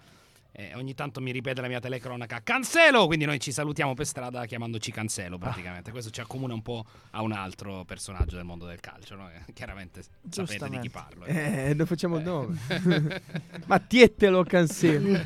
E 0.53 0.73
ogni 0.77 0.95
tanto 0.95 1.21
mi 1.21 1.33
ripete 1.33 1.61
la 1.61 1.67
mia 1.67 1.81
telecronaca 1.81 2.41
Cancelo, 2.41 3.07
quindi 3.07 3.25
noi 3.25 3.41
ci 3.41 3.51
salutiamo 3.51 3.95
per 3.95 4.07
strada 4.07 4.47
chiamandoci 4.47 4.93
Cancelo 4.93 5.39
praticamente. 5.39 5.91
Questo 5.91 6.11
ci 6.11 6.21
accomuna 6.21 6.55
un 6.55 6.63
po' 6.63 6.85
a 7.11 7.23
un 7.23 7.33
altro 7.33 7.85
personaggio 7.85 8.37
del 8.37 8.45
mondo 8.45 8.65
del 8.65 8.79
calcio, 8.79 9.17
no? 9.17 9.29
Eh, 9.29 9.51
Chiaramente 9.53 10.05
sapete 10.31 10.69
di 10.69 10.79
chi 10.79 10.91
parlo. 10.91 11.25
Eh, 11.25 11.75
non 11.75 11.87
facciamo 11.87 12.19
il 12.19 12.23
nome. 12.23 12.61
Ma 13.67 13.81
tietelo 13.81 14.45
Cancelo. 14.45 15.19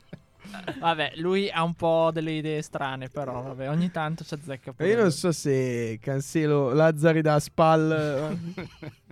Vabbè, 0.78 1.12
lui 1.16 1.50
ha 1.50 1.62
un 1.62 1.74
po' 1.74 2.10
delle 2.12 2.32
idee 2.32 2.62
strane, 2.62 3.08
però 3.08 3.42
vabbè, 3.42 3.68
ogni 3.70 3.90
tanto 3.90 4.24
ci 4.24 4.34
azzecca. 4.34 4.70
E 4.70 4.72
pure 4.74 4.88
io 4.88 4.96
non 5.00 5.10
so 5.12 5.32
se 5.32 5.98
Cancelo 6.00 6.72
Lazzari 6.72 7.20
da 7.22 7.38
Spal. 7.40 8.36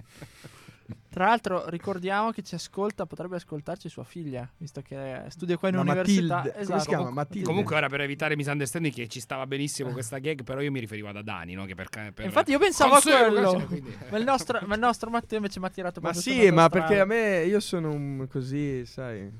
Tra 1.14 1.26
l'altro 1.26 1.68
ricordiamo 1.68 2.32
che 2.32 2.42
ci 2.42 2.56
ascolta, 2.56 3.06
potrebbe 3.06 3.36
ascoltarci 3.36 3.88
sua 3.88 4.02
figlia, 4.02 4.50
visto 4.56 4.82
che 4.82 5.22
studia 5.28 5.56
qua 5.56 5.68
in 5.68 5.76
Ma 5.76 5.82
università. 5.82 6.34
Matilde, 6.38 6.50
come 6.50 6.62
Esatto. 6.64 6.80
si 6.80 6.88
chiama? 6.88 7.10
Matilde. 7.10 7.46
Comunque 7.46 7.76
ora 7.76 7.88
per 7.88 8.00
evitare 8.00 8.34
misunderstanding 8.34 8.92
che 8.92 9.06
ci 9.06 9.20
stava 9.20 9.46
benissimo 9.46 9.92
questa 9.92 10.18
gag, 10.18 10.42
però 10.42 10.60
io 10.60 10.72
mi 10.72 10.80
riferivo 10.80 11.06
ad 11.08 11.16
Adani, 11.16 11.54
no? 11.54 11.66
Che 11.66 11.76
per, 11.76 11.88
per 11.88 12.24
Infatti 12.24 12.50
io 12.50 12.58
pensavo 12.58 12.94
a 12.96 13.00
quello. 13.00 13.64
Quindi- 13.64 13.96
Ma 14.10 14.18
il 14.18 14.24
nostro, 14.24 14.58
ma 14.66 14.74
il 14.74 14.80
nostro 14.80 15.08
Matteo 15.08 15.36
invece 15.38 15.60
mi 15.60 15.66
ha 15.66 15.70
tirato 15.70 16.00
Ma 16.00 16.10
proprio 16.10 16.32
sì, 16.32 16.50
ma 16.50 16.64
strada. 16.64 16.68
perché 16.68 16.98
a 17.00 17.04
me 17.04 17.44
io 17.44 17.60
sono 17.60 17.92
un 17.92 18.26
così, 18.28 18.84
sai. 18.84 19.30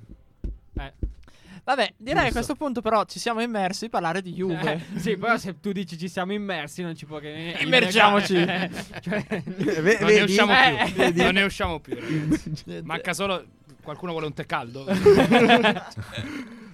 Vabbè, 1.64 1.94
direi 1.96 2.16
a 2.18 2.22
Giusto. 2.24 2.32
questo 2.34 2.54
punto 2.56 2.80
però 2.82 3.04
ci 3.04 3.18
siamo 3.18 3.40
immersi 3.40 3.86
a 3.86 3.88
parlare 3.88 4.20
di 4.20 4.32
Juve. 4.34 4.82
Eh, 4.94 4.98
sì, 5.00 5.16
però 5.16 5.36
se 5.38 5.58
tu 5.60 5.72
dici 5.72 5.96
ci 5.96 6.08
siamo 6.08 6.32
immersi, 6.34 6.82
non 6.82 6.94
ci 6.94 7.06
può 7.06 7.18
che. 7.18 7.56
Immergiamoci. 7.62 8.36
Eh, 8.36 8.70
cioè, 9.00 9.24
Ve- 9.44 9.98
non 10.00 10.10
ne 10.12 10.20
usciamo 10.22 10.52
Eh, 10.52 10.92
più. 11.12 11.22
Non 11.22 11.32
ne 11.34 11.42
usciamo 11.42 11.80
più. 11.80 11.94
ragazzi. 11.98 12.64
Manca 12.82 13.14
solo 13.14 13.44
qualcuno 13.82 14.12
vuole 14.12 14.26
un 14.26 14.34
tè 14.34 14.44
caldo. 14.46 14.84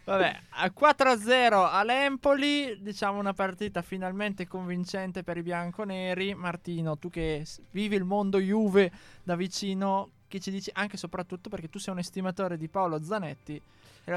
Vabbè, 0.03 0.39
a 0.51 0.73
4-0 0.77 1.69
all'Empoli, 1.71 2.79
diciamo 2.81 3.19
una 3.21 3.33
partita 3.33 3.83
finalmente 3.83 4.47
convincente 4.49 5.23
per 5.23 5.37
i 5.37 5.43
bianconeri. 5.43 6.35
Martino, 6.35 6.97
tu 6.99 7.11
che 7.11 7.45
vivi 7.71 7.95
il 7.95 8.03
mondo 8.05 8.41
Juve 8.41 8.91
da 9.23 9.37
vicino, 9.37 10.11
che 10.27 10.41
ci 10.41 10.51
dici 10.51 10.71
anche 10.75 10.97
e 10.97 10.99
soprattutto 10.99 11.49
perché 11.49 11.69
tu 11.69 11.79
sei 11.79 11.93
un 11.93 12.01
estimatore 12.01 12.57
di 12.57 12.67
Paolo 12.69 13.01
Zanetti. 13.03 13.61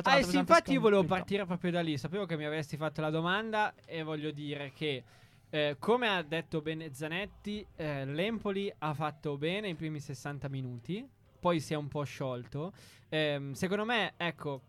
Ah, 0.04 0.22
sì, 0.24 0.38
infatti 0.38 0.74
io 0.74 0.80
volevo 0.80 1.04
partire 1.04 1.46
proprio 1.46 1.72
da 1.72 1.82
lì. 1.82 1.98
Sapevo 1.98 2.26
che 2.26 2.38
mi 2.38 2.46
avresti 2.46 2.78
fatto 2.78 3.02
la 3.02 3.10
domanda 3.10 3.74
e 3.86 4.02
voglio 4.04 4.32
dire 4.32 4.72
che, 4.74 5.04
eh, 5.50 5.76
come 5.78 6.08
ha 6.08 6.22
detto 6.24 6.62
bene 6.62 6.94
Zanetti, 6.94 7.66
eh, 7.76 8.06
l'Empoli 8.06 8.74
ha 8.80 8.94
fatto 8.94 9.38
bene 9.38 9.70
i 9.70 9.76
primi 9.76 10.00
60 10.00 10.48
minuti, 10.50 11.08
poi 11.40 11.60
si 11.60 11.74
è 11.74 11.76
un 11.76 11.88
po' 11.88 12.04
sciolto. 12.04 12.74
Ehm, 13.10 13.52
secondo 13.54 13.86
me, 13.86 14.14
ecco, 14.18 14.62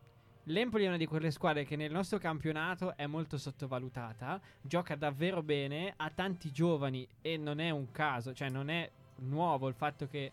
l'Empoli 0.44 0.84
è 0.84 0.88
una 0.88 0.96
di 0.96 1.06
quelle 1.06 1.30
squadre 1.30 1.64
che 1.64 1.76
nel 1.76 1.90
nostro 1.92 2.18
campionato 2.18 2.96
è 2.96 3.06
molto 3.06 3.38
sottovalutata, 3.38 4.40
gioca 4.60 4.94
davvero 4.94 5.42
bene, 5.42 5.94
ha 5.96 6.10
tanti 6.10 6.50
giovani 6.50 7.06
e 7.22 7.36
non 7.38 7.60
è 7.60 7.70
un 7.70 7.90
caso, 7.90 8.34
cioè 8.34 8.50
non 8.50 8.68
è 8.68 8.90
nuovo 9.20 9.68
il 9.68 9.74
fatto 9.74 10.06
che 10.06 10.32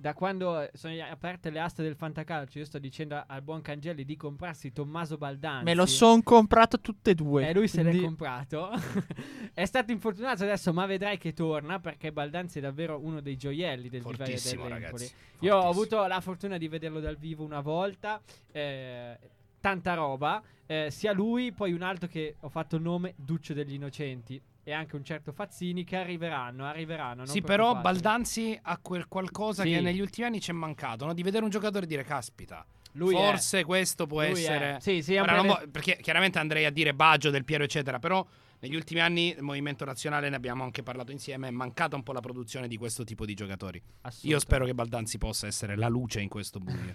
da 0.00 0.14
quando 0.14 0.68
sono 0.72 0.94
aperte 1.04 1.50
le 1.50 1.60
aste 1.60 1.82
del 1.82 1.94
fantacalcio, 1.94 2.58
io 2.58 2.64
sto 2.64 2.78
dicendo 2.78 3.22
al 3.26 3.42
buon 3.42 3.60
Cangelli 3.60 4.04
di 4.04 4.16
comprarsi 4.16 4.72
Tommaso 4.72 5.18
Baldanzi. 5.18 5.64
Me 5.64 5.74
lo 5.74 5.84
son 5.84 6.22
comprato 6.22 6.80
tutte 6.80 7.10
e 7.10 7.14
due. 7.14 7.48
E 7.48 7.52
lui 7.52 7.68
se 7.68 7.82
l'è 7.82 7.90
quindi- 7.90 8.06
comprato. 8.06 8.70
è 9.52 9.64
stato 9.66 9.92
infortunato 9.92 10.42
adesso, 10.44 10.72
ma 10.72 10.86
vedrai 10.86 11.18
che 11.18 11.32
torna 11.34 11.78
perché 11.80 12.12
Baldanzi 12.12 12.58
è 12.58 12.62
davvero 12.62 12.98
uno 12.98 13.20
dei 13.20 13.36
gioielli 13.36 13.88
del 13.88 14.00
vivaio 14.00 14.16
Fortissimo, 14.16 14.62
dell'Empoli. 14.64 14.90
ragazzi. 15.04 15.14
Io 15.40 15.56
ho 15.56 15.68
avuto 15.68 16.06
la 16.06 16.20
fortuna 16.20 16.56
di 16.56 16.68
vederlo 16.68 17.00
dal 17.00 17.16
vivo 17.16 17.44
una 17.44 17.60
volta. 17.60 18.20
eh, 18.52 19.18
tanta 19.60 19.92
roba. 19.94 20.42
eh, 20.66 20.88
sia 20.90 21.12
lui, 21.12 21.52
poi 21.52 21.72
un 21.72 21.82
altro 21.82 22.08
che 22.08 22.36
ho 22.40 22.48
fatto 22.48 22.76
il 22.76 22.82
nome 22.82 23.12
Duccio 23.16 23.52
degli 23.52 23.74
Innocenti. 23.74 24.40
E 24.62 24.72
anche 24.72 24.96
un 24.96 25.04
certo 25.04 25.32
Fazzini 25.32 25.84
che 25.84 25.96
arriveranno, 25.96 26.66
arriveranno. 26.66 27.26
Sì, 27.26 27.40
però. 27.42 27.80
Baldanzi 27.80 28.58
ha 28.60 28.78
quel 28.78 29.08
qualcosa 29.08 29.62
Sì. 29.62 29.70
che 29.70 29.80
negli 29.80 30.00
ultimi 30.00 30.26
anni 30.26 30.40
ci 30.40 30.50
è 30.50 30.54
mancato, 30.54 31.06
no? 31.06 31.14
di 31.14 31.22
vedere 31.22 31.44
un 31.44 31.50
giocatore 31.50 31.84
e 31.84 31.88
dire 31.88 32.04
caspita. 32.04 32.64
Lui 32.94 33.14
è- 33.14 33.18
Forse 33.18 33.64
questo 33.64 34.06
può 34.06 34.20
lui 34.22 34.30
essere. 34.32 34.76
è- 34.76 34.80
sì, 34.80 35.00
sì, 35.02 35.14
è 35.14 35.22
Ora, 35.22 35.32
breve- 35.40 35.48
vo- 35.48 35.70
perché 35.70 35.98
chiaramente 36.00 36.38
andrei 36.38 36.64
a 36.64 36.70
dire 36.70 36.92
Baggio, 36.92 37.30
Del 37.30 37.44
Piero, 37.44 37.62
eccetera. 37.64 37.98
Però 38.00 38.26
negli 38.58 38.74
ultimi 38.74 39.00
anni 39.00 39.28
il 39.36 39.42
Movimento 39.42 39.84
Nazionale, 39.84 40.28
ne 40.28 40.36
abbiamo 40.36 40.64
anche 40.64 40.82
parlato 40.82 41.12
insieme, 41.12 41.48
è 41.48 41.50
mancata 41.52 41.94
un 41.96 42.02
po' 42.02 42.12
la 42.12 42.20
produzione 42.20 42.66
di 42.68 42.76
questo 42.76 43.04
tipo 43.04 43.24
di 43.24 43.34
giocatori. 43.34 43.80
Io 44.22 44.38
spero 44.40 44.64
che 44.66 44.74
Baldanzi 44.74 45.18
possa 45.18 45.46
essere 45.46 45.76
la 45.76 45.88
luce 45.88 46.20
in 46.20 46.28
questo 46.28 46.58
buio. 46.58 46.94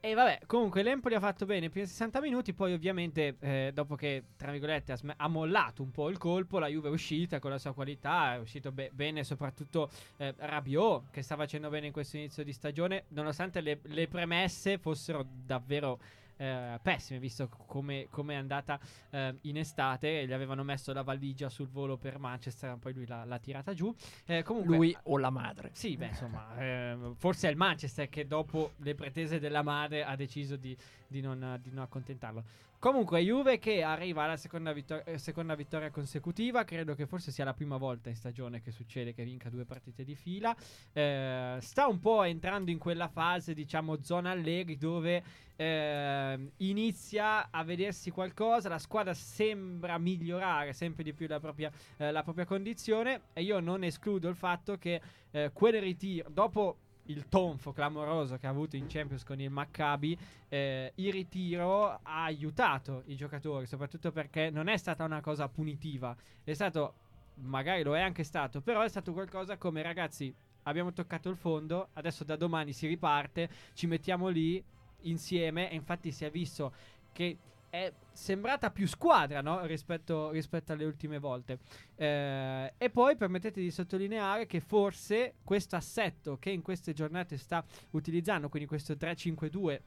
E 0.00 0.14
vabbè, 0.14 0.42
comunque 0.46 0.84
l'Empoli 0.84 1.16
ha 1.16 1.20
fatto 1.20 1.44
bene 1.44 1.66
i 1.66 1.70
primi 1.70 1.84
60 1.86 2.20
minuti, 2.20 2.52
poi 2.52 2.72
ovviamente 2.72 3.36
eh, 3.40 3.72
dopo 3.74 3.96
che, 3.96 4.22
tra 4.36 4.52
virgolette, 4.52 4.92
ha, 4.92 4.96
sm- 4.96 5.14
ha 5.16 5.26
mollato 5.26 5.82
un 5.82 5.90
po' 5.90 6.08
il 6.08 6.18
colpo, 6.18 6.60
la 6.60 6.68
Juve 6.68 6.86
è 6.88 6.92
uscita 6.92 7.40
con 7.40 7.50
la 7.50 7.58
sua 7.58 7.74
qualità, 7.74 8.34
è 8.34 8.38
uscito 8.38 8.70
be- 8.70 8.90
bene 8.92 9.24
soprattutto 9.24 9.90
eh, 10.18 10.32
Rabiot 10.36 11.10
che 11.10 11.22
sta 11.22 11.34
facendo 11.34 11.68
bene 11.68 11.86
in 11.86 11.92
questo 11.92 12.16
inizio 12.16 12.44
di 12.44 12.52
stagione, 12.52 13.06
nonostante 13.08 13.60
le, 13.60 13.80
le 13.82 14.06
premesse 14.06 14.78
fossero 14.78 15.26
davvero 15.28 15.98
eh, 16.38 16.78
pessime, 16.82 17.18
visto 17.18 17.48
come 17.66 18.06
come 18.10 18.34
è 18.34 18.36
andata 18.36 18.78
eh, 19.10 19.36
in 19.42 19.56
estate, 19.58 20.26
gli 20.26 20.32
avevano 20.32 20.64
messo 20.64 20.92
la 20.92 21.02
valigia 21.02 21.48
sul 21.48 21.68
volo 21.68 21.96
per 21.96 22.18
Manchester, 22.18 22.76
poi 22.78 22.94
lui 22.94 23.06
l'ha, 23.06 23.24
l'ha 23.24 23.38
tirata 23.38 23.74
giù. 23.74 23.94
Eh, 24.24 24.42
comunque, 24.42 24.76
Lui 24.76 24.96
o 25.04 25.18
la 25.18 25.30
madre. 25.30 25.70
sì, 25.72 25.96
beh, 25.96 26.06
insomma, 26.06 26.56
ehm, 26.58 27.14
forse 27.16 27.48
è 27.48 27.50
il 27.50 27.56
Manchester 27.56 28.08
che 28.08 28.26
dopo 28.26 28.72
le 28.78 28.94
pretese 28.94 29.38
della 29.38 29.62
madre 29.62 30.04
ha 30.04 30.16
deciso 30.16 30.56
di, 30.56 30.76
di 31.06 31.20
non, 31.20 31.58
di 31.60 31.70
non 31.70 31.82
accontentarlo. 31.82 32.44
Comunque, 32.80 33.20
Juve 33.22 33.58
che 33.58 33.82
arriva 33.82 34.22
alla 34.22 34.36
seconda, 34.36 34.72
vittor- 34.72 35.02
eh, 35.04 35.18
seconda 35.18 35.56
vittoria 35.56 35.90
consecutiva, 35.90 36.62
credo 36.62 36.94
che 36.94 37.06
forse 37.06 37.32
sia 37.32 37.44
la 37.44 37.52
prima 37.52 37.76
volta 37.76 38.08
in 38.08 38.14
stagione 38.14 38.60
che 38.60 38.70
succede 38.70 39.12
che 39.12 39.24
vinca 39.24 39.50
due 39.50 39.64
partite 39.64 40.04
di 40.04 40.14
fila. 40.14 40.54
Eh, 40.92 41.56
sta 41.60 41.88
un 41.88 41.98
po' 41.98 42.22
entrando 42.22 42.70
in 42.70 42.78
quella 42.78 43.08
fase, 43.08 43.52
diciamo, 43.52 44.00
zona 44.00 44.30
Allegri 44.30 44.76
dove 44.76 45.24
ehm, 45.56 46.52
inizia 46.58 47.50
a 47.50 47.64
vedersi 47.64 48.10
qualcosa, 48.12 48.68
la 48.68 48.78
squadra 48.78 49.12
sembra 49.12 49.98
migliorare 49.98 50.72
sempre 50.72 51.02
di 51.02 51.12
più 51.12 51.26
la 51.26 51.40
propria, 51.40 51.72
eh, 51.96 52.12
la 52.12 52.22
propria 52.22 52.44
condizione. 52.44 53.22
E 53.32 53.42
io 53.42 53.58
non 53.58 53.82
escludo 53.82 54.28
il 54.28 54.36
fatto 54.36 54.78
che 54.78 55.00
eh, 55.32 55.50
quel 55.52 55.80
ritiro, 55.80 56.28
dopo 56.30 56.76
il 57.08 57.28
tonfo 57.28 57.72
clamoroso 57.72 58.36
che 58.38 58.46
ha 58.46 58.50
avuto 58.50 58.76
in 58.76 58.86
Champions 58.88 59.24
con 59.24 59.40
il 59.40 59.50
Maccabi, 59.50 60.16
eh, 60.48 60.92
il 60.96 61.12
ritiro 61.12 61.90
ha 62.02 62.24
aiutato 62.24 63.02
i 63.06 63.16
giocatori, 63.16 63.66
soprattutto 63.66 64.10
perché 64.12 64.50
non 64.50 64.68
è 64.68 64.76
stata 64.76 65.04
una 65.04 65.20
cosa 65.20 65.48
punitiva, 65.48 66.16
è 66.42 66.52
stato, 66.54 66.94
magari 67.34 67.82
lo 67.82 67.96
è 67.96 68.00
anche 68.00 68.24
stato, 68.24 68.60
però 68.60 68.82
è 68.82 68.88
stato 68.88 69.12
qualcosa 69.12 69.56
come 69.56 69.82
ragazzi, 69.82 70.34
abbiamo 70.64 70.92
toccato 70.92 71.28
il 71.28 71.36
fondo, 71.36 71.88
adesso 71.94 72.24
da 72.24 72.36
domani 72.36 72.72
si 72.72 72.86
riparte, 72.86 73.48
ci 73.72 73.86
mettiamo 73.86 74.28
lì 74.28 74.62
insieme. 75.02 75.70
E 75.70 75.74
infatti 75.74 76.12
si 76.12 76.24
è 76.24 76.30
visto 76.30 76.72
che 77.12 77.38
è 77.70 77.92
sembrata 78.12 78.70
più 78.70 78.86
squadra 78.86 79.40
no? 79.40 79.64
rispetto, 79.66 80.30
rispetto 80.30 80.72
alle 80.72 80.84
ultime 80.84 81.18
volte. 81.18 81.58
Eh, 81.96 82.72
e 82.76 82.90
poi 82.90 83.16
permettete 83.16 83.60
di 83.60 83.70
sottolineare 83.70 84.46
che 84.46 84.60
forse 84.60 85.34
questo 85.44 85.76
assetto 85.76 86.38
che 86.38 86.50
in 86.50 86.62
queste 86.62 86.92
giornate 86.92 87.36
sta 87.36 87.64
utilizzando, 87.90 88.48
quindi 88.48 88.68
questo 88.68 88.94
3-5-2 88.94 89.80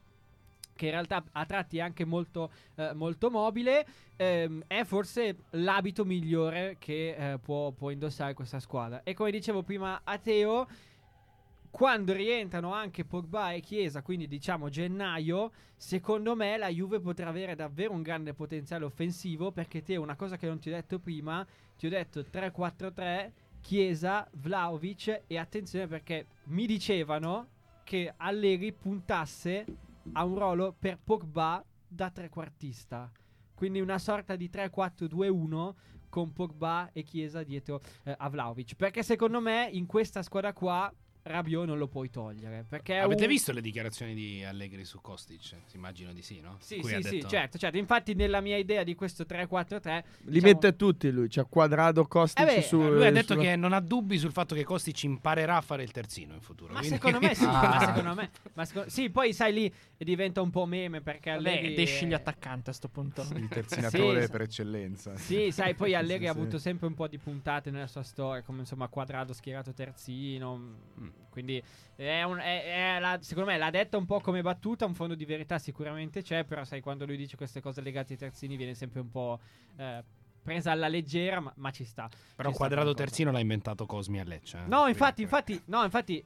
che 0.74 0.86
in 0.86 0.92
realtà 0.92 1.22
a 1.32 1.44
tratti 1.44 1.78
è 1.78 1.80
anche 1.80 2.04
molto, 2.04 2.50
eh, 2.76 2.92
molto 2.94 3.30
mobile, 3.30 3.86
ehm, 4.16 4.64
è 4.66 4.84
forse 4.84 5.36
l'abito 5.50 6.04
migliore 6.04 6.76
che 6.78 7.14
eh, 7.32 7.38
può, 7.38 7.70
può 7.72 7.90
indossare 7.90 8.34
questa 8.34 8.58
squadra. 8.58 9.02
E 9.02 9.14
come 9.14 9.30
dicevo 9.30 9.62
prima 9.62 10.00
a 10.02 10.18
Teo, 10.18 10.66
quando 11.72 12.12
rientrano 12.12 12.74
anche 12.74 13.06
Pogba 13.06 13.52
e 13.52 13.60
Chiesa, 13.60 14.02
quindi 14.02 14.28
diciamo 14.28 14.68
gennaio, 14.68 15.52
secondo 15.74 16.36
me 16.36 16.58
la 16.58 16.68
Juve 16.68 17.00
potrà 17.00 17.30
avere 17.30 17.54
davvero 17.54 17.94
un 17.94 18.02
grande 18.02 18.34
potenziale 18.34 18.84
offensivo 18.84 19.52
perché 19.52 19.82
te 19.82 19.96
una 19.96 20.14
cosa 20.14 20.36
che 20.36 20.46
non 20.46 20.58
ti 20.58 20.68
ho 20.68 20.72
detto 20.72 20.98
prima, 20.98 21.44
ti 21.78 21.86
ho 21.86 21.88
detto 21.88 22.20
3-4-3, 22.20 23.30
Chiesa, 23.62 24.28
Vlaovic 24.32 25.22
e 25.26 25.38
attenzione 25.38 25.86
perché 25.86 26.26
mi 26.48 26.66
dicevano 26.66 27.48
che 27.84 28.12
Allegri 28.18 28.74
puntasse 28.74 29.64
a 30.12 30.24
un 30.24 30.34
ruolo 30.36 30.76
per 30.78 30.98
Pogba 31.02 31.64
da 31.88 32.10
trequartista. 32.10 33.10
Quindi 33.54 33.80
una 33.80 33.98
sorta 33.98 34.36
di 34.36 34.50
3-4-2-1 34.52 35.72
con 36.10 36.34
Pogba 36.34 36.90
e 36.92 37.02
Chiesa 37.02 37.42
dietro 37.42 37.80
eh, 38.02 38.14
a 38.18 38.28
Vlaovic. 38.28 38.74
Perché 38.76 39.02
secondo 39.02 39.40
me 39.40 39.70
in 39.72 39.86
questa 39.86 40.22
squadra 40.22 40.52
qua 40.52 40.92
Rabiot 41.24 41.66
non 41.66 41.78
lo 41.78 41.86
puoi 41.86 42.10
togliere. 42.10 42.66
Avete 42.68 43.22
un- 43.22 43.28
visto 43.28 43.52
le 43.52 43.60
dichiarazioni 43.60 44.12
di 44.14 44.42
Allegri 44.42 44.84
su 44.84 45.00
Kostic? 45.00 45.40
Si 45.40 45.76
Immagino 45.76 46.12
di 46.12 46.20
sì, 46.22 46.40
no? 46.40 46.56
Sì, 46.60 46.78
Cui 46.80 46.88
sì, 46.90 46.94
ha 46.96 47.00
sì, 47.02 47.10
detto- 47.16 47.28
certo, 47.28 47.58
certo. 47.58 47.78
Infatti 47.78 48.14
nella 48.14 48.40
mia 48.40 48.56
idea 48.56 48.82
di 48.82 48.94
questo 48.94 49.24
3-4-3 49.24 50.04
Li 50.22 50.32
diciamo- 50.32 50.52
mette 50.52 50.74
tutti 50.76 51.10
lui, 51.10 51.28
c'ha 51.28 51.44
quadrado 51.44 52.06
Kostic 52.06 52.42
Eh 52.48 52.54
beh, 52.56 52.62
su... 52.62 52.76
Lui 52.80 53.06
ha 53.06 53.10
detto 53.12 53.34
sulla- 53.34 53.42
che 53.44 53.56
non 53.56 53.72
ha 53.72 53.80
dubbi 53.80 54.18
sul 54.18 54.32
fatto 54.32 54.54
che 54.54 54.64
Kostic 54.64 55.02
imparerà 55.04 55.56
a 55.56 55.60
fare 55.60 55.82
il 55.84 55.92
terzino 55.92 56.34
in 56.34 56.40
futuro. 56.40 56.72
Ma 56.72 56.80
quindi- 56.80 56.96
secondo 56.96 57.20
me 57.20 57.34
sì, 57.36 57.44
Ah. 57.44 57.68
ma 57.68 57.78
secondo 57.86 58.14
me, 58.14 58.30
ma 58.54 58.64
secondo- 58.64 58.90
sì, 58.90 59.10
poi 59.10 59.32
sai 59.32 59.52
lì 59.52 59.72
diventa 59.96 60.40
un 60.40 60.50
po' 60.50 60.66
meme 60.66 61.00
perché 61.02 61.30
Allegri 61.30 61.74
desci 61.74 62.06
gli 62.06 62.12
attaccanti 62.14 62.70
a 62.70 62.72
sto 62.72 62.88
punto. 62.88 63.22
Il 63.36 63.46
terzinatore 63.48 64.24
Sì, 64.24 64.30
per 64.30 64.40
eccellenza. 64.42 65.16
Sì, 65.16 65.50
sai, 65.52 65.74
poi 65.74 65.94
Allegri 65.94 66.24
Sì, 66.24 66.28
ha 66.28 66.32
avuto 66.32 66.58
sempre 66.58 66.86
un 66.88 66.94
po' 66.94 67.06
di 67.06 67.18
puntate 67.18 67.70
nella 67.70 67.86
sua 67.86 68.02
storia, 68.02 68.42
come 68.42 68.60
insomma 68.60 68.88
Quadrado 68.88 69.32
schierato 69.32 69.72
terzino. 69.72 70.56
mm, 70.56 71.08
Quindi 71.30 71.62
è 71.96 72.22
un- 72.24 72.38
è- 72.38 72.96
è 72.96 73.00
la- 73.00 73.18
secondo 73.22 73.50
me 73.50 73.56
l'ha 73.58 73.70
detta 73.70 73.96
un 73.96 74.04
po' 74.06 74.20
come 74.20 74.42
battuta, 74.42 74.84
un 74.84 74.94
fondo 74.94 75.14
di 75.14 75.24
verità 75.24 75.58
sicuramente 75.58 76.22
c'è, 76.22 76.44
però 76.44 76.62
sai, 76.64 76.80
quando 76.80 77.06
lui 77.06 77.16
dice 77.16 77.36
queste 77.36 77.60
cose 77.62 77.80
legate 77.80 78.12
ai 78.12 78.18
terzini 78.18 78.56
viene 78.56 78.74
sempre 78.74 79.00
un 79.00 79.10
po' 79.10 79.38
eh, 79.76 80.02
presa 80.42 80.72
alla 80.72 80.88
leggera, 80.88 81.40
ma, 81.40 81.52
ma 81.56 81.70
ci 81.70 81.84
sta. 81.84 82.08
Però 82.36 82.48
Ci 82.50 82.54
sta 82.54 82.64
quadrato 82.66 82.90
cosa. 82.92 83.04
terzino 83.04 83.30
l'ha 83.30 83.38
inventato 83.38 83.86
Cosmi 83.86 84.20
a 84.20 84.24
Lecce. 84.24 84.58
eh. 84.58 84.66
No, 84.66 84.86
infatti, 84.88 85.22
infatti, 85.22 85.60
no, 85.66 85.82
infatti 85.84 86.22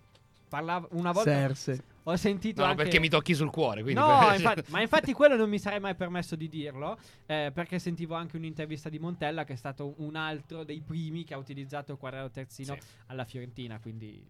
parlava 0.49 0.87
una 0.93 1.11
volta 1.13 1.31
Serse. 1.31 1.83
ho 2.05 2.17
sentito 2.17 2.63
No, 2.63 2.69
anche 2.69 2.83
perché 2.85 2.99
mi 3.01 3.09
tocchi 3.09 3.35
sul 3.35 3.51
cuore. 3.51 3.83
Quindi 3.83 4.01
No, 4.01 4.07
per- 4.27 4.35
infatti- 4.41 4.71
ma 4.71 4.81
infatti 4.81 5.13
quello 5.13 5.37
non 5.37 5.49
mi 5.51 5.59
sarei 5.59 5.81
mai 5.81 5.95
permesso 5.95 6.35
di 6.35 6.49
dirlo, 6.49 6.99
eh, 7.27 7.51
perché 7.53 7.79
sentivo 7.79 8.15
anche 8.15 8.37
un'intervista 8.37 8.89
di 8.89 8.99
Montella 8.99 9.45
che 9.45 9.53
è 9.53 9.57
stato 9.57 9.95
un 9.99 10.17
altro 10.17 10.65
dei 10.65 10.81
primi 10.81 11.23
che 11.25 11.35
ha 11.35 11.39
utilizzato 11.39 11.93
il 11.93 11.99
quadrato 11.99 12.31
terzino 12.31 12.75
Sì. 12.75 12.81
alla 13.07 13.25
Fiorentina, 13.25 13.79
quindi 13.81 14.25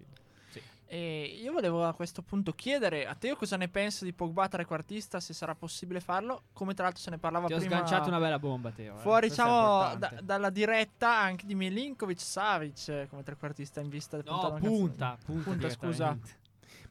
E 0.88 1.36
io 1.42 1.50
volevo 1.52 1.84
a 1.84 1.92
questo 1.94 2.22
punto 2.22 2.52
chiedere 2.52 3.06
a 3.06 3.14
Teo 3.16 3.34
cosa 3.34 3.56
ne 3.56 3.66
pensi 3.68 4.04
di 4.04 4.12
Pogba 4.12 4.46
trequartista, 4.46 5.18
se 5.18 5.34
sarà 5.34 5.54
possibile 5.56 5.98
farlo. 6.00 6.44
Come 6.52 6.74
tra 6.74 6.84
l'altro 6.84 7.02
se 7.02 7.10
ne 7.10 7.18
parlava 7.18 7.48
ti 7.48 7.54
ho 7.54 7.58
prima. 7.58 7.74
sganciato 7.76 8.08
una 8.08 8.20
bella 8.20 8.38
bomba, 8.38 8.70
Teo. 8.70 8.96
eh. 8.96 9.00
Fuori, 9.00 9.28
diciamo, 9.28 9.96
da- 9.96 10.14
dalla 10.22 10.50
diretta 10.50 11.18
anche 11.18 11.44
di 11.44 11.54
Milinkovic 11.56 12.20
Savic 12.20 12.88
eh, 12.88 13.06
come 13.10 13.22
trequartista 13.24 13.80
in 13.80 13.88
vista 13.88 14.16
del 14.16 14.26
No, 14.26 14.54
punta, 14.60 15.18
punta, 15.24 15.42
Punta, 15.42 15.70
scusa. 15.70 16.16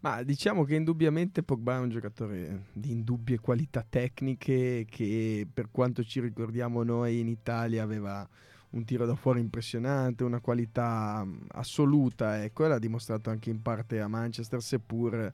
Ma 0.02 0.22
diciamo 0.24 0.66
che 0.66 0.76
indubbiamente 0.76 1.42
Pogba 1.42 1.76
è 1.76 1.80
un 1.80 1.90
giocatore 1.90 2.66
di 2.74 2.92
indubbie 2.92 3.40
qualità 3.40 3.84
tecniche 3.88 4.86
che 4.90 5.48
per 5.52 5.70
quanto 5.72 6.04
ci 6.04 6.20
ricordiamo 6.20 6.84
noi 6.84 7.20
in 7.20 7.28
Italia 7.28 7.82
aveva 7.82 8.28
un 8.76 8.84
tiro 8.84 9.06
da 9.06 9.16
fuori 9.16 9.40
impressionante, 9.40 10.24
una 10.24 10.40
qualità 10.40 11.24
mh, 11.24 11.48
assoluta, 11.54 12.44
ecco, 12.44 12.66
e 12.66 12.68
l'ha 12.68 12.80
dimostrato 12.80 13.30
anche 13.30 13.50
in 13.50 13.62
parte 13.62 14.00
a 14.00 14.08
Manchester, 14.08 14.62
seppur 14.62 15.34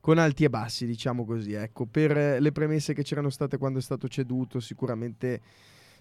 con 0.00 0.18
alti 0.18 0.44
e 0.44 0.50
bassi, 0.50 0.84
diciamo 0.84 1.24
così, 1.24 1.52
ecco. 1.52 1.86
Per 1.86 2.40
le 2.40 2.52
premesse 2.52 2.92
che 2.92 3.02
c'erano 3.02 3.30
state 3.30 3.56
quando 3.56 3.78
è 3.78 3.82
stato 3.82 4.08
ceduto, 4.08 4.60
sicuramente 4.60 5.40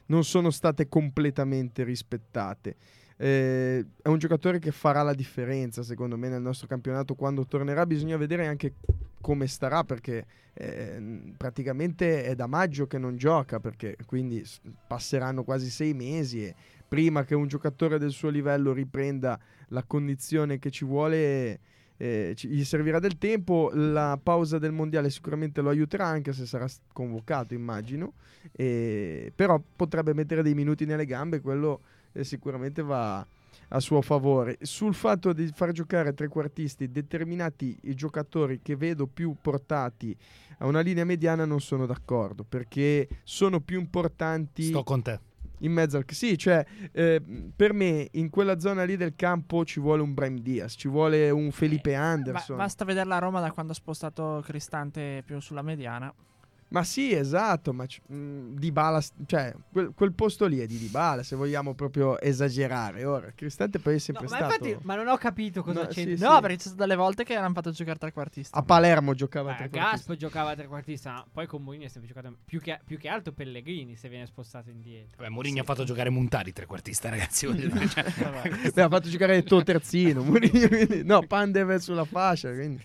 non 0.07 0.23
sono 0.23 0.49
state 0.49 0.89
completamente 0.89 1.83
rispettate. 1.83 2.75
Eh, 3.15 3.85
è 4.01 4.07
un 4.07 4.17
giocatore 4.17 4.57
che 4.57 4.71
farà 4.71 5.03
la 5.03 5.13
differenza, 5.13 5.83
secondo 5.83 6.17
me, 6.17 6.27
nel 6.27 6.41
nostro 6.41 6.67
campionato 6.67 7.13
quando 7.15 7.45
tornerà. 7.45 7.85
Bisogna 7.85 8.17
vedere 8.17 8.47
anche 8.47 8.73
come 9.21 9.45
starà, 9.45 9.83
perché 9.83 10.25
eh, 10.53 11.31
praticamente 11.37 12.23
è 12.23 12.33
da 12.33 12.47
maggio 12.47 12.87
che 12.87 12.97
non 12.97 13.15
gioca, 13.15 13.59
perché 13.59 13.95
quindi 14.07 14.43
passeranno 14.87 15.43
quasi 15.43 15.69
sei 15.69 15.93
mesi 15.93 16.43
e 16.43 16.55
prima 16.91 17.23
che 17.23 17.35
un 17.35 17.47
giocatore 17.47 17.97
del 17.97 18.11
suo 18.11 18.27
livello 18.27 18.73
riprenda 18.73 19.39
la 19.69 19.83
condizione 19.83 20.59
che 20.59 20.69
ci 20.71 20.83
vuole. 20.83 21.59
eh, 22.01 22.33
ci- 22.35 22.47
gli 22.47 22.63
servirà 22.65 22.97
del 22.97 23.19
tempo, 23.19 23.69
la 23.75 24.19
pausa 24.21 24.57
del 24.57 24.71
mondiale 24.71 25.11
sicuramente 25.11 25.61
lo 25.61 25.69
aiuterà 25.69 26.07
anche 26.07 26.33
se 26.33 26.47
sarà 26.47 26.65
convocato 26.91 27.53
immagino, 27.53 28.13
e- 28.53 29.31
però 29.35 29.61
potrebbe 29.75 30.11
mettere 30.15 30.41
dei 30.41 30.55
minuti 30.55 30.85
nelle 30.85 31.05
gambe, 31.05 31.41
quello 31.41 31.81
eh, 32.13 32.23
sicuramente 32.23 32.81
va 32.81 33.23
a 33.67 33.79
suo 33.79 34.01
favore. 34.01 34.57
Sul 34.61 34.95
fatto 34.95 35.31
di 35.31 35.47
far 35.53 35.71
giocare 35.73 36.15
trequartisti 36.15 36.89
determinati 36.91 37.77
giocatori 37.93 38.61
che 38.63 38.75
vedo 38.75 39.05
più 39.05 39.35
portati 39.39 40.17
a 40.57 40.65
una 40.65 40.79
linea 40.79 41.05
mediana 41.05 41.45
non 41.45 41.61
sono 41.61 41.85
d'accordo 41.85 42.43
perché 42.43 43.07
sono 43.23 43.59
più 43.61 43.79
importanti 43.79 44.63
Sto 44.63 44.81
con 44.83 45.03
te. 45.03 45.19
In 45.62 45.72
mezzo 45.72 45.97
al 45.97 46.05
sì, 46.07 46.38
cioè 46.38 46.64
eh, 46.91 47.22
per 47.55 47.74
me 47.74 48.07
in 48.12 48.30
quella 48.30 48.59
zona 48.59 48.84
lì 48.84 48.97
del 48.97 49.16
campo 49.16 49.66
ci 49.66 49.80
vuole 49.80 50.01
un 50.01 50.14
Brahim 50.14 50.39
Diaz, 50.39 50.76
ci 50.78 50.88
vuole 50.88 51.30
un 51.30 51.51
Felipe 51.51 51.95
Ma- 51.95 52.12
Anderson. 52.12 52.57
Ma, 52.57 52.64
basta 52.64 52.86
vedere 52.86 53.07
la 53.07 53.20
Roma 53.20 53.39
da 53.39 53.51
quando 53.51 53.72
ha 53.72 53.76
spostato 53.76 54.41
Cristante 54.43 55.24
più 55.26 55.39
sulla 55.39 55.62
mediana. 55.62 56.14
Sì, 56.84 57.11
esatto, 57.13 57.74
ma 57.74 57.86
c- 57.86 57.99
mh, 58.07 58.55
Dybala, 58.55 59.01
s- 59.01 59.11
cioè 59.26 59.53
quel, 59.72 59.91
quel 59.93 60.13
posto 60.13 60.45
lì 60.45 60.59
è 60.59 60.65
di 60.65 60.78
Dybala, 60.78 61.22
se 61.22 61.36
vogliamo 61.36 61.74
proprio 61.76 62.17
esagerare. 62.19 63.03
Ora, 63.03 63.32
Cristante 63.36 63.78
poi 63.80 63.91
è 63.93 63.95
No, 63.95 64.01
sempre 64.01 64.28
ma 64.30 64.36
stato 64.38 64.67
infatti, 64.69 64.86
ma 64.86 64.95
non 64.95 65.07
ho 65.09 65.17
capito 65.17 65.63
cosa 65.63 65.82
No, 65.82 65.88
c'entra. 65.88 66.15
sì, 66.15 66.24
No, 66.24 66.36
sì. 66.36 66.39
perché 66.41 66.55
c'è 66.55 66.61
stato 66.61 66.76
delle 66.78 66.95
volte 66.95 67.24
che 67.26 67.34
l'hanno 67.34 67.53
fatto 67.53 67.72
giocare 67.72 67.97
trequartista. 67.99 68.57
a 68.57 68.63
Palermo 68.63 69.13
giocava 69.13 69.51
Eh, 69.51 69.55
trequartista. 69.57 69.91
Gasp 70.07 70.13
giocava 70.19 70.55
trequartista, 70.55 71.11
ma 71.11 71.26
poi 71.30 71.45
con 71.47 71.61
Mourinho 71.61 71.86
è 71.86 71.89
sempre 71.89 72.07
giocato 72.13 72.38
più 72.45 72.61
che, 72.61 72.80
più 72.86 72.97
che 72.97 73.09
altro 73.09 73.34
Pellegrini 73.34 73.97
se 73.97 74.07
viene 74.07 74.26
spostato 74.26 74.69
indietro. 74.69 75.17
Vabbè, 75.17 75.30
Mourinho 75.30 75.59
ha 75.61 75.65
fatto 75.65 75.84
giocare 75.84 76.09
Montari 76.09 76.53
trequartista, 76.53 77.09
ragazzi. 77.09 77.47
cioè. 77.47 78.05
Beh, 78.74 78.82
ha 78.82 78.89
fatto 78.89 79.09
giocare 79.09 79.43
tuo 79.43 79.61
terzino, 79.61 80.24
Mourinho, 80.24 80.67
quindi- 80.69 81.03
no, 81.03 81.22
Pandev 81.28 81.76
sulla 81.78 82.05
fascia, 82.05 82.51
quindi 82.53 82.82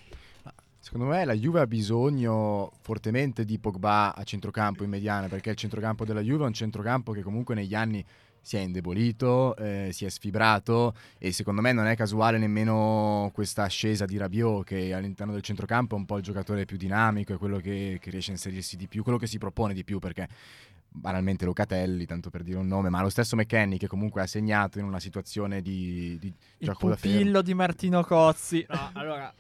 Secondo 0.96 1.14
me 1.14 1.26
la 1.26 1.34
Juve 1.34 1.60
ha 1.60 1.66
bisogno 1.66 2.72
fortemente 2.80 3.44
di 3.44 3.58
Pogba 3.58 4.14
a 4.14 4.24
centrocampo 4.24 4.82
in 4.82 4.88
mediana, 4.88 5.28
perché 5.28 5.50
il 5.50 5.56
centrocampo 5.56 6.06
della 6.06 6.22
Juve 6.22 6.44
è 6.44 6.46
un 6.46 6.54
centrocampo 6.54 7.12
che 7.12 7.20
comunque 7.20 7.54
negli 7.54 7.74
anni 7.74 8.02
si 8.40 8.56
è 8.56 8.60
indebolito, 8.60 9.54
eh, 9.56 9.90
si 9.92 10.06
è 10.06 10.08
sfibrato 10.08 10.94
e 11.18 11.32
secondo 11.32 11.60
me 11.60 11.72
non 11.72 11.84
è 11.84 11.94
casuale 11.96 12.38
nemmeno 12.38 13.30
questa 13.34 13.64
ascesa 13.64 14.06
di 14.06 14.16
Rabiot 14.16 14.64
che 14.64 14.94
all'interno 14.94 15.34
del 15.34 15.42
centrocampo 15.42 15.96
è 15.96 15.98
un 15.98 16.06
po' 16.06 16.16
il 16.16 16.22
giocatore 16.22 16.64
più 16.64 16.78
dinamico, 16.78 17.34
è 17.34 17.36
quello 17.36 17.58
che, 17.58 17.98
che 18.00 18.08
riesce 18.08 18.30
a 18.30 18.34
inserirsi 18.34 18.78
di 18.78 18.88
più, 18.88 19.02
quello 19.02 19.18
che 19.18 19.26
si 19.26 19.36
propone 19.36 19.74
di 19.74 19.84
più 19.84 19.98
perché 19.98 20.26
banalmente 20.88 21.44
Locatelli, 21.44 22.06
tanto 22.06 22.30
per 22.30 22.42
dire 22.42 22.56
un 22.56 22.68
nome, 22.68 22.88
ma 22.88 23.02
lo 23.02 23.10
stesso 23.10 23.36
McKenny 23.36 23.76
che 23.76 23.86
comunque 23.86 24.22
ha 24.22 24.26
segnato 24.26 24.78
in 24.78 24.86
una 24.86 25.00
situazione 25.00 25.60
di, 25.60 26.16
di 26.18 26.32
Il 26.58 26.74
pupillo 26.78 27.42
di 27.42 27.52
Martino 27.52 28.02
Cozzi. 28.02 28.64
No, 28.66 28.90
allora, 28.94 29.32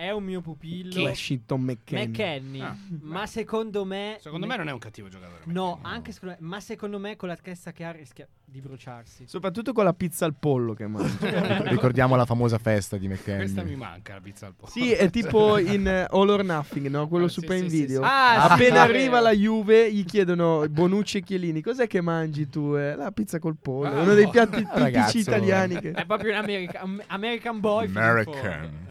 è 0.00 0.10
un 0.12 0.24
mio 0.24 0.40
pupillo. 0.40 1.02
Washington 1.02 1.60
McKennie. 1.60 2.06
McKenny, 2.08 2.60
Ah, 2.60 2.74
ma 3.02 3.26
secondo 3.26 3.84
me... 3.84 4.16
Secondo 4.20 4.46
me 4.46 4.56
non 4.56 4.68
è 4.68 4.72
un 4.72 4.78
cattivo 4.78 5.08
giocatore. 5.08 5.40
No, 5.44 5.78
anche 5.82 6.12
secondo 6.12 6.36
me, 6.40 6.46
ma 6.46 6.58
secondo 6.60 6.98
me 6.98 7.16
con 7.16 7.28
la 7.28 7.36
testa 7.36 7.72
che 7.72 7.84
ha 7.84 7.90
rischia 7.90 8.26
di 8.44 8.60
bruciarsi. 8.60 9.24
Soprattutto 9.28 9.72
con 9.74 9.84
la 9.84 9.92
pizza 9.92 10.24
al 10.24 10.34
pollo 10.34 10.72
che 10.74 10.86
mangia. 10.86 11.62
Ricordiamo 11.68 12.16
la 12.16 12.24
famosa 12.24 12.56
festa 12.58 12.96
di 12.96 13.08
McKenny. 13.08 13.38
Questa 13.42 13.62
mi 13.62 13.76
manca 13.76 14.14
la 14.14 14.20
pizza 14.20 14.46
al 14.46 14.54
pollo. 14.54 14.70
Sì, 14.72 14.90
è 14.90 15.10
tipo 15.10 15.58
in 15.58 15.86
eh, 15.86 16.06
All 16.10 16.28
or 16.30 16.42
Nothing, 16.44 16.88
no? 16.88 17.06
Quello 17.06 17.26
Ah, 17.26 17.28
su 17.28 17.40
sì, 17.40 17.46
Prime 17.46 17.68
sì, 17.68 17.80
Video. 17.82 18.00
sì. 18.02 18.08
Ah, 18.10 18.48
Appena 18.48 18.80
arriva 18.82 19.18
vero. 19.18 19.22
la 19.24 19.32
Juve, 19.32 19.92
gli 19.92 20.04
chiedono 20.04 20.66
Bonucci 20.68 21.18
e 21.18 21.22
Chiellini: 21.22 21.60
Cos'è 21.60 21.86
che 21.86 22.00
mangi 22.00 22.48
tu? 22.48 22.74
Eh, 22.74 22.96
la 22.96 23.12
pizza 23.12 23.38
col 23.38 23.56
pollo. 23.60 23.88
Ah, 23.98 24.00
uno 24.02 24.14
dei 24.14 24.24
no. 24.24 24.30
piatti 24.30 24.56
tipici 24.56 24.78
Ragazzo. 24.80 25.18
italiani. 25.18 25.78
Che... 25.78 25.90
È 25.92 26.04
proprio 26.06 26.32
un 26.32 26.38
America- 26.38 26.80
un 26.84 27.02
American 27.08 27.60
boy. 27.60 27.86
American. 27.86 28.88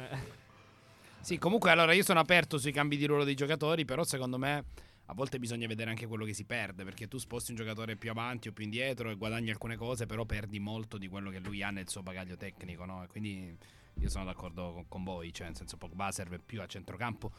Sì, 1.30 1.38
comunque 1.38 1.70
allora 1.70 1.94
io 1.94 2.02
sono 2.02 2.20
aperto 2.20 2.58
sui 2.58 2.72
cambi 2.72 2.98
di 2.98 3.06
ruolo 3.06 3.24
dei 3.24 3.36
giocatori, 3.36 3.86
però 3.86 4.04
secondo 4.04 4.40
me 4.40 4.64
a 5.06 5.14
volte 5.14 5.38
bisogna 5.38 5.68
vedere 5.68 5.92
anche 5.92 6.08
quello 6.08 6.26
che 6.26 6.34
si 6.34 6.44
perde, 6.44 6.84
perché 6.84 7.08
tu 7.08 7.20
sposti 7.20 7.52
un 7.52 7.58
giocatore 7.58 7.96
più 7.98 8.10
avanti 8.10 8.48
o 8.48 8.52
più 8.52 8.64
indietro 8.64 9.12
e 9.12 9.16
guadagni 9.16 9.52
alcune 9.52 9.76
cose, 9.76 10.08
però 10.08 10.26
perdi 10.26 10.60
molto 10.60 10.98
di 10.98 11.08
quello 11.08 11.30
che 11.30 11.38
lui 11.38 11.62
ha 11.62 11.70
nel 11.70 11.88
suo 11.88 12.02
bagaglio 12.02 12.36
tecnico, 12.36 12.84
no? 12.84 13.04
E 13.04 13.08
quindi 13.10 13.56
io 13.94 14.10
sono 14.10 14.26
d'accordo 14.26 14.74
con, 14.74 14.86
con 14.88 15.04
voi, 15.04 15.32
cioè 15.32 15.46
nel 15.46 15.56
senso 15.56 15.78
Pogba 15.78 16.12
serve 16.12 16.40
più 16.40 16.62
a 16.62 16.66
centrocampo. 16.66 17.32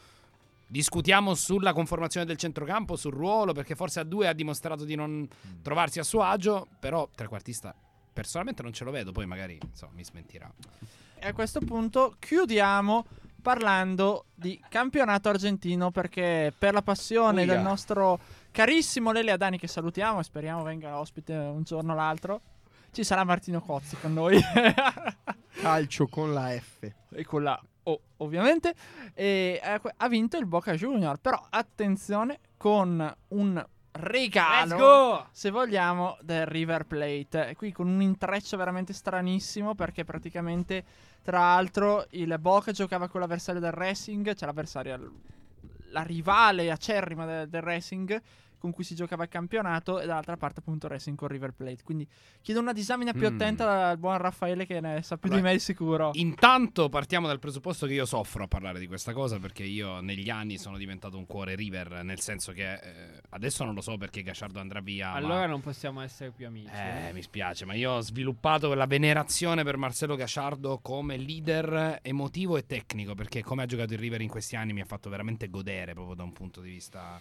Discutiamo 0.67 1.35
sulla 1.35 1.73
conformazione 1.73 2.25
del 2.25 2.37
centrocampo, 2.37 2.95
sul 2.95 3.11
ruolo, 3.11 3.51
perché 3.51 3.75
forse 3.75 3.99
a 3.99 4.03
due 4.05 4.29
ha 4.29 4.33
dimostrato 4.33 4.85
di 4.85 4.95
non 4.95 5.27
trovarsi 5.61 5.99
a 5.99 6.03
suo 6.03 6.21
agio, 6.21 6.65
però 6.79 7.09
trequartista 7.13 7.75
personalmente 8.13 8.63
non 8.63 8.71
ce 8.71 8.85
lo 8.85 8.91
vedo, 8.91 9.11
poi 9.11 9.25
magari 9.25 9.59
insomma, 9.61 9.91
mi 9.95 10.05
smentirà. 10.05 10.49
E 11.23 11.27
a 11.27 11.33
questo 11.33 11.59
punto 11.59 12.15
chiudiamo 12.17 13.05
parlando 13.41 14.25
di 14.33 14.59
campionato 14.69 15.29
argentino 15.29 15.91
perché 15.91 16.53
per 16.57 16.73
la 16.73 16.81
passione 16.81 17.43
Uia. 17.43 17.53
del 17.53 17.61
nostro 17.61 18.19
carissimo 18.51 19.11
Lele 19.11 19.31
Adani 19.31 19.57
che 19.57 19.67
salutiamo 19.67 20.19
e 20.19 20.23
speriamo 20.23 20.63
venga 20.63 20.99
ospite 20.99 21.33
un 21.33 21.63
giorno 21.63 21.93
o 21.93 21.95
l'altro 21.95 22.41
ci 22.91 23.03
sarà 23.03 23.23
Martino 23.23 23.61
Cozzi 23.61 23.97
con 23.97 24.13
noi 24.13 24.39
Calcio 25.61 26.07
con 26.07 26.33
la 26.33 26.49
F. 26.57 26.91
e 27.09 27.25
con 27.25 27.43
la 27.43 27.61
O 27.83 27.99
ovviamente 28.17 28.75
e 29.13 29.59
eh, 29.63 29.81
ha 29.97 30.07
vinto 30.07 30.37
il 30.37 30.45
Boca 30.45 30.73
Junior 30.73 31.17
però 31.17 31.43
attenzione 31.49 32.39
con 32.57 33.15
un 33.29 33.65
regalo 33.91 35.27
se 35.31 35.51
vogliamo, 35.51 36.17
del 36.21 36.45
River 36.45 36.85
Plate. 36.85 37.49
E 37.49 37.55
Qui 37.55 37.71
con 37.71 37.87
un 37.87 38.01
intreccio 38.01 38.57
veramente 38.57 38.93
stranissimo 38.93 39.75
perché 39.75 40.03
praticamente, 40.03 40.83
tra 41.23 41.39
l'altro, 41.39 42.05
il 42.11 42.35
Boca 42.39 42.71
giocava 42.71 43.07
con 43.07 43.21
l'avversario 43.21 43.61
del 43.61 43.71
Racing, 43.71 44.33
cioè 44.33 44.47
l'avversaria, 44.47 44.99
la 45.89 46.01
rivale 46.01 46.71
acerrima 46.71 47.25
del, 47.25 47.49
del 47.49 47.61
Racing 47.61 48.21
con 48.61 48.71
cui 48.71 48.83
si 48.83 48.93
giocava 48.93 49.23
il 49.23 49.29
campionato 49.29 49.99
e 49.99 50.05
dall'altra 50.05 50.37
parte 50.37 50.59
appunto 50.59 50.87
Racing 50.87 51.17
con 51.17 51.27
River 51.27 51.51
Plate. 51.51 51.81
Quindi 51.83 52.07
chiedo 52.41 52.59
una 52.59 52.73
disamina 52.73 53.11
più 53.11 53.29
Mm. 53.29 53.33
attenta 53.35 53.87
al 53.89 53.97
buon 53.97 54.17
Raffaele 54.19 54.67
che 54.67 54.79
ne 54.79 55.01
sa 55.01 55.17
più 55.17 55.29
di 55.29 55.35
Allora, 55.35 55.49
me 55.51 55.55
di 55.57 55.61
sicuro. 55.63 56.11
Intanto 56.13 56.87
partiamo 56.89 57.25
dal 57.25 57.39
presupposto 57.39 57.87
che 57.87 57.93
io 57.93 58.05
soffro 58.05 58.43
a 58.43 58.47
parlare 58.47 58.77
di 58.79 58.85
questa 58.85 59.13
cosa 59.13 59.39
perché 59.39 59.63
io 59.63 59.99
negli 59.99 60.29
anni 60.29 60.59
sono 60.59 60.77
diventato 60.77 61.17
un 61.17 61.25
cuore 61.25 61.55
River, 61.55 62.03
nel 62.03 62.19
senso 62.19 62.51
che 62.51 62.73
eh, 62.73 63.21
adesso 63.29 63.63
non 63.63 63.73
lo 63.73 63.81
so 63.81 63.97
perché 63.97 64.21
Gasciardo 64.21 64.59
andrà 64.59 64.79
via. 64.79 65.09
ma- 65.09 65.15
Allora 65.17 65.47
non 65.47 65.61
possiamo 65.61 65.99
essere 66.01 66.29
più 66.29 66.45
amici. 66.45 66.69
Eh, 66.71 67.11
mi 67.13 67.23
spiace, 67.23 67.65
ma 67.65 67.73
io 67.73 67.93
ho 67.93 68.01
sviluppato 68.01 68.73
la 68.75 68.85
venerazione 68.85 69.63
per 69.63 69.77
Marcelo 69.77 70.15
Gasciardo 70.15 70.77
come 70.79 71.17
leader 71.17 71.99
emotivo 72.03 72.57
e 72.57 72.65
tecnico, 72.67 73.15
perché 73.15 73.41
come 73.41 73.63
ha 73.63 73.65
giocato 73.65 73.93
il 73.93 73.99
River 73.99 74.21
in 74.21 74.29
questi 74.29 74.55
anni 74.55 74.73
mi 74.73 74.81
ha 74.81 74.85
fatto 74.85 75.09
veramente 75.09 75.49
godere 75.49 75.93
proprio 75.93 76.13
da 76.15 76.23
un 76.23 76.31
punto 76.33 76.61
di 76.61 76.69
vista... 76.69 77.19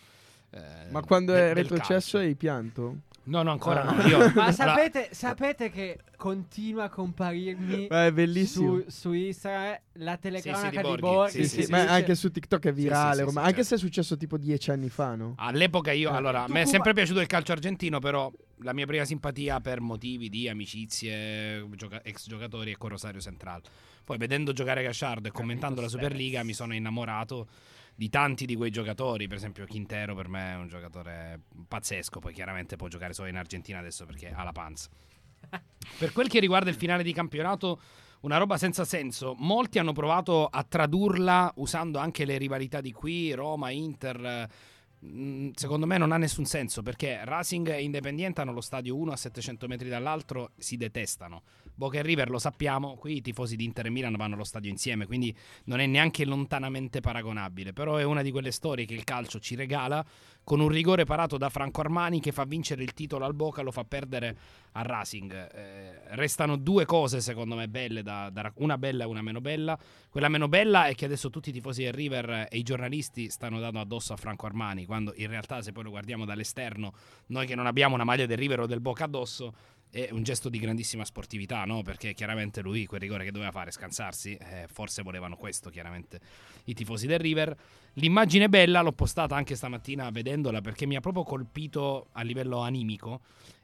eh, 0.50 0.90
Ma 0.90 1.00
quando 1.02 1.32
del- 1.32 1.50
è 1.50 1.54
retrocesso 1.54 2.18
hai 2.18 2.34
pianto? 2.34 2.96
No, 3.22 3.42
no, 3.42 3.50
ancora 3.52 3.82
Ah. 3.84 3.92
no. 3.92 4.02
Io, 4.08 4.18
Ma 4.34 4.50
sapete, 4.50 5.10
sapete 5.12 5.70
che 5.70 5.98
continua 6.16 6.84
a 6.84 6.88
comparirmi 6.88 7.86
Beh, 7.86 8.06
è 8.06 8.12
bellissimo. 8.12 8.78
su, 8.80 8.84
su 8.88 9.12
Instagram 9.12 9.78
la 9.94 10.16
telecronaca 10.16 10.70
di 10.70 10.76
di 10.76 10.82
Borghi, 10.82 11.00
Borghi? 11.00 11.30
Sì, 11.32 11.44
sì, 11.44 11.48
sì, 11.56 11.62
sì, 11.64 11.70
ma 11.70 11.86
anche 11.88 12.14
su 12.14 12.30
TikTok 12.30 12.66
è 12.66 12.72
virale, 12.72 12.98
Sì, 13.02 13.10
sì, 13.10 13.14
sì, 13.16 13.20
ormai, 13.28 13.32
sì, 13.44 13.48
anche 13.50 13.62
certo. 13.62 13.68
se 13.68 13.74
è 13.74 13.78
successo 13.78 14.16
tipo 14.16 14.36
dieci 14.38 14.70
anni 14.70 14.88
fa, 14.88 15.14
no? 15.14 15.34
All'epoca 15.36 15.92
io, 15.92 16.10
Eh. 16.10 16.16
allora, 16.16 16.46
mi 16.48 16.60
è 16.60 16.64
sempre 16.64 16.92
piaciuto 16.94 17.20
il 17.20 17.26
calcio 17.26 17.52
argentino, 17.52 17.98
però 18.00 18.32
la 18.62 18.72
mia 18.72 18.86
prima 18.86 19.04
simpatia 19.04 19.60
per 19.60 19.80
motivi 19.80 20.28
di 20.28 20.48
amicizie, 20.48 21.64
gioca- 21.76 22.02
ex 22.02 22.26
giocatori 22.26 22.72
e 22.72 22.76
con 22.76 22.88
Rosario 22.90 23.20
Central. 23.20 23.60
Poi 24.04 24.16
vedendo 24.18 24.52
giocare 24.52 24.82
Gasciardo 24.82 25.28
e 25.28 25.30
commentando 25.30 25.80
la 25.80 25.88
Superliga 25.88 26.42
mi 26.42 26.52
sono 26.52 26.74
innamorato 26.74 27.46
di 27.94 28.08
tanti 28.08 28.46
di 28.46 28.56
quei 28.56 28.70
giocatori, 28.70 29.26
per 29.26 29.36
esempio 29.36 29.66
Quintero 29.66 30.14
per 30.14 30.28
me 30.28 30.52
è 30.52 30.56
un 30.56 30.68
giocatore 30.68 31.40
pazzesco, 31.68 32.18
poi 32.18 32.32
chiaramente 32.32 32.76
può 32.76 32.88
giocare 32.88 33.12
solo 33.12 33.28
in 33.28 33.36
Argentina 33.36 33.78
adesso 33.78 34.06
perché 34.06 34.30
ha 34.30 34.42
la 34.42 34.52
panza. 34.52 34.88
Per 35.98 36.12
quel 36.12 36.28
che 36.28 36.40
riguarda 36.40 36.70
il 36.70 36.76
finale 36.76 37.02
di 37.02 37.12
campionato, 37.12 37.80
una 38.20 38.36
roba 38.36 38.58
senza 38.58 38.84
senso. 38.84 39.34
Molti 39.38 39.78
hanno 39.78 39.92
provato 39.92 40.46
a 40.46 40.62
tradurla 40.62 41.52
usando 41.56 41.98
anche 41.98 42.24
le 42.24 42.36
rivalità 42.38 42.80
di 42.80 42.92
qui, 42.92 43.32
Roma, 43.32 43.70
Inter. 43.70 44.48
Mm, 45.04 45.50
Secondo 45.54 45.86
me 45.86 45.96
non 45.96 46.12
ha 46.12 46.18
nessun 46.18 46.44
senso 46.44 46.82
perché 46.82 47.24
Racing 47.24 47.70
e 47.70 47.82
Independiente 47.82 48.42
hanno 48.42 48.52
lo 48.52 48.60
stadio 48.60 48.96
uno 48.96 49.12
a 49.12 49.16
700 49.16 49.66
metri 49.66 49.88
dall'altro, 49.88 50.52
si 50.58 50.76
detestano. 50.76 51.42
Boca 51.80 51.96
e 51.96 52.02
River 52.02 52.28
lo 52.28 52.38
sappiamo, 52.38 52.96
qui 52.96 53.16
i 53.16 53.20
tifosi 53.22 53.56
di 53.56 53.64
Inter 53.64 53.86
e 53.86 53.88
Milan 53.88 54.14
vanno 54.14 54.34
allo 54.34 54.44
stadio 54.44 54.68
insieme, 54.68 55.06
quindi 55.06 55.34
non 55.64 55.80
è 55.80 55.86
neanche 55.86 56.26
lontanamente 56.26 57.00
paragonabile. 57.00 57.72
Però 57.72 57.96
è 57.96 58.02
una 58.02 58.20
di 58.20 58.30
quelle 58.30 58.50
storie 58.50 58.84
che 58.84 58.92
il 58.92 59.02
calcio 59.02 59.38
ci 59.38 59.54
regala 59.54 60.04
con 60.44 60.60
un 60.60 60.68
rigore 60.68 61.04
parato 61.04 61.38
da 61.38 61.48
Franco 61.48 61.80
Armani 61.80 62.20
che 62.20 62.32
fa 62.32 62.44
vincere 62.44 62.82
il 62.82 62.92
titolo 62.92 63.24
al 63.24 63.32
Boca, 63.32 63.62
lo 63.62 63.70
fa 63.70 63.84
perdere 63.84 64.36
a 64.72 64.82
Racing. 64.82 65.32
Eh, 65.32 66.00
restano 66.16 66.56
due 66.56 66.84
cose 66.84 67.22
secondo 67.22 67.54
me 67.54 67.66
belle, 67.66 68.02
da, 68.02 68.28
da 68.28 68.52
una 68.56 68.76
bella 68.76 69.04
e 69.04 69.06
una 69.06 69.22
meno 69.22 69.40
bella. 69.40 69.78
Quella 70.10 70.28
meno 70.28 70.48
bella 70.48 70.84
è 70.84 70.94
che 70.94 71.06
adesso 71.06 71.30
tutti 71.30 71.48
i 71.48 71.52
tifosi 71.52 71.84
del 71.84 71.94
River 71.94 72.48
e 72.50 72.58
i 72.58 72.62
giornalisti 72.62 73.30
stanno 73.30 73.58
dando 73.58 73.80
addosso 73.80 74.12
a 74.12 74.16
Franco 74.16 74.44
Armani, 74.44 74.84
quando 74.84 75.14
in 75.16 75.28
realtà 75.28 75.62
se 75.62 75.72
poi 75.72 75.84
lo 75.84 75.90
guardiamo 75.90 76.26
dall'esterno, 76.26 76.92
noi 77.28 77.46
che 77.46 77.54
non 77.54 77.64
abbiamo 77.64 77.94
una 77.94 78.04
maglia 78.04 78.26
del 78.26 78.36
River 78.36 78.60
o 78.60 78.66
del 78.66 78.80
Boca 78.80 79.04
addosso, 79.04 79.54
è 79.90 80.08
un 80.12 80.22
gesto 80.22 80.48
di 80.48 80.58
grandissima 80.58 81.04
sportività, 81.04 81.64
no? 81.64 81.82
Perché 81.82 82.14
chiaramente 82.14 82.62
lui 82.62 82.86
quel 82.86 83.00
rigore 83.00 83.24
che 83.24 83.32
doveva 83.32 83.50
fare, 83.50 83.70
scansarsi, 83.72 84.36
eh, 84.36 84.66
forse 84.68 85.02
volevano 85.02 85.36
questo, 85.36 85.68
chiaramente 85.68 86.20
i 86.64 86.74
tifosi 86.74 87.06
del 87.06 87.18
River. 87.18 87.56
L'immagine 87.94 88.48
bella 88.48 88.82
l'ho 88.82 88.92
postata 88.92 89.34
anche 89.34 89.56
stamattina 89.56 90.10
vedendola 90.10 90.60
perché 90.60 90.86
mi 90.86 90.96
ha 90.96 91.00
proprio 91.00 91.24
colpito 91.24 92.08
a 92.12 92.22
livello 92.22 92.58
animico. 92.58 93.20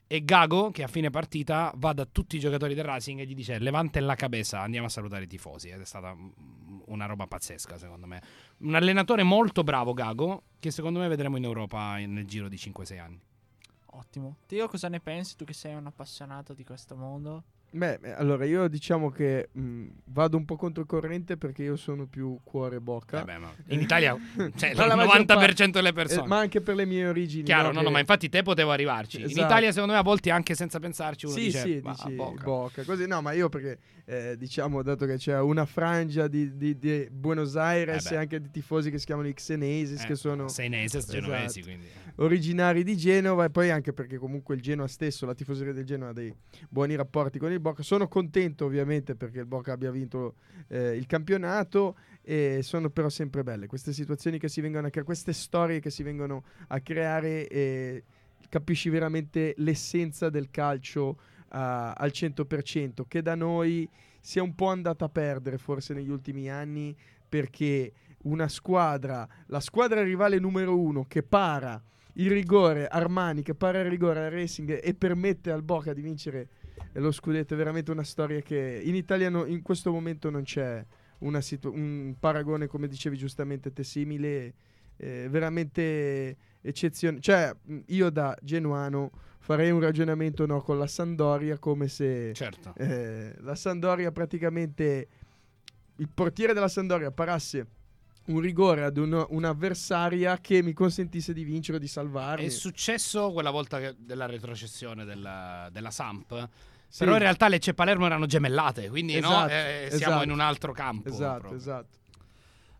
E 0.08 0.24
Gago, 0.24 0.70
che 0.70 0.84
a 0.84 0.88
fine 0.88 1.10
partita 1.10 1.72
va 1.76 1.92
da 1.92 2.06
tutti 2.06 2.36
i 2.36 2.38
giocatori 2.38 2.74
del 2.74 2.84
Racing 2.84 3.18
e 3.18 3.26
gli 3.26 3.34
dice 3.34 3.58
levante 3.58 3.98
la 3.98 4.14
cabeza, 4.14 4.60
andiamo 4.60 4.86
a 4.86 4.90
salutare 4.90 5.24
i 5.24 5.26
tifosi. 5.26 5.68
Ed 5.68 5.80
è 5.80 5.84
stata 5.84 6.16
una 6.86 7.06
roba 7.06 7.26
pazzesca, 7.26 7.76
secondo 7.76 8.06
me. 8.06 8.22
Un 8.58 8.74
allenatore 8.74 9.24
molto 9.24 9.64
bravo, 9.64 9.94
Gago, 9.94 10.42
che 10.60 10.70
secondo 10.70 11.00
me 11.00 11.08
vedremo 11.08 11.36
in 11.36 11.44
Europa 11.44 11.96
nel 11.96 12.26
giro 12.26 12.48
di 12.48 12.56
5-6 12.56 12.98
anni. 13.00 13.25
Ottimo. 13.98 14.36
Teo, 14.46 14.68
cosa 14.68 14.88
ne 14.88 15.00
pensi? 15.00 15.36
Tu 15.36 15.44
che 15.44 15.54
sei 15.54 15.74
un 15.74 15.86
appassionato 15.86 16.52
di 16.52 16.64
questo 16.64 16.96
mondo. 16.96 17.44
Beh, 17.68 17.98
eh, 18.02 18.10
allora 18.12 18.44
io 18.44 18.68
diciamo 18.68 19.10
che 19.10 19.48
mh, 19.52 19.86
vado 20.04 20.36
un 20.36 20.44
po' 20.44 20.56
controcorrente 20.56 21.36
perché 21.36 21.62
io 21.64 21.76
sono 21.76 22.06
più 22.06 22.38
cuore 22.44 22.80
bocca. 22.80 23.20
Eh 23.22 23.24
beh, 23.24 23.38
ma 23.38 23.52
in 23.68 23.80
Italia 23.80 24.16
cioè, 24.56 24.70
il 24.70 24.76
la 24.76 24.94
maggior 24.94 25.20
90% 25.24 25.70
delle 25.70 25.88
Eh, 25.88 25.92
persone. 25.92 26.26
ma 26.26 26.38
anche 26.38 26.60
per 26.60 26.74
le 26.76 26.86
mie 26.86 27.06
origini. 27.08 27.42
Chiaro, 27.42 27.72
no, 27.72 27.78
che- 27.80 27.84
no, 27.84 27.90
ma 27.90 27.98
infatti 27.98 28.28
te 28.28 28.42
potevo 28.42 28.70
arrivarci. 28.70 29.18
In 29.18 29.24
Esatto. 29.24 29.46
Italia, 29.46 29.72
secondo 29.72 29.92
me, 29.94 29.98
a 29.98 30.02
volte 30.02 30.30
anche 30.30 30.54
senza 30.54 30.78
pensarci, 30.78 31.26
uno 31.26 31.34
Sì, 31.34 31.44
dice, 31.44 31.60
sì, 31.60 31.80
"Ma, 31.82 31.90
dici 31.92 32.10
bocca". 32.12 32.44
bocca. 32.44 32.84
Così, 32.84 33.06
no, 33.06 33.20
ma 33.20 33.32
io 33.32 33.48
perché 33.48 33.78
eh, 34.06 34.36
diciamo, 34.38 34.82
dato 34.82 35.04
che 35.04 35.16
c'è 35.16 35.38
una 35.40 35.66
frangia 35.66 36.28
di, 36.28 36.56
di- 36.56 36.78
di 36.78 37.08
Buenos 37.10 37.56
Aires 37.56 38.10
Eh 38.10 38.14
e 38.14 38.16
anche 38.16 38.40
di 38.40 38.50
tifosi 38.50 38.90
che 38.90 38.98
si 38.98 39.04
chiamano 39.06 39.26
i 39.28 39.34
Xenesis, 39.34 40.02
Eh, 40.02 40.06
che 40.06 40.14
sono 40.14 40.46
Seineses, 40.48 41.10
genovesi, 41.10 41.58
Esatto. 41.58 41.66
quindi. 41.76 41.86
Originari 42.16 42.82
di 42.82 42.96
Genova 42.96 43.44
e 43.44 43.50
poi 43.50 43.70
anche 43.70 43.92
perché 43.92 44.16
comunque 44.18 44.54
il 44.54 44.60
Genoa 44.60 44.86
stesso, 44.86 45.26
la 45.26 45.34
tifoseria 45.34 45.72
del 45.72 45.84
Genoa 45.84 46.10
ha 46.10 46.12
dei 46.12 46.32
buoni 46.68 46.94
rapporti 46.94 47.38
con 47.38 47.52
il 47.52 47.60
Boca. 47.60 47.82
Sono 47.82 48.08
contento 48.08 48.64
ovviamente 48.64 49.14
perché 49.14 49.40
il 49.40 49.46
Boca 49.46 49.72
abbia 49.72 49.90
vinto 49.90 50.36
eh, 50.68 50.96
il 50.96 51.06
campionato 51.06 51.96
e 52.22 52.60
sono 52.62 52.90
però 52.90 53.08
sempre 53.08 53.42
belle 53.42 53.66
queste 53.66 53.92
situazioni 53.92 54.38
che 54.38 54.48
si 54.48 54.60
vengono 54.60 54.86
a 54.86 54.90
creare, 54.90 55.06
queste 55.06 55.32
storie 55.32 55.80
che 55.80 55.90
si 55.90 56.02
vengono 56.02 56.44
a 56.68 56.80
creare 56.80 57.46
e 57.46 58.04
capisci 58.48 58.88
veramente 58.88 59.54
l'essenza 59.58 60.28
del 60.30 60.50
calcio 60.50 61.18
ah, 61.48 61.92
al 61.92 62.10
100% 62.12 63.04
che 63.06 63.22
da 63.22 63.34
noi 63.34 63.88
si 64.20 64.38
è 64.38 64.42
un 64.42 64.54
po' 64.54 64.66
andata 64.66 65.04
a 65.04 65.08
perdere 65.08 65.58
forse 65.58 65.94
negli 65.94 66.10
ultimi 66.10 66.50
anni 66.50 66.96
perché 67.28 67.92
una 68.22 68.48
squadra, 68.48 69.28
la 69.46 69.60
squadra 69.60 70.02
rivale 70.02 70.38
numero 70.38 70.76
uno 70.76 71.04
che 71.06 71.22
para 71.22 71.80
il 72.18 72.30
rigore 72.30 72.86
Armani 72.88 73.42
che 73.42 73.54
para 73.54 73.80
il 73.80 73.90
rigore 73.90 74.24
al 74.24 74.30
Racing 74.30 74.80
e 74.82 74.94
permette 74.94 75.50
al 75.50 75.62
Boca 75.62 75.92
di 75.92 76.00
vincere 76.00 76.48
lo 76.94 77.12
scudetto 77.12 77.54
è 77.54 77.56
veramente 77.56 77.90
una 77.90 78.04
storia 78.04 78.40
che 78.40 78.80
in 78.82 78.94
Italia 78.94 79.28
no- 79.28 79.44
in 79.44 79.60
questo 79.62 79.90
momento 79.92 80.30
non 80.30 80.42
c'è 80.44 80.84
una 81.18 81.40
situ- 81.40 81.72
un 81.74 82.14
paragone 82.18 82.66
come 82.66 82.88
dicevi 82.88 83.16
giustamente 83.16 83.72
te 83.72 83.84
simile 83.84 84.54
eh, 84.96 85.28
veramente 85.28 86.36
eccezionale 86.62 87.20
cioè 87.20 87.54
io 87.86 88.10
da 88.10 88.36
genuano 88.42 89.10
farei 89.40 89.70
un 89.70 89.80
ragionamento 89.80 90.46
no, 90.46 90.60
con 90.62 90.78
la 90.78 90.86
Sandoria 90.86 91.58
come 91.58 91.86
se 91.88 92.32
Certo. 92.32 92.74
eh, 92.78 93.34
la 93.40 93.54
Sandoria 93.54 94.10
praticamente 94.10 95.08
il 95.96 96.08
portiere 96.12 96.52
della 96.54 96.68
Sandoria 96.68 97.10
parasse 97.10 97.66
un 98.26 98.40
rigore 98.40 98.82
ad 98.84 98.96
uno- 98.96 99.26
un'avversaria 99.30 100.38
che 100.38 100.62
mi 100.62 100.72
consentisse 100.72 101.32
di 101.32 101.44
vincere 101.44 101.76
o 101.78 101.80
di 101.80 101.86
salvarmi. 101.88 102.46
È 102.46 102.48
successo 102.48 103.32
quella 103.32 103.50
volta 103.50 103.78
che- 103.78 103.94
della 103.98 104.26
retrocessione 104.26 105.04
della, 105.04 105.68
della 105.72 105.90
Samp. 105.90 106.48
Sì, 106.88 107.00
Però 107.04 107.12
in 107.14 107.18
realtà 107.20 107.48
Lecce 107.48 107.70
e 107.70 107.74
Palermo 107.74 108.06
erano 108.06 108.26
gemellate, 108.26 108.88
quindi 108.88 109.18
no, 109.20 109.28
Esatto, 109.28 109.52
eh, 109.52 109.86
siamo 109.90 110.12
esatto. 110.14 110.24
in 110.24 110.30
un 110.30 110.40
altro 110.40 110.72
campo. 110.72 111.08
Esatto, 111.08 111.38
proprio. 111.40 111.58
esatto. 111.58 111.96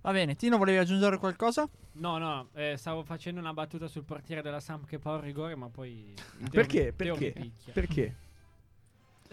Va 0.03 0.12
bene, 0.12 0.36
Tino, 0.36 0.57
volevi 0.57 0.78
aggiungere 0.78 1.18
qualcosa? 1.18 1.68
No, 1.94 2.16
no, 2.18 2.49
eh, 2.55 2.76
stavo 2.76 3.03
facendo 3.03 3.40
una 3.40 3.53
battuta 3.53 3.88
sul 3.88 4.05
portiere 4.05 4.40
della 4.42 4.61
Samp 4.61 4.86
che 4.86 4.99
fa 4.99 5.12
un 5.14 5.20
rigore, 5.22 5.57
ma 5.57 5.68
poi... 5.68 6.14
Perché? 6.51 6.92
Perché? 6.92 7.32
picchia. 7.32 7.72
Perché? 7.72 8.14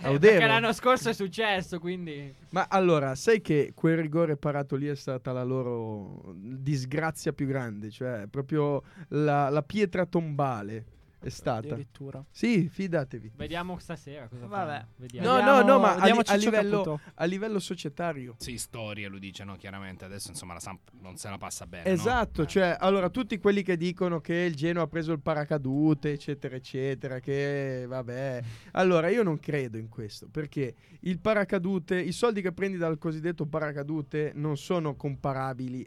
Eh, 0.03 0.07
Audevo. 0.07 0.33
perché 0.33 0.45
l'anno 0.47 0.73
scorso 0.73 1.09
è 1.09 1.13
successo, 1.13 1.79
quindi... 1.79 2.33
Ma 2.49 2.67
allora, 2.69 3.15
sai 3.15 3.39
che 3.41 3.71
quel 3.73 3.97
rigore 3.97 4.35
parato 4.35 4.75
lì 4.75 4.87
è 4.87 4.95
stata 4.95 5.31
la 5.31 5.43
loro 5.43 6.33
disgrazia 6.35 7.31
più 7.31 7.47
grande, 7.47 7.89
cioè 7.89 8.27
proprio 8.29 8.83
la, 9.09 9.49
la 9.49 9.63
pietra 9.63 10.05
tombale 10.05 10.85
è 11.27 11.29
stata. 11.29 11.67
Addirittura. 11.73 12.23
Sì, 12.29 12.67
fidatevi. 12.69 13.31
Vediamo 13.35 13.77
stasera 13.79 14.27
cosa 14.27 14.45
Vabbè. 14.45 14.85
Vediamo. 14.97 15.27
No, 15.27 15.41
no, 15.41 15.61
no, 15.61 15.79
ma 15.79 15.95
a, 15.95 16.21
a 16.25 16.35
livello, 16.35 16.99
a 17.15 17.25
livello 17.25 17.59
societario. 17.59 18.35
Sì, 18.37 18.57
storia, 18.57 19.09
lui 19.09 19.19
dice, 19.19 19.43
no? 19.43 19.55
Chiaramente 19.55 20.05
adesso 20.05 20.29
insomma 20.29 20.53
la 20.53 20.59
Samp 20.59 20.89
non 21.01 21.17
se 21.17 21.29
la 21.29 21.37
passa 21.37 21.65
bene. 21.65 21.83
no? 21.89 21.95
Esatto, 21.95 22.43
Eh. 22.43 22.47
cioè, 22.47 22.77
allora 22.79 23.09
tutti 23.09 23.37
quelli 23.39 23.63
che 23.63 23.77
dicono 23.77 24.19
che 24.21 24.35
il 24.35 24.55
Genoa 24.55 24.83
ha 24.83 24.87
preso 24.87 25.11
il 25.11 25.19
paracadute, 25.21 26.11
eccetera, 26.11 26.55
eccetera, 26.55 27.19
che 27.19 27.85
vabbè. 27.87 28.41
Allora, 28.71 29.09
io 29.09 29.23
non 29.23 29.39
credo 29.39 29.77
in 29.77 29.89
questo, 29.89 30.27
perché 30.29 30.75
il 31.01 31.19
paracadute, 31.19 31.99
i 31.99 32.11
soldi 32.11 32.41
che 32.41 32.51
prendi 32.51 32.77
dal 32.77 32.97
cosiddetto 32.97 33.45
paracadute 33.45 34.31
non 34.35 34.57
sono 34.57 34.95
comparabili 34.95 35.85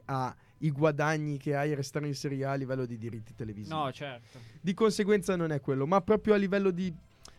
ai 0.61 0.71
guadagni 0.71 1.39
che 1.39 1.55
hai 1.55 1.73
a 1.73 1.75
restare 1.75 2.07
in 2.07 2.15
Serie 2.15 2.45
A 2.45 2.53
a 2.53 2.55
livello 2.55 2.87
di 2.87 2.97
diritti 2.97 3.35
televisivi. 3.35 3.75
No, 3.75 3.93
certo. 3.93 4.39
Di 4.61 4.75
conseguenza 4.75 5.37
non 5.37 5.53
è 5.53 5.61
quello, 5.61 5.87
ma 5.87 6.01
proprio 6.01 6.35
a 6.35 6.37
livello 6.37 6.71
di, 6.71 6.93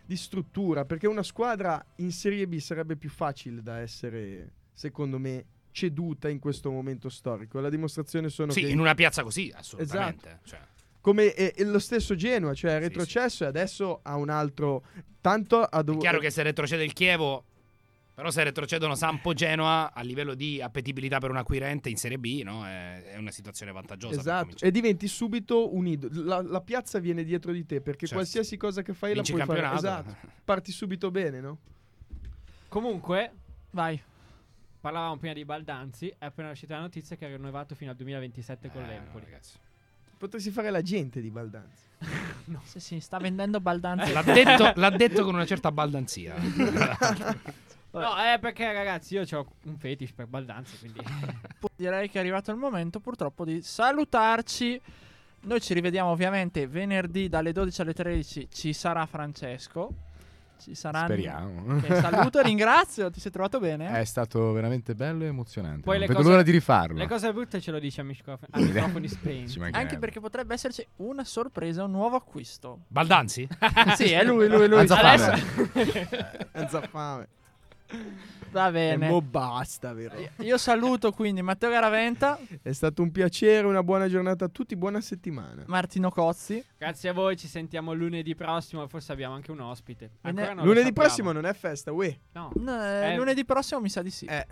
di 0.05 0.15
struttura, 0.15 0.85
perché 0.85 1.07
una 1.07 1.23
squadra 1.23 1.83
in 1.97 2.11
Serie 2.11 2.47
B 2.47 2.57
sarebbe 2.57 2.95
più 2.95 3.09
facile 3.09 3.61
da 3.61 3.79
essere, 3.79 4.51
secondo 4.73 5.17
me, 5.17 5.45
ceduta 5.71 6.29
in 6.29 6.39
questo 6.39 6.71
momento 6.71 7.09
storico. 7.09 7.59
La 7.59 7.69
dimostrazione 7.69 8.29
sono 8.29 8.51
Sì, 8.51 8.61
che 8.61 8.69
in 8.69 8.79
una 8.79 8.95
piazza 8.95 9.23
così, 9.23 9.51
assolutamente. 9.55 10.39
Cioè, 10.43 10.59
come 11.01 11.33
è, 11.33 11.53
è 11.53 11.63
lo 11.63 11.79
stesso 11.79 12.15
Genoa, 12.15 12.53
cioè 12.53 12.71
è 12.71 12.81
Sì, 12.81 12.87
retrocesso 12.87 13.43
e 13.43 13.47
adesso 13.47 13.99
ha 14.03 14.15
un 14.15 14.29
altro 14.29 14.83
tanto 15.21 15.61
ha 15.61 15.79
è 15.79 15.83
dovuto 15.83 16.03
chiaro 16.03 16.19
che 16.19 16.29
se 16.29 16.41
retrocede 16.43 16.83
il 16.83 16.93
Chievo, 16.93 17.43
però 18.17 18.31
se 18.31 18.43
retrocedono 18.43 18.95
Sampo 18.95 19.33
Genoa 19.33 19.93
a 19.93 20.01
livello 20.01 20.33
di 20.33 20.59
appetibilità 20.59 21.19
per 21.19 21.29
un 21.29 21.37
acquirente 21.37 21.87
in 21.89 21.97
Serie 21.97 22.17
B, 22.17 22.41
no? 22.43 22.65
È, 22.65 23.11
è 23.11 23.15
una 23.17 23.29
situazione 23.29 23.71
vantaggiosa. 23.71 24.19
Esatto, 24.19 24.65
e 24.65 24.71
diventi 24.71 25.07
subito 25.07 25.71
un 25.75 25.85
idolo. 25.85 26.23
La, 26.23 26.41
la 26.41 26.61
piazza 26.61 26.97
viene 26.97 27.23
dietro 27.23 27.51
di 27.51 27.63
te 27.63 27.79
perché 27.79 28.07
Certo. 28.07 28.15
qualsiasi 28.15 28.57
cosa 28.57 28.81
che 28.81 28.95
fai 28.95 29.13
Vinci 29.13 29.37
la 29.37 29.45
puoi 29.45 29.57
fare. 29.59 29.75
Esatto, 29.75 30.15
parti 30.43 30.71
subito 30.71 31.11
bene, 31.11 31.39
no? 31.41 31.57
Comunque, 32.69 33.31
Vai. 33.69 34.01
parlavamo 34.81 35.17
prima 35.17 35.35
di 35.35 35.45
Baldanzi, 35.45 36.11
è 36.17 36.25
appena 36.25 36.49
uscita 36.49 36.73
la 36.73 36.81
notizia 36.81 37.15
che 37.17 37.25
ha 37.25 37.27
rinnovato 37.27 37.75
fino 37.75 37.91
al 37.91 37.97
2027 37.97 38.71
con 38.71 38.81
Eh, 38.81 38.85
no, 38.85 38.91
l'Empoli. 38.93 39.25
ragazzi. 39.25 39.57
Potresti 40.17 40.49
fare 40.49 40.71
l'agente 40.71 41.21
di 41.21 41.29
Baldanzi. 41.29 41.85
Sì, 42.63 42.79
sì, 42.79 42.99
sta 43.01 43.17
vendendo 43.19 43.59
baldanze. 43.59 44.11
L'ha 44.11 44.21
detto, 44.23 44.71
l'ha 44.79 44.89
detto 44.89 45.23
con 45.25 45.33
una 45.35 45.45
certa 45.45 45.69
baldanzia. 45.71 46.33
No, 47.99 48.15
è 48.15 48.37
perché 48.39 48.71
ragazzi, 48.71 49.15
io 49.15 49.23
ho 49.29 49.47
un 49.65 49.77
fetish 49.77 50.11
per 50.11 50.27
Baldanzi, 50.27 50.77
quindi... 50.79 50.99
Direi 51.75 52.09
che 52.09 52.17
è 52.17 52.21
arrivato 52.21 52.51
il 52.51 52.57
momento 52.57 52.99
purtroppo 52.99 53.45
di 53.45 53.61
salutarci. 53.61 54.81
Noi 55.41 55.61
ci 55.61 55.73
rivediamo 55.73 56.09
ovviamente 56.09 56.67
venerdì 56.67 57.29
dalle 57.29 57.51
12 57.51 57.81
alle 57.81 57.93
13. 57.93 58.47
Ci 58.51 58.73
sarà 58.73 59.05
Francesco. 59.05 59.93
Ci 60.59 60.73
saranno. 60.73 61.05
Speriamo. 61.05 61.79
Che 61.79 61.95
saluto 62.01 62.39
e 62.39 62.43
ringrazio. 62.43 63.11
Ti 63.11 63.19
sei 63.19 63.31
trovato 63.31 63.59
bene? 63.59 63.99
È 63.99 64.03
stato 64.03 64.51
veramente 64.53 64.95
bello 64.95 65.23
e 65.23 65.27
emozionante. 65.27 65.81
Poi 65.81 65.99
non 65.99 66.07
vedo 66.07 66.17
cose- 66.17 66.29
l'ora 66.29 66.41
di 66.41 66.51
rifarlo. 66.51 66.97
Le 66.97 67.07
cose 67.07 67.31
brutte 67.31 67.61
ce 67.61 67.69
lo 67.71 67.77
dice 67.79 68.01
a, 68.01 68.03
microf- 68.03 68.47
a 68.49 68.59
microfoni 68.59 69.07
spenti. 69.07 69.59
Anche 69.71 69.99
perché 69.99 70.19
potrebbe 70.19 70.55
esserci 70.55 70.85
una 70.97 71.23
sorpresa, 71.23 71.83
un 71.83 71.91
nuovo 71.91 72.15
acquisto. 72.15 72.79
Baldanzi? 72.87 73.47
sì, 73.95 74.11
è 74.11 74.23
lui, 74.23 74.47
lui, 74.47 74.67
lui. 74.67 74.79
Anzafame. 74.79 75.23
Adesso- 75.23 76.47
Senza 76.53 76.89
Va 78.51 78.67
E 78.67 78.71
bene. 78.71 79.09
mo 79.09 79.21
basta, 79.21 79.93
vero? 79.93 80.15
Io 80.37 80.57
saluto 80.57 81.11
quindi 81.11 81.41
Matteo 81.41 81.69
Garaventa, 81.69 82.39
È 82.61 82.71
stato 82.71 83.01
un 83.01 83.11
piacere, 83.11 83.67
una 83.67 83.83
buona 83.83 84.07
giornata 84.07 84.45
a 84.45 84.47
tutti, 84.47 84.75
buona 84.75 85.01
settimana. 85.01 85.63
Martino 85.67 86.09
Cozzi. 86.09 86.63
Grazie 86.77 87.09
a 87.09 87.13
voi, 87.13 87.35
ci 87.37 87.47
sentiamo 87.47 87.93
lunedì 87.93 88.35
prossimo. 88.35 88.87
Forse 88.87 89.11
abbiamo 89.11 89.35
anche 89.35 89.51
un 89.51 89.59
ospite. 89.59 90.11
Ancora 90.21 90.53
non 90.53 90.65
Lunedì 90.65 90.93
prossimo 90.93 91.31
non 91.31 91.45
è 91.45 91.53
festa, 91.53 91.91
uè. 91.91 92.17
No. 92.33 92.51
No, 92.55 92.83
eh, 92.83 93.11
Eh. 93.11 93.15
Lunedì 93.15 93.43
prossimo 93.45 93.79
mi 93.81 93.89
sa 93.89 94.01
di 94.01 94.11
sì. 94.11 94.25
Eh, 94.25 94.45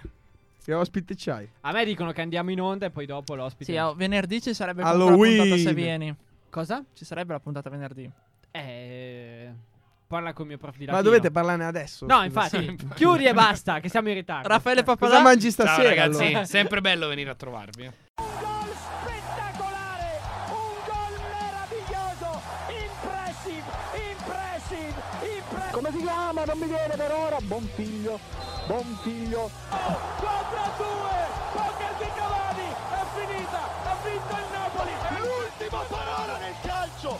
che 0.63 0.73
ospite 0.73 1.13
c'hai? 1.17 1.47
A 1.61 1.71
me 1.71 1.85
dicono 1.85 2.11
che 2.11 2.21
andiamo 2.21 2.51
in 2.51 2.59
onda 2.59 2.87
e 2.87 2.89
poi 2.91 3.05
dopo 3.05 3.35
l'ospite. 3.35 3.71
Sì, 3.71 3.77
oh, 3.77 3.93
venerdì 3.95 4.41
ci 4.41 4.53
sarebbe 4.53 4.81
la 4.81 4.89
Halloween. 4.89 5.37
puntata 5.41 5.61
se 5.61 5.73
vieni. 5.73 6.15
Cosa? 6.49 6.83
Ci 6.93 7.05
sarebbe 7.05 7.33
la 7.33 7.39
puntata 7.39 7.69
venerdì. 7.69 8.09
Eh. 8.51 9.53
Parla 10.15 10.31
con 10.31 10.43
il 10.43 10.47
mio 10.51 10.57
prof 10.57 10.77
di 10.77 10.85
Ma 10.85 10.93
latino. 10.93 11.09
dovete 11.09 11.29
parlarne 11.29 11.65
adesso. 11.65 12.05
No, 12.05 12.23
scusa. 12.23 12.25
infatti. 12.25 12.77
chiudi 12.95 13.25
e 13.25 13.33
basta, 13.33 13.81
che 13.81 13.89
siamo 13.89 14.07
in 14.07 14.13
ritardo. 14.15 14.47
Raffaele 14.47 14.81
Cosa 14.81 14.95
Pappadà. 14.95 15.21
mangi 15.21 15.51
Ciao 15.51 15.65
stasera? 15.65 15.89
ragazzi, 15.89 16.23
allora? 16.23 16.45
sempre 16.47 16.79
bello 16.79 17.07
venire 17.09 17.29
a 17.31 17.35
trovarvi. 17.35 17.83
Un 17.83 17.91
gol 18.39 18.71
spettacolare, 18.71 20.19
un 20.47 20.77
gol 20.87 21.19
meraviglioso, 21.35 22.41
impressive, 22.71 23.63
impressive, 24.15 24.93
impressive. 25.35 25.71
Come 25.71 25.91
si 25.91 25.97
chiama? 25.97 26.45
Non 26.45 26.57
mi 26.59 26.65
viene 26.67 26.95
per 26.95 27.11
ora. 27.11 27.37
Buon 27.41 27.69
figlio. 27.75 28.19
Buon 28.67 28.97
figlio. 29.03 29.51
Contra 29.69 30.71
due, 30.77 31.17
poker 31.51 31.93
di 31.99 32.09
Cavani, 32.15 32.69
è 32.71 33.03
finita, 33.19 33.61
ha 33.83 33.95
vinto 34.01 34.33
il 34.33 34.47
Napoli. 34.53 34.91
L'ultima 35.19 35.83
parola 35.89 36.37
nel 36.37 36.53
calcio 36.61 37.19